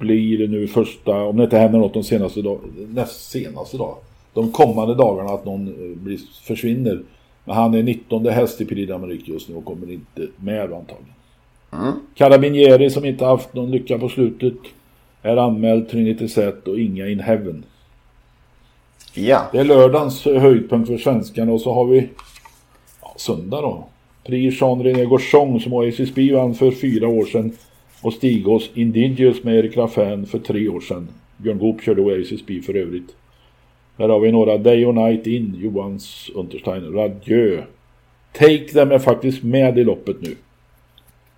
blir 0.00 0.38
det 0.38 0.46
nu 0.46 0.66
första, 0.66 1.22
om 1.22 1.36
det 1.36 1.44
inte 1.44 1.58
händer 1.58 1.78
något 1.78 1.94
de 1.94 2.04
senaste 2.04 2.42
dag, 2.42 2.58
näst 2.88 3.30
senaste 3.30 3.76
dag, 3.76 3.96
de 4.34 4.52
kommande 4.52 4.94
dagarna 4.94 5.30
att 5.30 5.44
någon 5.44 5.68
eh, 5.68 5.96
blir, 5.96 6.18
försvinner. 6.42 7.02
Men 7.44 7.56
han 7.56 7.74
är 7.74 7.82
19 7.82 8.26
häst 8.26 8.60
i 8.60 8.64
Prix 8.64 8.90
d'Amérique 8.92 9.32
just 9.32 9.48
nu 9.48 9.54
och 9.54 9.64
kommer 9.64 9.90
inte 9.90 10.26
med 10.36 10.62
antagligen. 10.62 11.14
Mm. 11.72 11.92
Carabinieri 12.14 12.90
som 12.90 13.04
inte 13.04 13.24
haft 13.24 13.54
någon 13.54 13.70
lycka 13.70 13.98
på 13.98 14.08
slutet 14.08 14.54
är 15.22 15.36
anmäld 15.36 15.88
Trinity 15.88 16.28
Set 16.28 16.68
och 16.68 16.78
inga 16.78 17.08
In 17.08 17.20
Heaven. 17.20 17.64
Ja. 19.14 19.42
Det 19.52 19.58
är 19.58 19.64
lördagens 19.64 20.24
höjdpunkt 20.24 20.88
för 20.88 20.98
svenskarna 20.98 21.52
och 21.52 21.60
så 21.60 21.72
har 21.72 21.86
vi 21.86 22.08
ja, 23.02 23.14
söndag 23.16 23.60
då. 23.60 23.84
Prix 24.24 24.60
Jean-René 24.60 25.04
Gauchon 25.04 25.60
som 25.60 25.72
Oasis 25.72 26.14
B 26.14 26.32
vann 26.32 26.54
för 26.54 26.70
fyra 26.70 27.08
år 27.08 27.24
sedan 27.24 27.52
och 28.02 28.12
Stigos 28.12 28.70
Indigius 28.74 29.44
med 29.44 29.54
Erik 29.54 29.76
Raffin 29.76 30.26
för 30.26 30.38
tre 30.38 30.68
år 30.68 30.80
sedan. 30.80 31.08
Björn 31.36 31.58
Goop 31.58 31.82
körde 31.82 32.02
Oasis 32.02 32.46
B 32.46 32.60
för 32.66 32.76
övrigt. 32.76 33.16
Här 33.98 34.08
har 34.08 34.20
vi 34.20 34.32
några 34.32 34.58
Day 34.58 34.86
or 34.86 34.92
Night 34.92 35.26
In, 35.26 35.54
Johans 35.58 36.30
Unterstein, 36.34 36.92
Radieu. 36.92 37.62
Take 38.32 38.64
Them 38.64 38.90
är 38.90 38.98
faktiskt 38.98 39.42
med 39.42 39.78
i 39.78 39.84
loppet 39.84 40.16
nu. 40.20 40.36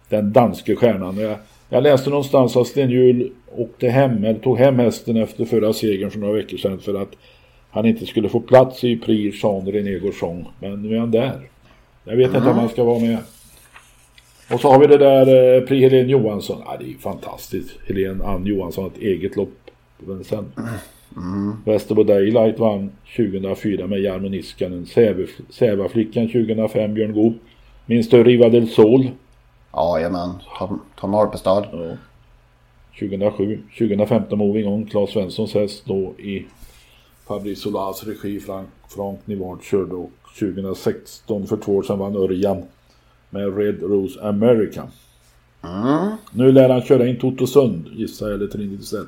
Den 0.09 0.33
danske 0.33 0.77
stjärnan. 0.77 1.19
Jag, 1.19 1.37
jag 1.69 1.83
läste 1.83 2.11
någonstans 2.11 2.57
att 2.57 2.67
Sten 2.67 2.91
Hjul 2.91 3.33
åkte 3.57 3.89
hem, 3.89 4.25
eller 4.25 4.41
tog 4.41 4.59
hem 4.59 4.79
hästen 4.79 5.17
efter 5.17 5.45
förra 5.45 5.73
segern 5.73 6.11
för 6.11 6.19
några 6.19 6.35
veckor 6.35 6.57
sedan 6.57 6.79
för 6.79 7.03
att 7.03 7.17
han 7.71 7.87
inte 7.87 8.07
skulle 8.07 8.29
få 8.29 8.41
plats 8.41 8.85
i 8.85 8.97
Prix 8.97 9.43
Jean-René 9.43 9.99
Gauchon. 9.99 10.45
Men 10.61 10.83
nu 10.83 10.95
är 10.95 11.01
han 11.01 11.11
där. 11.11 11.41
Jag 12.05 12.17
vet 12.17 12.35
inte 12.35 12.51
om 12.51 12.59
han 12.59 12.69
ska 12.69 12.85
vara 12.85 12.99
med. 12.99 13.19
Och 14.53 14.61
så 14.61 14.69
har 14.73 14.79
vi 14.79 14.87
det 14.87 14.99
där 14.99 15.57
eh, 15.57 15.61
Prix 15.61 15.83
Helene 15.83 16.13
Johansson. 16.13 16.63
Ja, 16.65 16.77
det 16.79 16.85
är 16.85 16.89
ju 16.89 16.99
fantastiskt. 16.99 17.71
Helene 17.89 18.25
Ann 18.25 18.47
Johansson 18.47 18.87
ett 18.87 18.99
eget 18.99 19.37
lopp 19.37 19.71
på. 20.07 20.25
Mm. 21.17 21.57
Västerbo 21.65 22.03
Daylight 22.03 22.59
vann 22.59 22.91
2004 23.17 23.87
med 23.87 24.01
Jarmo 24.01 24.29
Niskanen. 24.29 24.87
Sävaflickan 25.51 26.27
2005 26.27 26.95
Björn 26.95 27.13
Goop. 27.13 27.37
Minns 27.87 28.09
du 28.09 28.25
Riva 28.25 28.49
del 28.49 28.69
Sol? 28.69 29.11
Jajamän. 29.77 30.31
Tom, 30.59 30.81
Tom. 30.97 31.13
Ja. 31.13 31.97
2007. 33.01 33.61
2015 33.79 34.39
Moving 34.39 34.67
On. 34.67 34.87
Claes 34.87 35.11
Svenssons 35.11 35.55
häst 35.55 35.83
då 35.87 36.13
i 36.19 36.47
Fabrice 37.27 37.61
Solas 37.61 38.05
regi. 38.05 38.41
Frank, 38.41 38.69
Frank 38.89 39.27
Nivard 39.27 39.63
körde 39.63 39.95
och 39.95 40.11
2016 40.39 41.47
för 41.47 41.57
två 41.57 41.77
år 41.77 41.83
sedan 41.83 41.99
vann 41.99 42.17
Örjan. 42.17 42.63
Med 43.33 43.57
Red 43.57 43.83
Rose 43.83 44.21
America. 44.23 44.83
Mm. 45.63 46.11
Nu 46.33 46.53
lär 46.53 46.69
han 46.69 46.83
köra 46.83 47.07
in 47.07 47.19
Totosund 47.19 47.89
gissar 47.93 48.27
jag, 48.27 48.35
eller 48.35 48.47
Trinity 48.47 48.83
Set. 48.85 49.07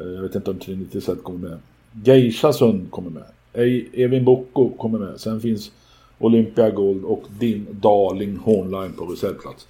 Eh, 0.00 0.06
Jag 0.06 0.22
vet 0.22 0.34
inte 0.34 0.50
om 0.50 0.58
Trinity 0.58 1.00
Set 1.00 1.22
kommer 1.22 1.48
med. 1.48 1.58
Geisha 2.04 2.52
Sund 2.52 2.90
kommer 2.90 3.10
med. 3.10 3.24
Evin 3.94 4.24
Boko 4.24 4.68
kommer 4.70 4.98
med. 4.98 5.20
Sen 5.20 5.40
finns 5.40 5.70
Olympia 6.18 6.70
Gold 6.70 7.04
och 7.04 7.24
din 7.38 7.66
Darling 7.70 8.36
Hornline 8.36 8.92
på 8.92 9.04
reservplats. 9.04 9.66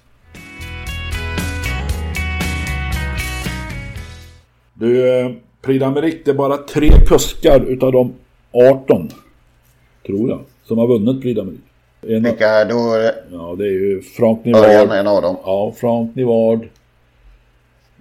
Du, 4.73 5.19
eh, 5.19 5.31
Prix 5.61 5.83
d'Amérique, 5.83 6.21
det 6.25 6.31
är 6.31 6.35
bara 6.35 6.57
tre 6.57 6.89
kuskar 7.07 7.65
utav 7.65 7.91
de 7.91 8.13
18, 8.51 9.09
tror 10.05 10.29
jag, 10.29 10.39
som 10.63 10.77
har 10.77 10.87
vunnit 10.87 11.21
Prix 11.21 11.39
d'Amérique. 11.39 11.66
En, 12.01 12.23
Vilka 12.23 12.65
då? 12.65 13.11
ja, 13.31 13.55
det 13.57 13.63
är 13.65 13.71
ju 13.71 14.01
Frank 14.01 14.45
Nivard. 14.45 14.91
en 14.91 15.07
av 15.07 15.21
dem. 15.21 15.37
Ja, 15.45 15.73
Frank 15.77 16.15
Nivard. 16.15 16.67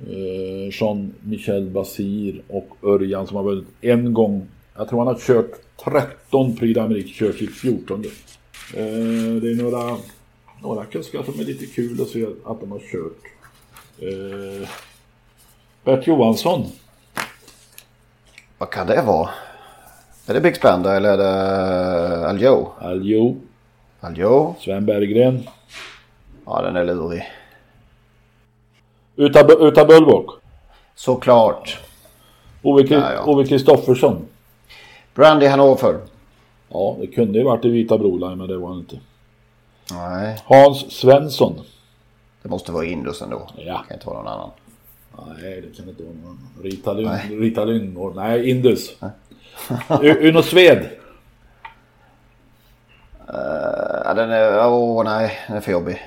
Eh, 0.08 0.68
Jean-Michel 0.70 1.70
Basir 1.70 2.42
och 2.48 2.68
Örjan 2.82 3.26
som 3.26 3.36
har 3.36 3.44
vunnit 3.44 3.66
en 3.80 4.14
gång. 4.14 4.46
Jag 4.76 4.88
tror 4.88 4.98
han 4.98 5.06
har 5.08 5.18
kört 5.20 5.50
13 5.84 6.56
Prix 6.56 6.78
d'Amérique, 6.78 7.12
kör 7.12 7.32
sitt 7.32 7.54
14. 7.56 8.00
Eh, 8.00 8.82
det 9.42 9.50
är 9.50 9.62
några, 9.62 9.96
några 10.62 10.84
kuskar 10.84 11.22
som 11.22 11.40
är 11.40 11.44
lite 11.44 11.66
kul 11.66 12.02
att 12.02 12.08
se 12.08 12.26
att 12.44 12.60
de 12.60 12.70
har 12.72 12.78
kört. 12.78 13.22
Eh, 13.98 14.68
Bert 15.84 16.06
Johansson. 16.06 16.64
Vad 18.58 18.70
kan 18.70 18.86
det 18.86 19.02
vara? 19.02 19.30
Är 20.26 20.34
det 20.34 20.40
Big 20.40 20.56
Spender 20.56 20.96
eller 20.96 21.10
är 21.12 21.16
det 21.16 22.28
Aljo? 22.28 22.68
Aljo. 22.78 23.36
Aljo. 24.00 24.54
Sven 24.60 24.86
Berggren. 24.86 25.48
Ja, 26.46 26.62
den 26.62 26.76
är 26.76 26.84
lurig. 26.84 27.22
Uta, 29.16 29.46
Uta 29.60 29.84
Bullbock. 29.84 30.30
Såklart. 30.94 31.78
Ove, 32.62 32.82
Kri- 32.82 32.94
Ja, 32.94 33.12
ja. 33.12 33.24
Ove 33.24 33.44
Kristoffersson. 33.46 34.26
Brandy 35.14 35.46
Hannover. 35.46 35.98
Ja, 36.68 36.96
det 37.00 37.06
kunde 37.06 37.38
ju 37.38 37.44
varit 37.44 37.64
i 37.64 37.68
Vita 37.68 37.98
Broline 37.98 38.38
men 38.38 38.48
det 38.48 38.56
var 38.56 38.68
han 38.68 38.78
inte. 38.78 38.98
Nej, 39.92 40.42
Hans 40.44 40.92
Svensson. 40.92 41.60
det 42.42 42.48
måste 42.48 42.72
vara 42.72 42.84
Indus 42.84 43.22
ändå. 43.22 43.48
Ja. 43.56 43.62
Det 43.82 43.88
kan 43.88 43.94
inte 43.96 44.06
vara 44.06 44.22
någon 44.22 44.32
annan. 44.32 44.50
Nej, 45.40 45.60
det 45.60 45.76
kan 45.76 45.88
inte 45.88 46.02
vara 46.02 46.14
någon. 46.24 46.38
Rita, 46.62 46.92
Lyn, 46.92 47.40
Rita 47.40 47.64
Lyngård. 47.64 48.16
Nej, 48.16 48.50
Indus. 48.50 48.96
U- 50.02 50.28
Uno 50.28 50.42
Sved. 50.42 50.78
Uh, 53.28 54.00
ja, 54.04 54.14
den 54.14 54.30
är... 54.30 54.52
Åh 54.96 55.04
nej, 55.04 55.32
den 55.46 55.56
är 55.56 55.60
för 55.60 55.72
jobbig. 55.72 56.02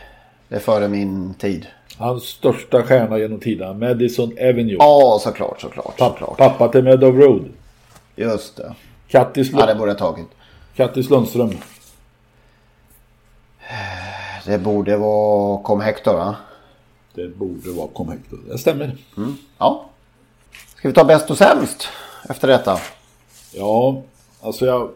Det 0.48 0.56
är 0.56 0.60
före 0.60 0.88
min 0.88 1.34
tid. 1.34 1.68
Hans 1.98 2.24
största 2.24 2.84
stjärna 2.84 3.18
genom 3.18 3.40
tiderna. 3.40 3.74
Madison 3.74 4.32
Avenue. 4.32 4.76
Ja, 4.80 5.20
såklart, 5.24 5.62
såklart, 5.62 5.98
Papp- 5.98 6.20
såklart. 6.20 6.38
Pappa 6.38 6.68
till 6.68 6.84
Meadow 6.84 7.16
Road. 7.20 7.46
Just 8.16 8.56
det. 8.58 8.74
Kattis, 9.08 9.50
Ja, 9.52 9.58
det 9.60 9.66
Lund- 9.66 9.78
borde 9.80 9.92
jag 9.92 9.98
tagit. 9.98 10.26
Kattis 10.76 11.10
Lundström. 11.10 11.54
Det 14.46 14.58
borde 14.58 14.98
vara 14.98 15.64
Kom 15.64 15.82
Hector, 15.82 16.14
va? 16.14 16.36
Det 17.16 17.28
borde 17.28 17.72
vara 17.72 17.88
Com 17.94 18.10
Hector. 18.10 18.40
Det 18.48 18.58
stämmer. 18.58 18.98
Ja. 19.58 19.86
Ska 20.76 20.88
vi 20.88 20.94
ta 20.94 21.04
bäst 21.04 21.30
och 21.32 21.38
sämst 21.38 21.88
efter 22.30 22.48
detta? 22.48 22.80
Ja, 23.54 24.02
alltså 24.42 24.66
jag... 24.66 24.90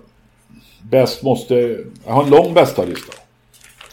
Bäst 0.81 1.23
måste... 1.23 1.53
Jag 2.05 2.13
har 2.13 2.23
en 2.23 2.29
lång 2.29 2.53
bästa 2.53 2.83
lista. 2.83 3.13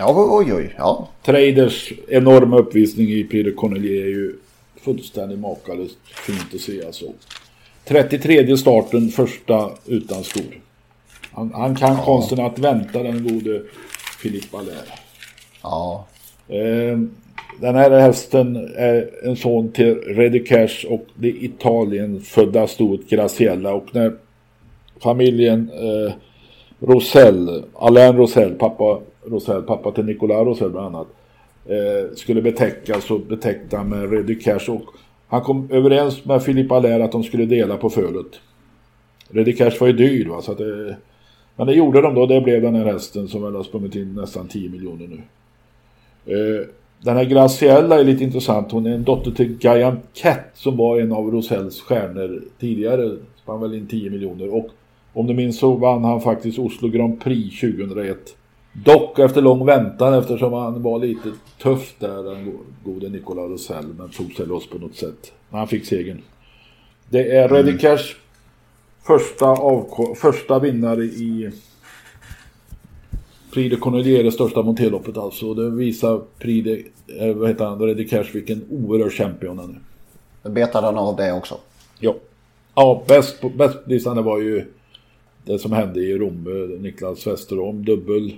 Ja, 0.00 0.14
oj, 0.16 0.52
oj, 0.52 0.74
ja. 0.78 1.08
Traders 1.22 1.92
enorma 2.08 2.58
uppvisning 2.58 3.08
i 3.08 3.24
Prix 3.24 3.44
de 3.44 3.52
Cornelier 3.52 4.04
är 4.04 4.08
ju 4.08 4.36
fullständigt 4.84 5.38
makalöst 5.38 5.98
fint 6.04 6.54
att 6.54 6.60
se 6.60 6.86
alltså. 6.86 7.04
33 7.84 8.56
starten, 8.56 9.08
första 9.08 9.70
utan 9.86 10.24
skor. 10.24 10.60
Han, 11.32 11.52
han 11.54 11.76
kan 11.76 11.96
konsten 11.96 12.40
att 12.40 12.58
vänta 12.58 13.02
den 13.02 13.28
gode 13.28 13.62
Philippe 14.22 14.56
Allaire. 14.56 14.92
Ja. 15.62 16.06
Eh, 16.48 16.98
den 17.60 17.74
här 17.74 17.90
hästen 18.00 18.56
är 18.76 19.10
en 19.24 19.36
son 19.36 19.72
till 19.72 19.94
Reddy 19.94 20.44
Cash 20.44 20.86
och 20.88 21.06
det 21.14 21.28
Italien 21.28 22.20
födda 22.20 22.66
stoet 22.66 23.08
Graciella 23.08 23.72
och 23.72 23.94
när 23.94 24.12
familjen 25.02 25.70
eh, 25.74 26.12
Rosell, 26.80 27.64
Alain 27.74 28.16
Rosell, 28.16 28.54
pappa 28.54 29.00
Rosell, 29.24 29.62
pappa 29.62 29.92
till 29.92 30.04
Nicolas 30.04 30.46
Rosell 30.46 30.70
bland 30.70 30.86
annat, 30.86 31.06
eh, 31.66 32.14
skulle 32.14 32.42
betäckas 32.42 33.04
så 33.04 33.18
betäckte 33.18 33.76
han 33.76 33.88
med 33.88 34.12
Reddy 34.12 34.34
Cash 34.34 34.70
och 34.70 34.82
han 35.28 35.40
kom 35.40 35.68
överens 35.70 36.24
med 36.24 36.44
Philippe 36.44 36.74
Allaire 36.74 37.04
att 37.04 37.12
de 37.12 37.22
skulle 37.22 37.44
dela 37.44 37.76
på 37.76 37.90
fölet. 37.90 38.40
Reddy 39.28 39.52
Cash 39.52 39.80
var 39.80 39.86
ju 39.86 39.92
dyr 39.92 40.28
va, 40.28 40.42
så 40.42 40.52
att 40.52 40.58
det, 40.58 40.96
men 41.56 41.66
det 41.66 41.74
gjorde 41.74 42.00
de 42.00 42.14
då, 42.14 42.26
det 42.26 42.40
blev 42.40 42.62
den 42.62 42.74
här 42.74 42.84
hästen 42.84 43.28
som 43.28 43.42
väl 43.42 43.54
har 43.54 43.62
sprungit 43.62 43.94
in 43.94 44.14
nästan 44.14 44.48
10 44.48 44.70
miljoner 44.70 45.06
nu. 45.06 45.22
Eh, 46.34 46.66
Den 47.02 47.16
här 47.16 47.24
Graciella 47.24 48.00
är 48.00 48.04
lite 48.04 48.24
intressant. 48.24 48.72
Hon 48.72 48.86
är 48.86 48.90
en 48.90 49.04
dotter 49.04 49.30
till 49.30 49.58
Guyan 49.58 49.98
Cat 50.14 50.50
som 50.54 50.76
var 50.76 51.00
en 51.00 51.12
av 51.12 51.30
Rosells 51.30 51.80
stjärnor 51.80 52.42
tidigare. 52.58 53.16
Spann 53.42 53.60
väl 53.60 53.74
in 53.74 53.86
10 53.86 54.10
miljoner. 54.10 54.54
Och 54.54 54.68
om 55.12 55.26
du 55.26 55.34
minns 55.34 55.58
så 55.58 55.74
vann 55.74 56.04
han 56.04 56.20
faktiskt 56.20 56.58
Oslo 56.58 56.88
Grand 56.88 57.20
Prix 57.20 57.60
2001. 57.60 58.36
Dock 58.72 59.18
efter 59.18 59.42
lång 59.42 59.66
väntan 59.66 60.14
eftersom 60.14 60.52
han 60.52 60.82
var 60.82 60.98
lite 60.98 61.32
tuff 61.62 61.94
där 61.98 62.22
den 62.22 62.58
gode 62.84 63.08
Nicola 63.08 63.42
Rosell. 63.42 63.86
Men 63.98 64.08
tog 64.08 64.32
sig 64.32 64.46
loss 64.46 64.66
på 64.66 64.78
något 64.78 64.96
sätt. 64.96 65.32
Men 65.50 65.58
han 65.58 65.68
fick 65.68 65.86
segern. 65.86 66.22
Det 67.08 67.36
är 67.36 67.48
Reddy 67.48 67.78
Cash 67.78 68.04
första, 69.06 69.46
avko- 69.46 70.14
första 70.14 70.58
vinnare 70.58 71.04
i 71.04 71.50
Prix 73.54 73.70
de 73.70 73.76
Cornelier, 73.80 74.24
det 74.24 74.32
största 74.32 74.62
monterloppet 74.62 75.16
alltså. 75.16 75.54
Det 75.54 75.70
visar 75.70 76.20
Prix 76.38 76.64
de, 76.64 76.86
eh, 77.20 77.34
vad 77.36 77.48
heter 77.48 77.64
han, 77.64 77.80
Reddy 77.80 78.08
Cash 78.08 78.26
vilken 78.32 78.64
oerhörd 78.70 79.12
champion 79.12 79.58
han 79.58 79.78
är. 80.42 80.50
Betade 80.50 80.86
han 80.86 80.98
av 80.98 81.16
det 81.16 81.32
också. 81.32 81.54
Ja. 81.98 82.14
Ja, 82.74 83.02
bäst 83.08 83.40
på 83.40 83.48
bäst 83.48 83.84
på 83.84 83.90
listan 83.90 84.16
det 84.16 84.22
var 84.22 84.38
ju 84.40 84.64
det 85.44 85.58
som 85.58 85.72
hände 85.72 86.00
i 86.00 86.18
Rom. 86.18 86.44
Niklas 86.80 87.26
Westerholm, 87.26 87.84
dubbel 87.84 88.32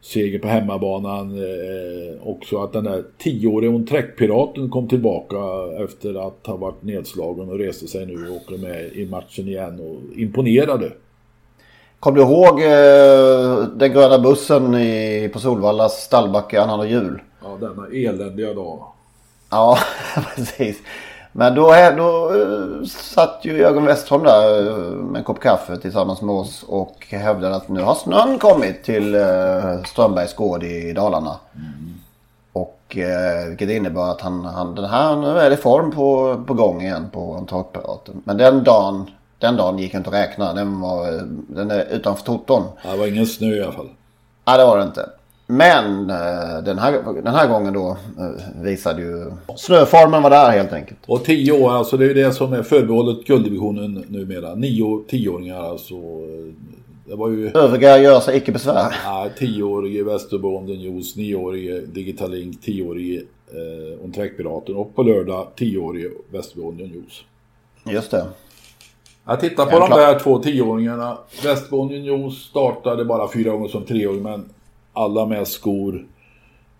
seger 0.00 0.38
på 0.38 0.48
hemmabanan. 0.48 1.38
Eh, 1.38 2.28
också 2.28 2.62
att 2.62 2.72
den 2.72 2.84
där 2.84 3.04
tioåriga 3.18 3.70
Onträck-piraten 3.70 4.70
kom 4.70 4.88
tillbaka 4.88 5.36
efter 5.84 6.26
att 6.28 6.46
ha 6.46 6.56
varit 6.56 6.82
nedslagen 6.82 7.48
och 7.48 7.58
reste 7.58 7.86
sig 7.86 8.06
nu 8.06 8.28
och 8.28 8.36
åker 8.36 8.58
med 8.58 8.92
i 8.92 9.06
matchen 9.06 9.48
igen 9.48 9.80
och 9.80 10.18
imponerade. 10.18 10.92
Kommer 12.00 12.18
du 12.18 12.22
ihåg 12.24 12.60
eh, 12.62 13.68
den 13.76 13.92
gröna 13.92 14.18
bussen 14.18 14.74
i, 14.74 15.30
på 15.32 15.38
Solvallas 15.38 16.04
stallbacke 16.04 16.62
annandag 16.62 16.86
jul? 16.86 17.22
Ja, 17.42 17.58
denna 17.60 17.86
eländiga 17.86 18.54
dag. 18.54 18.86
Ja, 19.50 19.78
precis. 20.36 20.78
Men 21.32 21.54
då, 21.54 21.74
då 21.96 22.34
eh, 22.34 22.84
satt 22.86 23.40
ju 23.42 23.58
Jörgen 23.58 23.84
Westholm 23.84 24.24
där 24.24 24.68
eh, 24.68 24.76
med 24.86 25.18
en 25.18 25.24
kopp 25.24 25.40
kaffe 25.40 25.76
tillsammans 25.76 26.22
med 26.22 26.34
oss 26.34 26.64
och 26.68 27.06
hävdade 27.10 27.56
att 27.56 27.68
nu 27.68 27.82
har 27.82 27.94
snön 27.94 28.38
kommit 28.38 28.84
till 28.84 29.14
eh, 29.14 29.82
Strömbergs 29.86 30.34
gård 30.34 30.64
i 30.64 30.92
Dalarna. 30.92 31.36
Och 32.52 32.96
eh, 32.96 33.48
vilket 33.48 33.70
innebär 33.70 34.10
att 34.10 34.20
han, 34.20 34.44
han, 34.44 34.74
den 34.74 34.84
här, 34.84 35.16
nu 35.16 35.38
är 35.38 35.50
det 35.50 35.56
form 35.56 35.90
på, 35.90 36.36
på 36.46 36.54
gång 36.54 36.82
igen 36.82 37.10
på 37.12 37.34
Antarkpiraten. 37.34 38.22
Men 38.24 38.36
den 38.36 38.64
dagen, 38.64 39.10
den 39.38 39.56
dagen 39.56 39.78
gick 39.78 39.94
inte 39.94 40.08
att 40.08 40.14
räkna. 40.16 40.52
Den, 40.52 40.80
var, 40.80 41.22
den 41.48 41.70
är 41.70 41.84
utanför 41.84 42.24
toton. 42.24 42.64
Det 42.82 42.96
var 42.96 43.06
ingen 43.06 43.26
snö 43.26 43.46
i 43.46 43.62
alla 43.62 43.72
fall. 43.72 43.88
Nej, 44.46 44.58
det 44.58 44.64
var 44.64 44.78
det 44.78 44.84
inte. 44.84 45.08
Men 45.50 46.10
eh, 46.10 46.62
den 46.64 46.78
här, 46.78 47.22
den 47.22 47.34
här 47.34 47.48
gången 47.48 47.74
då 47.74 47.96
eh, 48.18 48.62
visade 48.62 49.02
ju 49.02 49.32
snöformen 49.56 50.22
var 50.22 50.30
där 50.30 50.50
helt 50.50 50.72
enkelt. 50.72 50.98
Och 51.06 51.24
tio 51.24 51.52
år, 51.52 51.70
alltså 51.70 51.96
det 51.96 52.04
är 52.04 52.08
ju 52.08 52.14
det 52.14 52.32
som 52.32 52.52
är 52.52 52.62
förbehållet 52.62 53.26
gulddivisionen 53.26 54.04
numera. 54.08 54.54
Nio 54.54 55.04
tioåringar 55.08 55.60
alltså. 55.60 55.94
Det 57.04 57.14
var 57.14 57.28
ju... 57.28 57.50
Övriga 57.54 57.98
gör 57.98 58.20
sig 58.20 58.36
icke 58.36 58.52
besvär. 58.52 58.94
Ja, 59.04 59.28
tioårige 59.38 60.04
Västerbonden 60.04 60.80
Juice, 60.80 61.16
nioårige 61.16 61.80
Digitalink, 61.80 62.62
tioårige 62.62 63.22
eh, 63.50 64.04
Onträckpiraten 64.04 64.76
och 64.76 64.94
på 64.94 65.02
lördag 65.02 65.46
tioårige 65.56 66.10
Västerbonden 66.30 66.86
Juice. 66.86 67.24
Just 67.84 68.10
det. 68.10 68.24
Jag 69.26 69.40
tittar 69.40 69.66
på 69.66 69.78
de 69.78 69.90
där 69.90 70.18
två 70.18 70.38
tioåringarna. 70.38 71.18
Västerbonden 71.44 72.04
Juice 72.04 72.38
startade 72.38 73.04
bara 73.04 73.32
fyra 73.32 73.50
gånger 73.50 73.68
som 73.68 73.84
treåring 73.84 74.22
men 74.22 74.50
alla 74.98 75.26
med 75.26 75.48
skor. 75.48 76.06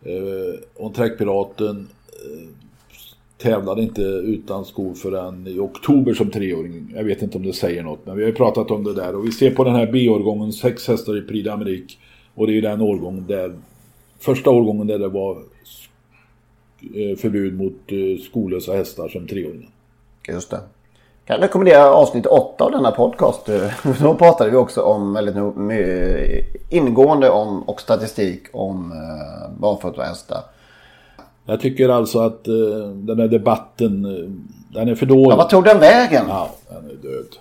Eh, 0.03 0.61
Onträckpiraten 0.77 1.89
eh, 2.09 2.49
tävlade 3.37 3.83
inte 3.83 4.03
utan 4.03 4.64
skor 4.64 4.95
förrän 4.95 5.47
i 5.47 5.59
oktober 5.59 6.14
som 6.14 6.31
treåring. 6.31 6.93
Jag 6.97 7.05
vet 7.05 7.23
inte 7.23 7.39
om 7.39 7.45
det 7.45 7.53
säger 7.53 7.83
något 7.83 8.07
men 8.07 8.16
vi 8.16 8.23
har 8.23 8.31
ju 8.31 8.35
pratat 8.35 8.71
om 8.71 8.85
det 8.85 8.95
där 8.95 9.16
och 9.16 9.27
vi 9.27 9.33
ser 9.33 9.51
på 9.51 9.64
den 9.64 9.75
här 9.75 9.93
B-årgången 9.93 10.53
sex 10.53 10.89
hästar 10.89 11.19
i 11.19 11.23
Prix 11.23 11.49
d'Amérique 11.49 11.97
och 12.35 12.47
det 12.47 12.53
är 12.53 12.55
ju 12.55 12.61
den 12.61 12.81
årgången 12.81 13.27
där 13.27 13.57
första 14.19 14.51
årgången 14.51 14.87
där 14.87 14.99
det 14.99 15.09
var 15.09 15.37
eh, 16.95 17.16
förbud 17.16 17.55
mot 17.59 17.81
eh, 17.87 18.23
skolösa 18.23 18.73
hästar 18.73 19.09
som 19.09 19.27
treåringar. 19.27 19.71
Just 20.29 20.51
det. 20.51 20.61
Kan 21.29 21.41
rekommendera 21.41 21.91
avsnitt 21.91 22.26
8 22.26 22.64
av 22.64 22.70
denna 22.70 22.91
podcast. 22.91 23.49
Då 24.01 24.14
pratade 24.14 24.51
vi 24.51 24.57
också 24.57 24.83
om 24.83 25.12
väldigt 25.14 25.37
ingående 26.68 27.31
om 27.31 27.62
och 27.62 27.81
statistik 27.81 28.43
om 28.53 28.93
eh, 28.93 29.51
barfotahästar. 29.61 30.41
Jag 31.47 31.61
tycker 31.61 31.89
alltså 31.89 32.20
att 32.20 32.49
uh, 32.49 32.89
den 32.89 33.20
här 33.20 33.29
debatten, 33.29 34.05
uh, 34.05 34.31
den 34.74 34.89
är 34.89 34.95
för 34.95 35.07
dålig. 35.07 35.33
Ja, 35.33 35.37
vad 35.37 35.51
tog 35.51 35.64
den 35.64 35.81
vägen? 35.81 36.24
Ja, 36.29 36.51
den 36.68 36.85
är 36.91 36.95
död. 36.95 37.37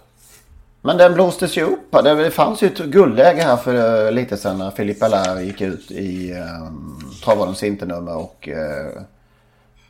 Men 0.81 0.97
den 0.97 1.13
blåstes 1.13 1.57
ju 1.57 1.63
upp. 1.63 2.03
Det 2.03 2.31
fanns 2.31 2.63
ju 2.63 2.67
ett 2.67 2.77
guldläge 2.77 3.41
här 3.41 3.57
för 3.57 4.11
lite 4.11 4.37
sedan 4.37 4.57
när 4.57 4.71
Philippe 4.71 5.05
Allaire 5.05 5.43
gick 5.43 5.61
ut 5.61 5.91
i 5.91 6.33
um, 6.33 6.99
Travbadens 7.23 7.63
internummer 7.63 8.17
och 8.17 8.49
uh, 8.51 9.01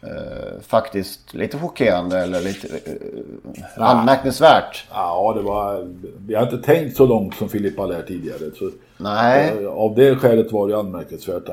uh, 0.08 0.62
faktiskt 0.62 1.34
lite 1.34 1.58
chockerande 1.58 2.20
eller 2.20 2.42
lite 2.42 2.68
uh, 2.68 3.90
anmärkningsvärt. 3.90 4.88
Ja, 4.92 5.34
det 5.36 5.42
var... 5.42 5.94
Vi 6.28 6.36
har 6.36 6.44
inte 6.44 6.58
tänkt 6.58 6.98
så 6.98 7.06
långt 7.06 7.36
som 7.36 7.50
Philippe 7.50 7.82
Allaire 7.82 8.08
tidigare. 8.08 8.52
Så, 8.56 8.70
Nej. 8.98 9.66
av 9.66 9.96
det 9.96 10.16
skälet 10.16 10.52
var 10.52 10.68
det 10.68 10.78
anmärkningsvärt 10.78 11.48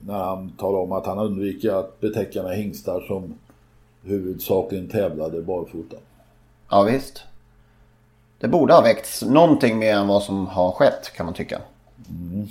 när 0.00 0.18
han 0.18 0.50
talade 0.50 0.84
om 0.84 0.92
att 0.92 1.06
han 1.06 1.18
undviker 1.18 1.72
att 1.72 2.00
beteckna 2.00 2.48
hingstar 2.48 3.00
som 3.00 3.34
huvudsakligen 4.02 4.88
tävlade 4.88 5.42
barfota. 5.42 5.96
Ja 6.70 6.82
visst. 6.82 7.22
Det 8.38 8.48
borde 8.48 8.74
ha 8.74 8.80
väckts 8.80 9.22
någonting 9.22 9.78
mer 9.78 9.94
än 9.94 10.08
vad 10.08 10.22
som 10.22 10.46
har 10.46 10.72
skett 10.72 11.12
kan 11.16 11.26
man 11.26 11.34
tycka. 11.34 11.60
Mm. 12.08 12.48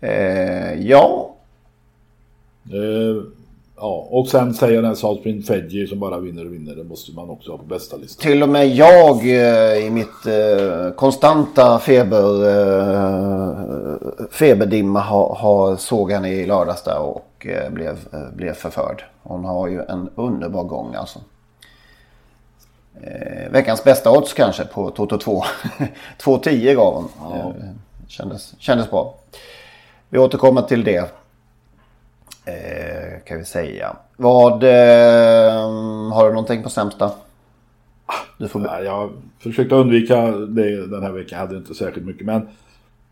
Eh, 0.00 0.88
ja. 0.88 1.34
Eh, 2.64 3.24
ja. 3.76 4.08
Och 4.10 4.28
sen 4.28 4.54
säger 4.54 4.82
den 4.82 4.96
Saltspring 4.96 5.42
Fedji 5.42 5.86
som 5.86 6.00
bara 6.00 6.18
vinner 6.18 6.46
och 6.46 6.52
vinner. 6.52 6.76
Det 6.76 6.84
måste 6.84 7.12
man 7.12 7.30
också 7.30 7.50
ha 7.50 7.58
på 7.58 7.64
bästa 7.64 7.96
listan. 7.96 8.22
Till 8.22 8.42
och 8.42 8.48
med 8.48 8.68
jag 8.68 9.16
eh, 9.26 9.86
i 9.86 9.90
mitt 9.90 10.26
eh, 10.26 10.94
konstanta 10.96 11.78
feber, 11.78 12.48
eh, 12.48 13.56
feberdimma 14.30 15.00
har, 15.00 15.34
har 15.34 15.76
såg 15.76 16.12
henne 16.12 16.28
i 16.28 16.46
lördags 16.46 16.82
där 16.82 16.98
och 16.98 17.46
eh, 17.46 17.70
blev, 17.70 17.98
blev 18.34 18.52
förförd. 18.52 19.04
Hon 19.22 19.44
har 19.44 19.68
ju 19.68 19.82
en 19.82 20.10
underbar 20.14 20.64
gång 20.64 20.94
alltså. 20.94 21.18
Eh, 23.00 23.50
veckans 23.50 23.84
bästa 23.84 24.10
odds 24.10 24.32
kanske 24.32 24.64
på 24.64 24.90
Toto 24.90 25.18
2. 25.18 25.42
2.10 26.18 26.74
gav 26.76 26.94
hon. 26.94 27.08
Ja. 27.20 27.36
Eh, 27.36 27.70
kändes, 28.08 28.54
kändes 28.58 28.90
bra. 28.90 29.14
Vi 30.08 30.18
återkommer 30.18 30.62
till 30.62 30.84
det. 30.84 31.21
Eh, 32.44 33.24
kan 33.24 33.38
vi 33.38 33.44
säga. 33.44 33.96
Vad... 34.16 34.62
Eh, 34.62 36.12
har 36.12 36.26
du 36.26 36.30
någonting 36.30 36.62
på 36.62 36.70
sämsta? 36.70 37.10
Du 38.38 38.48
får... 38.48 38.62
ja, 38.64 38.80
jag 38.80 39.10
försökte 39.38 39.74
undvika 39.74 40.30
det 40.30 40.86
den 40.86 41.02
här 41.02 41.12
veckan. 41.12 41.38
Jag 41.38 41.46
hade 41.46 41.56
inte 41.56 41.74
särskilt 41.74 42.06
mycket. 42.06 42.26
Men 42.26 42.48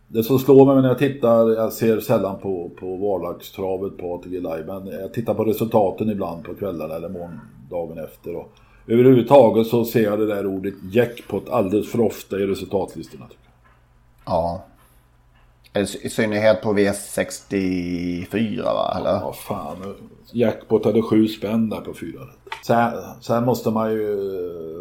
det 0.08 0.22
som 0.22 0.38
slår 0.38 0.66
mig 0.66 0.82
när 0.82 0.88
jag 0.88 0.98
tittar. 0.98 1.50
Jag 1.50 1.72
ser 1.72 2.00
sällan 2.00 2.38
på, 2.38 2.70
på 2.80 2.96
vardagstravet 2.96 3.98
på 3.98 4.14
ATG 4.14 4.30
Live. 4.30 4.64
Men 4.66 4.86
jag 4.86 5.14
tittar 5.14 5.34
på 5.34 5.44
resultaten 5.44 6.10
ibland 6.10 6.44
på 6.44 6.54
kvällarna 6.54 6.94
eller 6.94 7.08
måndagen 7.08 8.04
efter. 8.04 8.36
Och 8.36 8.52
överhuvudtaget 8.86 9.66
så 9.66 9.84
ser 9.84 10.04
jag 10.04 10.18
det 10.18 10.26
där 10.26 10.46
ordet 10.46 10.74
jackpot 10.92 11.48
alldeles 11.48 11.92
för 11.92 12.00
ofta 12.00 12.36
i 12.38 12.46
resultatlistorna. 12.46 13.26
Ja. 14.26 14.64
I 15.74 16.08
synnerhet 16.08 16.62
på 16.62 16.72
V64 16.72 18.62
va? 18.62 18.96
Eller? 18.98 19.10
Ja, 19.10 19.32
fan. 19.32 19.94
Jackpot 20.32 20.84
hade 20.84 21.02
sju 21.02 21.28
spänn 21.28 21.70
där 21.70 21.80
på 21.80 21.94
fyra 21.94 22.26
sen, 22.62 22.92
sen 23.20 23.44
måste 23.44 23.70
man 23.70 23.92
ju 23.92 24.16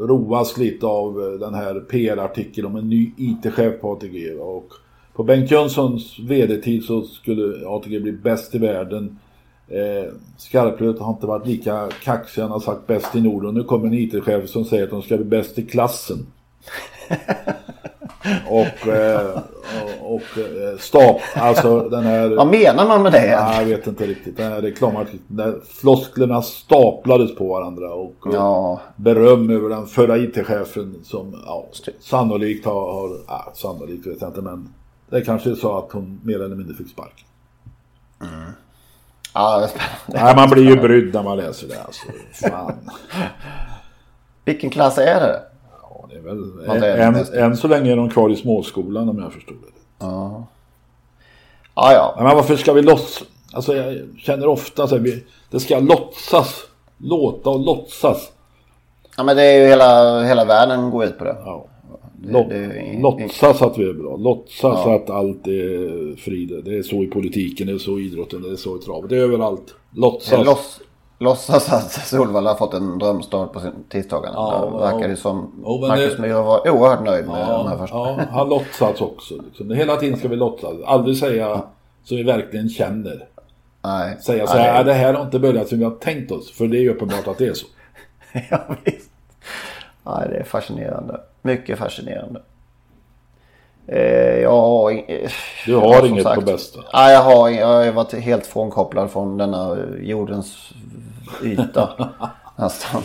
roas 0.08 0.58
lite 0.58 0.86
av 0.86 1.38
den 1.40 1.54
här 1.54 1.80
PR-artikeln 1.80 2.68
om 2.68 2.76
en 2.76 2.90
ny 2.90 3.12
IT-chef 3.18 3.82
på 3.82 3.92
ATG. 3.92 4.32
Och 4.32 4.72
på 5.14 5.24
Bengt 5.24 5.52
Jönssons 5.52 6.20
vd-tid 6.20 6.84
så 6.84 7.02
skulle 7.02 7.68
ATG 7.68 8.00
bli 8.00 8.12
bäst 8.12 8.56
i 8.56 8.58
världen. 8.58 9.20
Eh, 9.68 10.14
Skarplöt 10.38 11.00
har 11.00 11.14
inte 11.14 11.28
varit 11.28 11.48
lika 11.48 11.90
kaxig, 12.04 12.42
han 12.42 12.52
har 12.52 12.60
sagt 12.60 12.88
bäst 12.88 13.16
i 13.16 13.22
Norden. 13.22 13.54
Nu 13.54 13.64
kommer 13.64 13.88
en 13.88 13.94
IT-chef 13.94 14.50
som 14.50 14.66
säger 14.66 14.84
att 14.84 14.90
de 14.90 15.02
ska 15.02 15.18
bli 15.18 15.26
bäst 15.26 15.60
i 15.60 15.66
klassen. 15.66 16.28
och, 18.48 18.88
eh, 18.88 19.40
och, 19.84 20.16
och 20.16 20.38
eh, 20.38 20.78
stap, 20.78 21.22
alltså 21.36 21.90
den 21.90 22.04
här... 22.04 22.36
Vad 22.36 22.48
menar 22.48 22.88
man 22.88 23.04
med 23.04 23.12
det? 23.12 23.28
Ja, 23.28 23.62
jag 23.62 23.66
vet 23.66 23.88
inte 23.88 24.08
riktigt. 24.08 24.38
Den 24.38 24.52
här 24.52 24.62
reklamartikeln 24.62 25.62
flosklerna 25.68 26.42
staplades 26.42 27.36
på 27.36 27.48
varandra 27.48 27.94
och 27.94 28.16
ja. 28.34 28.82
beröm 28.96 29.50
över 29.50 29.70
den 29.70 29.88
förra 29.88 30.18
IT-chefen 30.18 30.96
som 31.04 31.44
ja, 31.46 31.66
sannolikt 32.00 32.66
har, 32.66 32.94
har 32.94 33.18
ja, 33.28 33.52
sannolikt 33.56 34.08
vet 34.08 34.22
jag 34.22 34.30
inte 34.30 34.42
men 34.42 34.74
det 35.10 35.22
kanske 35.22 35.50
är 35.50 35.56
så 35.56 35.78
att 35.78 35.92
hon 35.92 36.20
mer 36.24 36.42
eller 36.42 36.56
mindre 36.56 36.76
fick 36.76 36.90
spark. 36.90 37.26
Mm. 38.22 38.52
Ja, 39.34 39.58
det 39.58 39.64
är 39.64 39.68
spännande. 39.68 40.26
Nej, 40.26 40.36
man 40.36 40.50
blir 40.50 40.64
ju 40.64 40.82
brydd 40.82 41.14
när 41.14 41.24
man 41.24 41.38
läser 41.38 41.68
det 41.68 41.84
alltså. 41.84 42.06
Fan. 42.34 42.74
Vilken 44.46 44.70
klass 44.70 44.98
är 44.98 45.20
det? 45.20 45.42
Det 46.10 46.16
är 46.16 46.22
väl... 46.22 46.70
Än, 47.00 47.16
än, 47.16 47.26
än 47.34 47.58
så 47.58 47.68
länge 47.68 47.92
är 47.92 47.96
de 47.96 48.10
kvar 48.10 48.30
i 48.30 48.36
småskolan 48.36 49.10
om 49.10 49.20
jag 49.20 49.34
förstod 49.34 49.58
det. 49.58 49.74
Ja. 50.00 50.48
Ja, 51.76 51.94
ja. 51.94 52.16
Men 52.18 52.36
varför 52.36 52.56
ska 52.56 52.74
vi 52.74 52.82
låtsas? 52.82 53.24
Alltså 53.54 53.76
jag 53.76 54.08
känner 54.18 54.48
ofta 54.48 54.88
så 54.88 54.98
här, 54.98 55.24
det 55.50 55.60
ska 55.60 55.80
låtsas. 55.80 56.64
Låta 56.98 57.50
och 57.50 57.60
låtsas. 57.60 58.32
Ja, 59.18 59.24
men 59.24 59.36
det 59.36 59.44
är 59.44 59.62
ju 59.62 59.68
hela, 59.68 60.24
hela 60.24 60.46
världen 60.46 60.90
går 60.90 61.06
ut 61.06 61.18
på 61.18 61.24
det. 61.24 61.36
Ja. 61.46 61.66
Låt, 62.24 62.48
låtsas 63.02 63.62
att 63.62 63.78
vi 63.78 63.90
är 63.90 63.94
bra. 63.94 64.18
Låtsas 64.18 64.80
ja. 64.86 64.96
att 64.96 65.10
allt 65.10 65.48
är 65.48 66.16
frid. 66.16 66.62
Det 66.66 66.78
är 66.78 66.84
så 66.84 67.04
i 67.04 67.08
politiken, 67.08 67.68
det 67.68 67.74
är 67.74 67.78
så 67.78 68.00
i 68.00 68.06
idrotten, 68.06 68.42
det 68.42 68.52
är 68.52 68.56
så 68.56 68.78
i 68.78 68.80
travet. 68.80 69.10
Det 69.10 69.18
är 69.18 69.22
överallt. 69.22 69.76
Låtsas. 69.96 70.46
Låts, 70.46 70.82
låtsas 71.20 71.74
att 71.74 71.92
Solvalla 71.92 72.50
har 72.50 72.58
fått 72.58 72.74
en 72.74 72.98
drömstart 73.00 73.54
på 73.54 73.60
sin 73.60 73.72
tisdagarna. 73.90 74.36
Ja, 74.36 74.70
det 74.74 74.92
verkar 74.92 75.08
det 75.08 75.16
som 75.16 75.64
oh, 75.64 75.88
Marcus 75.88 76.16
det... 76.16 76.22
Myhre 76.22 76.42
var 76.42 76.70
oerhört 76.70 77.06
nöjd 77.06 77.28
med 77.28 77.42
ja, 77.42 77.58
de 77.58 77.68
här 77.68 77.78
första. 77.78 77.98
Ja, 77.98 78.20
han 78.32 78.50
låtsas 78.50 79.02
också. 79.02 79.34
Liksom. 79.46 79.72
Hela 79.72 79.96
tiden 79.96 80.20
ska 80.20 80.28
vi 80.28 80.36
låtsas. 80.36 80.74
Aldrig 80.86 81.18
säga 81.18 81.62
som 82.04 82.18
vi 82.18 82.24
verkligen 82.24 82.70
känner. 82.70 83.28
Nej. 83.82 84.18
Säga 84.22 84.48
så 84.48 84.58
här, 84.58 84.84
det 84.84 84.94
här 84.94 85.14
har 85.14 85.24
inte 85.24 85.40
börjat 85.40 85.68
som 85.68 85.78
vi 85.78 85.84
har 85.84 85.92
tänkt 85.92 86.32
oss. 86.32 86.52
För 86.52 86.68
det 86.68 86.78
är 86.78 86.82
ju 86.82 86.90
uppenbart 86.90 87.28
att 87.28 87.38
det 87.38 87.48
är 87.48 87.54
så. 87.54 87.66
ja, 88.50 88.60
visst. 88.84 89.10
Nej, 90.04 90.28
det 90.30 90.38
är 90.38 90.44
fascinerande. 90.44 91.22
Mycket 91.42 91.80
fascinerande. 91.80 92.42
Eh, 93.88 94.40
jag 94.40 94.62
har, 94.62 94.92
eh, 94.92 95.30
du 95.66 95.76
har 95.76 96.08
inget 96.08 96.24
sagt, 96.24 96.36
på 96.36 96.46
bästa? 96.46 96.80
Nej, 96.94 97.14
jag 97.14 97.22
har, 97.22 97.50
jag 97.50 97.68
har 97.68 97.92
varit 97.92 98.14
helt 98.14 98.46
frånkopplad 98.46 99.12
från 99.12 99.38
denna 99.38 99.78
jordens 100.02 100.74
yta. 101.44 102.10
nästan. 102.56 103.02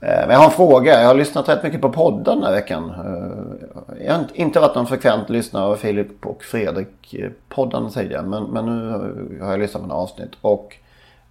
Eh, 0.00 0.26
men 0.26 0.30
jag 0.30 0.38
har 0.38 0.44
en 0.44 0.50
fråga. 0.50 1.00
Jag 1.00 1.08
har 1.08 1.14
lyssnat 1.14 1.48
rätt 1.48 1.62
mycket 1.62 1.80
på 1.80 1.92
podden 1.92 2.34
den 2.34 2.44
här 2.44 2.52
veckan. 2.52 2.90
Eh, 2.90 4.04
jag 4.06 4.14
har 4.14 4.24
inte 4.34 4.60
varit 4.60 4.74
någon 4.74 4.86
frekvent 4.86 5.30
lyssnare 5.30 5.64
av 5.64 5.76
Filip 5.76 6.26
och 6.26 6.42
Fredrik 6.42 7.14
eh, 7.14 7.30
podden 7.48 7.90
tidigare. 7.90 8.22
Men, 8.22 8.44
men 8.44 8.66
nu 8.66 9.38
har 9.42 9.50
jag 9.50 9.60
lyssnat 9.60 9.82
på 9.82 9.88
några 9.88 10.02
avsnitt. 10.02 10.32
Och 10.40 10.76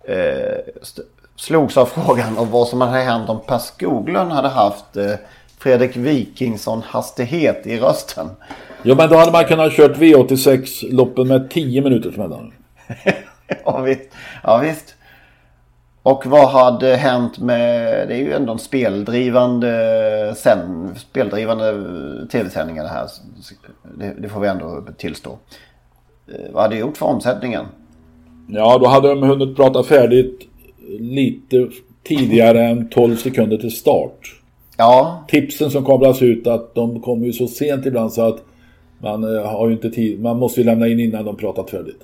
eh, 0.03 0.57
slogs 1.36 1.78
av 1.78 1.86
frågan 1.86 2.38
om 2.38 2.51
vad 2.51 2.67
som 2.67 2.82
hade 2.82 3.03
hänt 3.03 3.30
om 3.30 3.39
Per 3.47 3.57
Skoglund 3.57 4.32
hade 4.32 4.49
haft 4.49 4.97
eh, 4.97 5.13
Fredrik 5.57 5.95
Wikingsson 5.95 6.82
hastighet 6.82 7.67
i 7.67 7.80
rösten. 7.80 8.30
Ja 8.82 8.95
men 8.95 9.09
då 9.09 9.15
hade 9.15 9.32
man 9.32 9.45
kunnat 9.45 9.74
kört 9.74 9.97
V86-loppen 9.97 11.28
med 11.28 11.49
10 11.49 11.82
minuters 11.82 12.17
mellan. 12.17 12.53
ja, 13.65 13.82
visst. 13.82 14.09
ja 14.43 14.57
visst. 14.57 14.93
Och 16.04 16.26
vad 16.26 16.49
hade 16.49 16.95
hänt 16.95 17.39
med, 17.39 18.08
det 18.08 18.14
är 18.14 18.18
ju 18.18 18.34
ändå 18.34 18.54
en 18.54 18.60
speldrivande, 18.60 20.34
sen, 20.38 20.91
speldrivande 20.95 21.74
tv-sändningar 22.32 22.84
det 22.84 22.89
här. 22.89 23.08
Det, 23.97 24.14
det, 24.20 24.30
får 24.30 24.39
vi 24.39 24.47
ändå 24.47 24.84
tillstå. 24.97 25.38
Eh, 26.28 26.51
vad 26.54 26.64
hade 26.64 26.76
det 26.76 26.80
gjort 26.80 26.97
för 26.97 27.06
omsättningen? 27.06 27.66
Ja, 28.47 28.78
då 28.78 28.88
hade 28.88 29.10
de 29.10 29.24
hunnit 29.24 29.56
prata 29.56 29.84
färdigt 29.84 30.47
lite 30.99 31.68
tidigare 32.04 32.64
än 32.64 32.89
12 32.89 33.16
sekunder 33.16 33.58
till 33.58 33.72
start. 33.72 34.41
Ja. 34.78 35.26
Tipsen 35.28 35.72
som 35.72 35.86
kablas 35.86 36.22
ut 36.22 36.47
att 36.47 36.76
de 36.76 37.01
kommer 37.01 37.26
ju 37.26 37.34
så 37.34 37.47
sent 37.47 37.86
ibland 37.86 38.14
så 38.14 38.22
att 38.22 38.43
man 38.99 39.36
eh, 39.36 39.43
har 39.43 39.68
ju 39.68 39.74
inte 39.74 39.89
tid. 39.89 40.22
Man 40.22 40.39
måste 40.39 40.62
ju 40.62 40.66
lämna 40.66 40.88
in 40.88 40.99
innan 40.99 41.26
de 41.26 41.36
pratat 41.36 41.70
färdigt. 41.70 42.01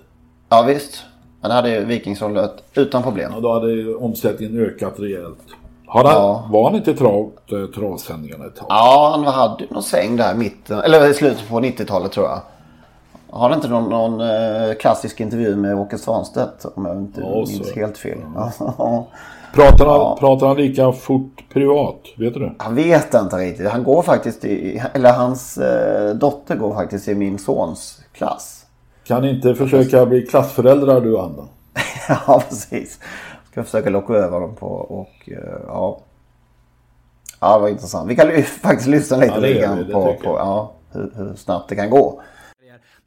Ja 0.50 0.66
visst. 0.68 1.04
Men 1.42 1.50
det 1.50 1.56
hade 1.56 1.80
Vikingsson 1.80 2.34
löst 2.34 2.54
utan 2.74 3.04
problem. 3.04 3.32
Ja, 3.36 3.40
då 3.40 3.54
hade 3.54 3.96
omsättningen 3.96 4.60
ökat 4.66 4.94
rejält. 5.00 5.38
Har 5.88 6.04
han, 6.04 6.14
ja. 6.14 6.48
Var 6.52 6.64
han 6.70 6.76
inte 6.76 6.94
trav, 6.94 7.32
eh, 7.52 7.66
travsändningarna 7.76 8.46
ett 8.46 8.56
tag? 8.56 8.66
Ja, 8.70 9.12
han 9.16 9.34
hade 9.34 9.66
någon 9.70 9.84
sväng 9.84 10.16
där 10.16 10.36
mitten, 10.36 10.80
eller 10.80 11.10
i 11.10 11.14
slutet 11.14 11.50
på 11.50 11.60
90-talet 11.60 12.12
tror 12.12 12.26
jag. 12.26 12.40
Har 13.32 13.50
han 13.50 13.58
inte 13.58 13.68
någon, 13.68 13.90
någon 13.90 14.22
eh, 14.22 14.74
klassisk 14.80 15.20
intervju 15.20 15.56
med 15.56 15.76
Åke 15.80 15.98
Svanstedt 15.98 16.66
om 16.76 16.86
jag 16.86 16.98
inte 16.98 17.22
Ja, 17.22 17.36
minns 17.48 17.76
helt 17.76 17.98
fel? 17.98 18.18
Pratar 19.54 19.86
han, 19.86 19.96
Ja. 20.00 20.18
pratar 20.20 20.48
han 20.48 20.58
lika 20.58 20.92
fort 20.92 21.44
privat? 21.54 22.00
Vet 22.18 22.34
du? 22.34 22.56
Han 22.58 22.76
vet 22.76 23.14
inte 23.14 23.36
riktigt. 23.36 23.68
Han 23.70 23.84
går 23.84 24.02
faktiskt 24.02 24.46
i, 24.46 24.82
eller 24.94 25.14
hans 25.14 25.58
eh, 25.58 26.16
dotter 26.16 26.56
går 26.56 26.74
faktiskt 26.76 27.08
i 27.08 27.16
min 27.16 27.40
sons 27.40 28.02
klass. 28.14 28.59
Kan 29.10 29.26
inte 29.26 29.56
försöka 29.56 30.06
bli 30.06 30.26
klassföräldrar 30.26 31.02
du 31.02 31.12
då? 31.12 31.48
ja, 32.28 32.44
precis. 32.50 33.00
Ska 33.52 33.64
försöka 33.64 33.90
locka 33.90 34.14
över 34.14 34.32
honom 34.32 34.56
på 34.56 34.68
och 34.68 35.30
eh, 35.30 35.60
ja. 35.68 36.00
Ja, 37.40 37.54
det 37.54 37.62
var 37.62 37.70
intressant. 37.70 38.10
Vi 38.10 38.16
kan 38.16 38.44
faktiskt 38.44 38.88
lyssna 38.90 39.18
lite 39.18 39.34
Ja, 39.34 39.40
det 39.40 39.84
det 39.84 39.94
på, 39.94 40.14
på 40.24 40.38
ja, 40.38 40.72
hur, 40.92 41.12
hur 41.16 41.36
snabbt 41.36 41.70
det 41.70 41.76
kan 41.76 41.90
gå. 41.90 42.22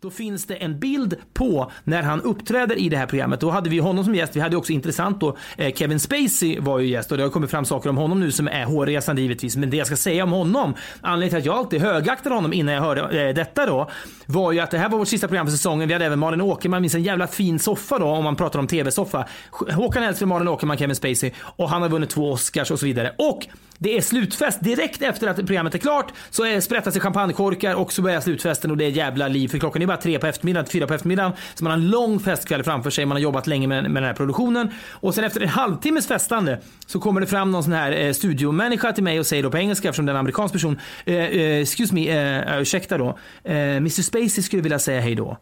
Då 0.03 0.11
finns 0.11 0.47
det 0.47 0.55
en 0.55 0.79
bild 0.79 1.17
på 1.35 1.71
när 1.85 2.03
han 2.03 2.21
uppträder 2.21 2.79
i 2.79 2.89
det 2.89 2.97
här 2.97 3.07
programmet. 3.07 3.41
Då 3.41 3.51
hade 3.51 3.71
vi 3.71 3.79
honom 3.79 4.05
som 4.05 4.15
gäst. 4.15 4.37
Vi 4.37 4.41
hade 4.41 4.57
också 4.57 4.73
intressant 4.73 5.21
då 5.21 5.37
eh, 5.57 5.75
Kevin 5.75 6.01
Spacey 6.01 6.61
var 6.61 6.79
ju 6.79 6.89
gäst 6.89 7.11
och 7.13 7.17
det 7.17 7.23
har 7.23 7.31
kommit 7.31 7.51
fram 7.51 7.65
saker 7.65 7.91
om 7.91 7.97
honom 7.97 8.21
nu 8.21 8.33
som 8.33 8.49
är 8.49 8.65
hårresande 8.65 9.23
givetvis. 9.23 9.57
Men 9.57 9.71
det 9.71 9.77
jag 9.77 9.87
ska 9.87 9.97
säga 9.97 10.25
om 10.25 10.33
honom, 10.33 10.75
anledningen 11.01 11.31
till 11.31 11.39
att 11.39 11.55
jag 11.55 11.59
alltid 11.59 11.81
högaktade 11.81 12.35
honom 12.35 12.53
innan 12.53 12.75
jag 12.75 12.83
hörde 12.83 13.27
eh, 13.29 13.35
detta 13.35 13.67
då, 13.67 13.91
var 14.27 14.53
ju 14.53 14.61
att 14.61 14.71
det 14.71 14.79
här 14.79 14.89
var 14.89 14.99
vårt 14.99 15.09
sista 15.09 15.29
program 15.29 15.47
för 15.47 15.53
säsongen. 15.53 15.89
Vi 15.89 15.95
hade 15.95 16.07
även 16.07 16.19
Malin 16.19 16.41
Åkerman, 16.41 16.83
minns 16.83 16.95
en 16.95 17.03
jävla 17.03 17.27
fin 17.27 17.59
soffa 17.59 17.99
då 17.99 18.07
om 18.07 18.25
man 18.25 18.37
pratar 18.37 18.59
om 18.59 18.67
tv-soffa. 18.67 19.27
Håkan 19.51 20.03
Hellström, 20.03 20.29
Malin 20.29 20.49
Åkerman, 20.49 20.77
Kevin 20.77 20.97
Spacey 20.97 21.31
och 21.39 21.69
han 21.69 21.83
har 21.83 21.89
vunnit 21.89 22.11
två 22.11 22.31
Oscars 22.31 22.71
och 22.71 22.79
så 22.79 22.87
vidare. 22.87 23.15
Och 23.19 23.47
det 23.83 23.97
är 23.97 24.01
slutfest 24.01 24.65
direkt 24.65 25.03
efter 25.03 25.29
att 25.29 25.37
programmet 25.37 25.75
är 25.75 25.79
klart 25.79 26.13
så 26.31 26.45
är 26.45 26.61
sprättas 26.61 26.95
det 26.95 27.01
champagnekorkar 27.01 27.75
och 27.75 27.93
så 27.93 28.03
börjar 28.03 28.21
slutfesten 28.21 28.71
och 28.71 28.77
det 28.77 28.85
är 28.85 28.91
jävla 28.91 29.29
liv 29.29 29.49
för 29.49 29.59
klockan 29.59 29.83
är 29.83 29.87
bara 29.87 29.97
tre 29.97 30.19
på 30.19 30.27
eftermiddagen, 30.27 30.67
fyra 30.67 30.87
på 30.87 30.95
eftermiddagen. 30.95 31.33
Så 31.55 31.65
man 31.65 31.71
har 31.71 31.79
en 31.79 31.91
lång 31.91 32.21
festkväll 32.21 32.63
framför 32.65 32.91
sig, 32.91 33.07
man 33.07 33.17
har 33.17 33.23
jobbat 33.23 33.47
länge 33.47 33.67
med, 33.67 33.83
med 33.83 34.03
den 34.03 34.07
här 34.09 34.15
produktionen 34.15 34.71
och 34.91 35.15
sen 35.15 35.25
efter 35.25 35.41
en 35.41 35.49
halvtimmes 35.49 36.07
festande 36.07 36.61
så 36.87 37.01
kommer 37.01 37.21
det 37.21 37.27
fram 37.27 37.51
någon 37.51 37.63
sån 37.63 37.73
här 37.73 37.93
eh, 37.93 38.13
studiomänniska 38.13 38.93
till 38.93 39.05
mig 39.05 39.21
och 39.21 39.27
säger 39.27 39.43
då 39.43 39.51
på 39.51 39.59
engelska 39.59 39.89
eftersom 39.89 40.07
det 40.07 40.11
är 40.13 40.15
en 40.15 40.21
amerikansk 40.21 40.53
person. 40.53 40.81
Eh, 41.05 41.15
eh, 41.17 41.61
excuse 41.61 41.95
me, 41.95 42.09
eh, 42.09 42.61
ursäkta 42.61 42.99
då. 42.99 43.19
Eh, 43.45 43.55
Mr 43.57 44.03
Spacey 44.03 44.43
skulle 44.43 44.63
vilja 44.63 44.79
säga 44.79 45.01
hej 45.01 45.15
då. 45.15 45.39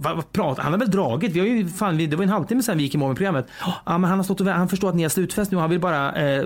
Vad, 0.00 0.16
vad 0.16 0.32
pratar 0.32 0.62
Han 0.62 0.72
har 0.72 0.78
väl 0.80 0.90
dragit? 0.90 1.32
Vi 1.32 1.40
har 1.40 1.46
ju, 1.46 1.68
fan, 1.68 1.96
vi- 1.96 2.06
det 2.06 2.16
var 2.16 2.22
en 2.22 2.28
halvtimme 2.30 2.62
sedan 2.62 2.76
vi 2.76 2.82
gick 2.82 2.94
i 2.94 2.98
mål 2.98 3.08
med 3.08 3.16
programmet. 3.16 3.46
Ja, 3.86 3.98
men 3.98 4.04
han 4.04 4.18
har 4.18 4.24
stått 4.24 4.40
och 4.40 4.46
han 4.46 4.68
förstår 4.68 4.88
att 4.88 4.94
ni 4.94 5.02
har 5.02 5.10
slutfest 5.10 5.50
nu 5.50 5.56
och 5.56 5.60
han 5.60 5.70
vill 5.70 5.80
bara 5.80 6.12
eh, 6.14 6.44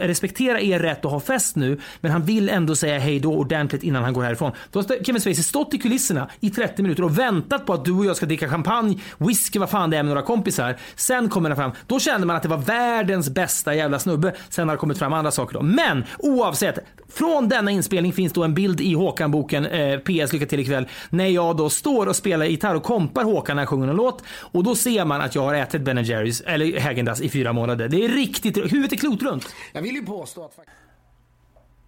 respektera 0.00 0.60
er 0.60 0.78
rätt 0.78 1.04
att 1.04 1.10
ha 1.10 1.20
fest 1.20 1.56
nu. 1.56 1.80
Men 2.00 2.12
han 2.12 2.22
vill 2.22 2.48
ändå 2.48 2.76
säga 2.76 2.98
hej 2.98 3.20
då 3.20 3.34
ordentligt 3.34 3.82
innan 3.82 4.02
han 4.04 4.12
går 4.12 4.22
härifrån. 4.22 4.52
Då 4.70 4.78
har 4.80 5.04
Kevin 5.04 5.20
Spacey 5.20 5.42
stått 5.42 5.74
i 5.74 5.78
kulisserna 5.78 6.28
i 6.40 6.50
30 6.50 6.82
minuter 6.82 7.02
och 7.04 7.18
väntat 7.18 7.66
på 7.66 7.72
att 7.72 7.84
du 7.84 7.92
och 7.92 8.04
jag 8.04 8.16
ska 8.16 8.26
dricka 8.26 8.48
champagne, 8.48 8.98
whisky, 9.18 9.58
vad 9.58 9.70
fan 9.70 9.90
det 9.90 9.96
är 9.96 10.02
med 10.02 10.08
några 10.14 10.22
kompisar. 10.26 10.76
Sen 10.96 11.28
kommer 11.28 11.50
han 11.50 11.56
fram. 11.56 11.70
Då 11.86 11.98
kände 12.00 12.26
man 12.26 12.36
att 12.36 12.42
det 12.42 12.48
var 12.48 12.58
världens 12.58 13.30
bästa 13.30 13.74
jävla 13.74 13.98
snubbe. 13.98 14.34
Sen 14.48 14.68
har 14.68 14.76
det 14.76 14.80
kommit 14.80 14.98
fram 14.98 15.12
andra 15.12 15.30
saker 15.30 15.54
då. 15.54 15.62
Men 15.62 16.04
oavsett, 16.18 16.78
från 17.14 17.48
denna 17.48 17.70
inspelning 17.70 18.12
finns 18.12 18.32
då 18.32 18.44
en 18.44 18.54
bild 18.54 18.80
i 18.80 18.94
Håkan-boken 18.94 19.66
eh, 19.66 19.98
PS 19.98 20.32
Lycka 20.32 20.46
till 20.46 20.60
ikväll. 20.60 20.88
När 21.10 21.26
jag 21.26 21.56
då 21.56 21.70
står 21.70 22.06
och 22.06 22.16
spelar 22.16 22.46
gitarr 22.46 22.74
och 22.74 22.82
kompar 22.92 23.24
Håkan 23.24 23.56
när 23.56 23.60
han 23.60 23.66
sjunger 23.66 23.88
en 23.88 23.96
låt. 23.96 24.22
Och 24.52 24.64
då 24.64 24.74
ser 24.74 25.04
man 25.04 25.20
att 25.20 25.34
jag 25.34 25.42
har 25.42 25.54
ätit 25.54 25.82
Ben 25.82 26.04
Jerrys, 26.04 26.40
eller 26.40 26.66
Häagen-Dazs 26.66 27.22
i 27.22 27.28
fyra 27.28 27.52
månader. 27.52 27.88
Det 27.88 28.04
är 28.04 28.08
riktigt, 28.08 28.56
huvudet 28.56 28.92
är 28.92 28.96
klotrunt. 28.96 29.44
Jag 29.72 29.82
vill 29.82 29.94
ju 29.94 30.06
påstå 30.06 30.44
att 30.44 30.58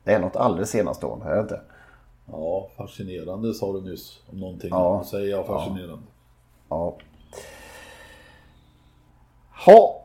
Det 0.05 0.13
är 0.13 0.19
något 0.19 0.37
alldeles 0.37 0.75
enastående, 0.75 1.27
är 1.27 1.35
det 1.35 1.41
inte? 1.41 1.61
Ja, 2.27 2.69
fascinerande 2.77 3.55
sa 3.55 3.73
du 3.73 3.81
nyss 3.81 4.19
om 4.31 4.41
någonting. 4.41 4.69
Ja. 4.71 5.05
Säger 5.11 5.31
jag 5.31 5.47
fascinerande. 5.47 6.07
Ja. 6.69 6.97
Ha. 9.67 10.01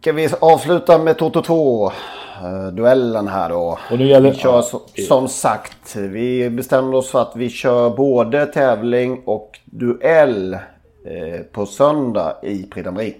Ska 0.00 0.12
vi 0.12 0.28
avsluta 0.40 0.98
med 0.98 1.18
Toto 1.18 1.42
2 1.42 1.86
eh, 1.86 1.92
duellen 2.72 3.28
här 3.28 3.48
då. 3.48 3.78
Och 3.90 3.98
nu 3.98 4.08
gäller- 4.08 4.30
vi 4.32 4.36
kör 4.38 4.62
så, 4.62 4.80
som 5.08 5.28
sagt. 5.28 5.96
Vi 5.96 6.50
bestämde 6.50 6.96
oss 6.96 7.10
för 7.10 7.22
att 7.22 7.32
vi 7.36 7.48
kör 7.50 7.90
både 7.90 8.46
tävling 8.46 9.22
och 9.24 9.58
duell 9.64 10.54
eh, 10.54 10.60
på 11.52 11.66
söndag 11.66 12.36
i 12.42 12.62
Prix. 12.62 13.18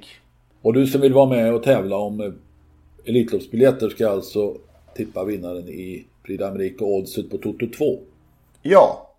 Och 0.63 0.73
du 0.73 0.87
som 0.87 1.01
vill 1.01 1.15
vara 1.15 1.27
med 1.27 1.55
och 1.55 1.63
tävla 1.63 1.97
om 1.97 2.21
eh, 2.21 2.31
Elitloppsbiljetter 3.07 3.89
ska 3.89 4.11
alltså 4.11 4.55
tippa 4.97 5.25
vinnaren 5.25 5.69
i 5.69 6.07
Prix 6.27 6.43
och 6.81 6.89
oddset 6.95 7.31
på 7.31 7.37
Toto 7.37 7.67
2. 7.79 7.99
Ja. 8.63 9.11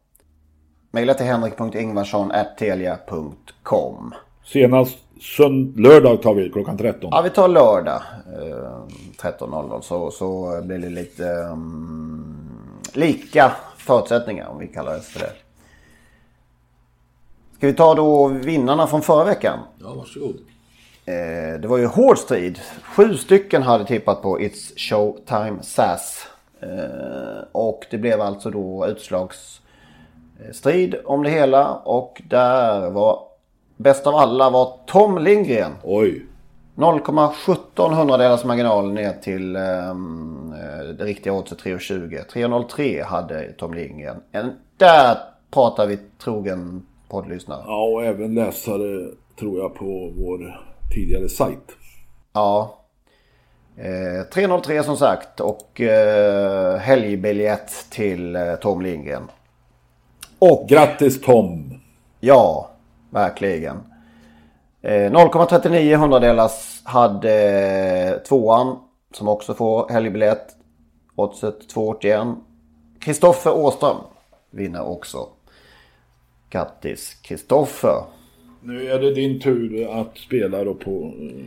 Maila 0.91 1.13
till 1.13 1.25
henrik.ingvarsson.telia.com 1.25 4.13
Senast 4.45 4.97
sönd- 5.37 5.79
lördag 5.79 6.21
tar 6.21 6.33
vi 6.33 6.49
klockan 6.49 6.77
13. 6.77 7.09
Ja, 7.13 7.21
vi 7.21 7.29
tar 7.29 7.47
lördag 7.47 8.01
eh, 8.41 8.83
13.00 9.21 9.81
så, 9.81 10.11
så 10.11 10.61
blir 10.63 10.77
det 10.77 10.89
lite 10.89 11.23
um, 11.23 12.81
lika 12.93 13.51
förutsättningar 13.77 14.47
om 14.47 14.59
vi 14.59 14.67
kallar 14.67 14.93
det 14.93 15.01
för 15.01 15.19
det. 15.19 15.31
Ska 17.57 17.67
vi 17.67 17.73
ta 17.73 17.95
då 17.95 18.27
vinnarna 18.27 18.87
från 18.87 19.01
förra 19.01 19.23
veckan? 19.23 19.59
Ja, 19.79 19.93
varsågod. 19.93 20.35
Eh, 21.05 21.59
det 21.59 21.67
var 21.67 21.77
ju 21.77 21.85
hård 21.85 22.17
strid. 22.17 22.59
Sju 22.83 23.17
stycken 23.17 23.63
hade 23.63 23.85
tippat 23.85 24.21
på 24.21 24.39
It's 24.39 24.77
Showtime 24.77 25.57
SAS. 25.61 26.27
Eh, 26.59 27.43
och 27.51 27.85
det 27.91 27.97
blev 27.97 28.21
alltså 28.21 28.49
då 28.49 28.87
utslagsstrid 28.87 30.95
om 31.05 31.23
det 31.23 31.29
hela. 31.29 31.73
Och 31.73 32.21
där 32.29 32.89
var 32.89 33.19
bäst 33.77 34.07
av 34.07 34.15
alla 34.15 34.49
var 34.49 34.77
Tom 34.85 35.17
Lindgren. 35.17 35.71
Oj. 35.83 36.25
0,17 36.75 37.93
hundradelars 37.93 38.43
marginal 38.43 38.93
ner 38.93 39.13
till 39.13 39.55
ehm, 39.55 40.53
eh, 40.53 40.87
det 40.97 41.03
riktiga 41.03 41.33
oddset 41.33 41.63
3,20. 41.63 42.25
3,03 42.33 43.03
hade 43.03 43.51
Tom 43.51 43.73
Lindgren. 43.73 44.17
En, 44.31 44.51
där 44.77 45.17
pratar 45.51 45.87
vi 45.87 45.97
trogen 46.23 46.85
poddlyssnare. 47.09 47.63
Ja, 47.67 47.83
och 47.83 48.03
även 48.03 48.35
läsare 48.35 49.09
tror 49.39 49.59
jag 49.59 49.75
på 49.75 50.13
vår 50.17 50.61
tidigare 50.95 51.29
sajt. 51.29 51.71
Ja. 52.33 52.79
Eh, 53.77 54.27
303 54.33 54.83
som 54.83 54.97
sagt 54.97 55.39
och 55.39 55.81
eh, 55.81 56.77
helgbiljett 56.77 57.89
till 57.89 58.35
eh, 58.35 58.55
Tom 58.55 58.81
Lindgren. 58.81 59.23
Och 60.39 60.67
Grattis 60.69 61.21
Tom! 61.21 61.79
Ja, 62.19 62.69
verkligen. 63.09 63.77
Eh, 64.85 65.11
0,39 65.11 65.95
hundradelars 65.95 66.81
hade 66.83 67.33
eh, 68.09 68.23
tvåan 68.23 68.77
som 69.13 69.27
också 69.27 69.53
får 69.53 69.89
helgbiljett. 69.89 70.47
Oddset 71.15 71.73
2,81. 71.75 72.35
Kristoffer 72.99 73.53
Åström 73.53 73.97
vinner 74.51 74.85
också. 74.87 75.27
Grattis 76.49 77.13
Kristoffer. 77.13 78.03
Nu 78.61 78.91
är 78.91 78.99
det 78.99 79.13
din 79.13 79.39
tur 79.39 79.87
att 80.01 80.17
spela 80.17 80.63
då 80.63 80.73
på 80.73 81.13
eh, 81.19 81.45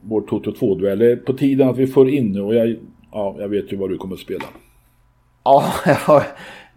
vår 0.00 0.20
Toto 0.20 0.50
2-duell. 0.50 0.98
Det 0.98 1.12
är 1.12 1.16
på 1.16 1.32
tiden 1.32 1.68
att 1.68 1.78
vi 1.78 1.86
får 1.86 2.08
in 2.08 2.32
nu 2.32 2.40
och 2.40 2.54
jag, 2.54 2.76
ja, 3.12 3.36
jag 3.38 3.48
vet 3.48 3.72
ju 3.72 3.76
vad 3.76 3.90
du 3.90 3.98
kommer 3.98 4.14
att 4.14 4.20
spela. 4.20 4.44
Ja, 5.44 5.64
jag, 6.06 6.22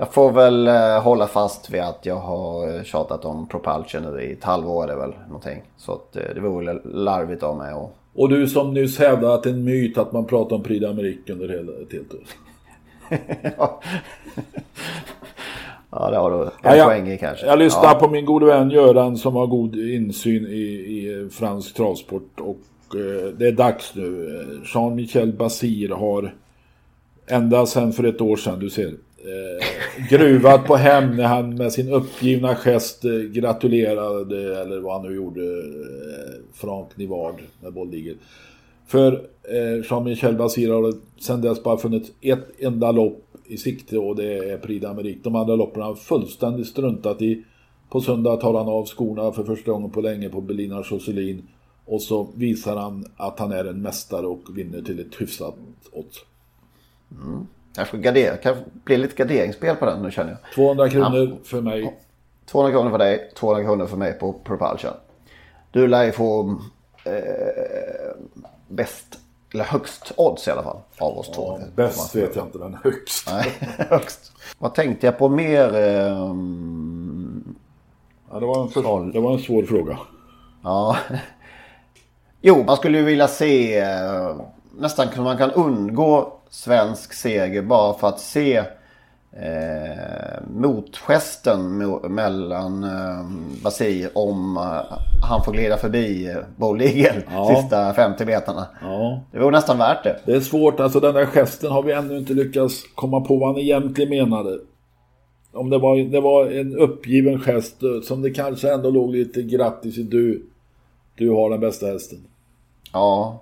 jag 0.04 0.14
får 0.14 0.32
väl 0.32 0.68
eh, 0.68 1.02
hålla 1.02 1.28
fast 1.28 1.70
vid 1.70 1.82
att 1.82 2.06
jag 2.06 2.16
har 2.16 2.84
tjatat 2.84 3.26
om 3.26 3.48
Propulsion 3.48 4.02
nu 4.02 4.22
i 4.22 4.32
ett 4.32 4.44
halvår 4.44 4.84
är 4.84 4.88
det 4.88 4.96
väl 4.96 5.14
någonting. 5.28 5.62
Så 5.78 5.94
att, 5.94 6.16
eh, 6.16 6.22
det 6.36 6.42
vore 6.42 6.66
väl 6.66 6.82
larvigt 6.86 7.44
av 7.44 7.58
mig 7.58 7.74
att 7.74 7.90
Och 8.16 8.30
du 8.30 8.48
som 8.48 8.74
nyss 8.74 9.00
hävdade 9.00 9.34
att 9.34 9.44
det 9.44 9.50
är 9.50 9.54
en 9.54 9.64
myt 9.64 9.98
att 9.98 10.12
man 10.12 10.26
pratar 10.26 10.56
om 10.56 10.64
Prix 10.64 10.86
d'Amérique 10.86 11.32
under 11.32 11.50
hela 11.50 11.72
ett 11.82 11.94
helt 11.94 12.14
år. 12.14 12.22
Ja, 15.96 16.10
det 16.10 16.18
har 16.18 16.32
du 16.32 16.44
en 16.44 16.52
Ja, 16.64 16.76
jag, 16.76 16.88
poäng 16.88 17.08
i 17.08 17.18
kanske. 17.18 17.46
Jag 17.46 17.60
lyssnar 17.60 17.84
ja. 17.84 18.00
på 18.00 18.10
min 18.10 18.26
gode 18.26 18.46
vän 18.46 18.70
Göran 18.70 19.18
som 19.18 19.36
har 19.36 19.48
god 19.48 19.76
insyn 19.76 20.48
i, 20.48 20.62
i 20.62 21.30
fransk 21.32 21.76
travsport. 21.76 22.40
Och 22.40 22.96
eh, 22.96 23.34
det 23.38 23.48
är 23.48 23.52
dags 23.52 23.96
nu. 23.96 24.38
Eh, 24.40 24.74
Jean-Michel 24.74 25.34
Basir 25.34 25.90
har 25.90 26.34
ända 27.28 27.66
sedan 27.66 27.94
för 27.94 28.04
ett 28.04 28.22
år 28.22 28.36
sedan, 28.36 28.60
du 28.60 28.70
ser, 28.70 28.94
eh, 29.24 30.08
gruvat 30.10 30.66
på 30.66 30.76
hem 30.76 31.16
när 31.16 31.24
han 31.24 31.56
med 31.56 31.74
sin 31.74 31.90
uppgivna 31.90 32.56
gest 32.56 33.06
eh, 33.06 33.12
gratulerade, 33.12 34.62
eller 34.62 34.80
vad 34.80 34.94
han 34.94 35.12
nu 35.12 35.16
gjorde, 35.16 35.42
eh, 35.42 36.34
Frank 36.54 36.98
Nivard 36.98 37.42
med 37.62 37.74
Boldigel. 37.74 38.16
För 38.88 39.14
eh, 39.44 39.86
Jean-Michel 39.90 40.36
Basir 40.36 40.70
har 40.70 40.82
det 40.82 40.98
sedan 41.20 41.42
dess 41.42 41.64
bara 41.64 41.78
funnits 41.78 42.12
ett 42.22 42.62
enda 42.62 42.92
lopp 42.92 43.24
i 43.46 43.58
sikte 43.58 43.98
och 43.98 44.16
det 44.16 44.34
är 44.34 44.58
Prix 44.58 44.86
d'Amérique. 44.86 45.20
De 45.24 45.36
andra 45.36 45.56
loppen 45.56 45.82
har 45.82 45.90
han 45.90 45.98
fullständigt 45.98 46.68
struntat 46.68 47.22
i. 47.22 47.44
På 47.90 48.02
söndag 48.02 48.38
tar 48.38 48.54
han 48.54 48.68
av 48.68 48.86
skorna 48.86 49.32
för 49.32 49.44
första 49.44 49.72
gången 49.72 49.92
på 49.92 50.02
länge 50.02 50.30
på 50.30 50.42
Berlina 50.42 50.84
Josselin. 50.92 51.48
Och 51.86 52.02
så 52.02 52.28
visar 52.36 52.76
han 52.78 53.06
att 53.18 53.40
han 53.40 53.52
är 53.52 53.66
en 53.66 53.82
mästare 53.82 54.28
och 54.28 54.58
vinner 54.58 54.82
till 54.82 55.00
ett 55.00 55.22
hyfsat 55.22 55.56
odds. 55.92 56.18
Mm. 57.12 57.48
Kanske 57.76 57.98
garder, 57.98 58.38
kan 58.38 58.56
bli 58.84 58.98
lite 58.98 59.16
garderingsspel 59.16 59.76
på 59.76 59.86
den 59.86 60.02
nu 60.02 60.12
känner 60.12 60.32
jag. 60.32 60.54
200 60.56 60.90
kronor 60.90 61.38
för 61.44 61.62
mig. 61.62 62.00
200 62.46 62.72
kronor 62.72 62.92
för 62.92 62.98
dig, 62.98 63.32
200 63.36 63.64
kronor 63.64 63.86
för 63.86 63.98
mig 63.98 64.14
på 64.14 64.34
Propulsion. 64.34 64.92
Du 65.72 65.88
lär 65.88 66.04
ju 66.04 66.12
få 66.12 66.60
eh, 67.06 67.14
bäst, 68.68 69.20
eller 69.54 69.64
högst 69.64 70.12
odds 70.18 70.48
i 70.48 70.52
alla 70.52 70.64
fall 70.64 70.78
av 71.00 71.18
oss 71.18 71.32
två. 71.32 71.60
Bäst 71.76 72.16
vet 72.16 72.36
jag 72.36 72.46
inte, 72.46 72.58
men 72.58 72.78
högst. 72.84 73.28
Nej, 73.32 73.52
högst. 73.90 74.32
Vad 74.58 74.74
tänkte 74.74 75.06
jag 75.06 75.18
på 75.18 75.30
mer? 75.30 75.76
Eh, 75.76 76.34
Ja, 78.34 78.40
det, 78.40 78.46
var 78.46 78.62
en 78.64 78.70
för, 78.70 79.12
det 79.14 79.20
var 79.20 79.34
en 79.34 79.40
svår 79.40 79.64
fråga. 79.64 79.98
Ja. 80.64 80.98
Jo, 82.46 82.64
man 82.68 82.78
skulle 82.78 82.98
ju 82.98 83.04
vilja 83.04 83.28
se 83.28 83.80
eh, 83.80 84.36
nästan 84.78 85.08
hur 85.08 85.24
man 85.24 85.38
kan 85.38 85.52
undgå 85.52 86.40
svensk 86.54 87.14
seger 87.14 87.62
bara 87.62 87.94
för 87.94 88.08
att 88.08 88.20
se 88.20 88.58
eh, 89.32 90.42
motgesten 90.56 91.82
mo- 91.82 92.10
mellan 92.10 92.84
eh, 92.84 93.26
Basir 93.64 94.10
om 94.14 94.58
eh, 94.58 94.98
han 95.30 95.44
får 95.46 95.52
glida 95.52 95.78
förbi 95.78 96.26
eh, 96.28 96.36
Eagle 96.62 97.24
Ja. 97.32 97.56
sista 97.62 97.94
50 97.94 98.26
meterna. 98.26 98.68
Ja. 98.82 99.22
Det 99.32 99.40
vore 99.40 99.52
nästan 99.52 99.78
värt 99.78 100.04
det. 100.04 100.20
Det 100.26 100.34
är 100.36 100.40
svårt, 100.40 100.80
alltså 100.80 101.00
den 101.00 101.14
där 101.14 101.26
gesten 101.26 101.72
har 101.72 101.84
vi 101.84 101.92
ännu 101.94 102.18
inte 102.18 102.34
lyckats 102.34 102.84
komma 102.96 103.22
på 103.22 103.38
vad 103.38 103.50
han 103.50 103.58
egentligen 103.58 104.10
menade. 104.10 104.60
Om 105.54 105.70
det 105.70 105.78
var, 105.78 105.98
det 105.98 106.20
var 106.22 106.46
en 106.46 106.78
uppgiven 106.78 107.40
gest 107.40 107.84
eh, 107.84 108.02
som 108.04 108.22
det 108.22 108.30
kanske 108.32 108.74
ändå 108.74 108.90
låg 108.90 109.16
lite 109.16 109.42
grattis 109.42 109.98
i 109.98 110.04
du, 110.04 110.46
du 111.16 111.30
har 111.30 111.50
den 111.50 111.60
bästa 111.60 111.86
hästen. 111.86 112.20
Ja. 112.94 113.40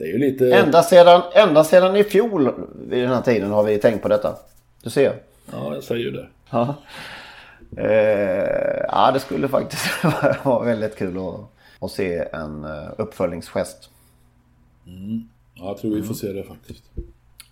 Det 0.00 0.06
är 0.06 0.12
ju 0.12 0.18
lite... 0.18 0.54
Ända 0.54 0.82
sedan, 0.82 1.22
ända 1.32 1.64
sedan 1.64 1.96
i 1.96 2.04
fjol 2.04 2.52
vid 2.88 3.02
den 3.02 3.12
här 3.12 3.22
tiden 3.22 3.50
har 3.50 3.62
vi 3.62 3.78
tänkt 3.78 4.02
på 4.02 4.08
detta. 4.08 4.36
Du 4.82 4.90
ser. 4.90 5.14
Ja, 5.52 5.74
jag 5.74 5.84
säger 5.84 6.04
ju 6.04 6.10
det. 6.10 6.28
Ja. 6.50 6.74
Eh, 7.76 8.84
ja, 8.88 9.10
det 9.12 9.20
skulle 9.20 9.48
faktiskt 9.48 10.04
vara 10.44 10.64
väldigt 10.64 10.96
kul 10.96 11.18
att, 11.18 11.40
att 11.80 11.90
se 11.90 12.24
en 12.32 12.64
eh, 12.64 12.88
uppföljningsgest. 12.98 13.90
Mm. 14.86 15.28
Ja, 15.54 15.64
jag 15.66 15.78
tror 15.78 15.94
vi 15.94 16.02
får 16.02 16.14
se 16.14 16.32
det 16.32 16.42
faktiskt. 16.42 16.84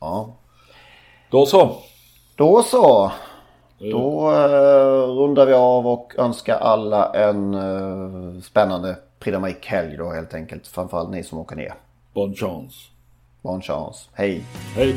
Ja. 0.01 0.37
Då 1.31 1.47
så. 1.47 1.77
Då 2.37 2.63
så. 2.63 3.13
Då 3.79 4.31
eh, 4.33 5.07
rundar 5.07 5.47
vi 5.47 5.53
av 5.53 5.87
och 5.87 6.15
önskar 6.19 6.59
alla 6.59 7.13
en 7.15 7.55
eh, 7.55 8.41
spännande 8.41 8.97
Prix 9.19 9.67
helg 9.67 9.97
då 9.97 10.11
helt 10.11 10.35
enkelt. 10.35 10.67
Framförallt 10.67 11.11
ni 11.11 11.23
som 11.23 11.39
åker 11.39 11.57
ner. 11.57 11.75
Bon 12.19 12.35
chance. 12.35 12.91
Bon 13.45 13.61
chance. 13.61 14.09
Hej. 14.19 14.43
Hej. 14.75 14.97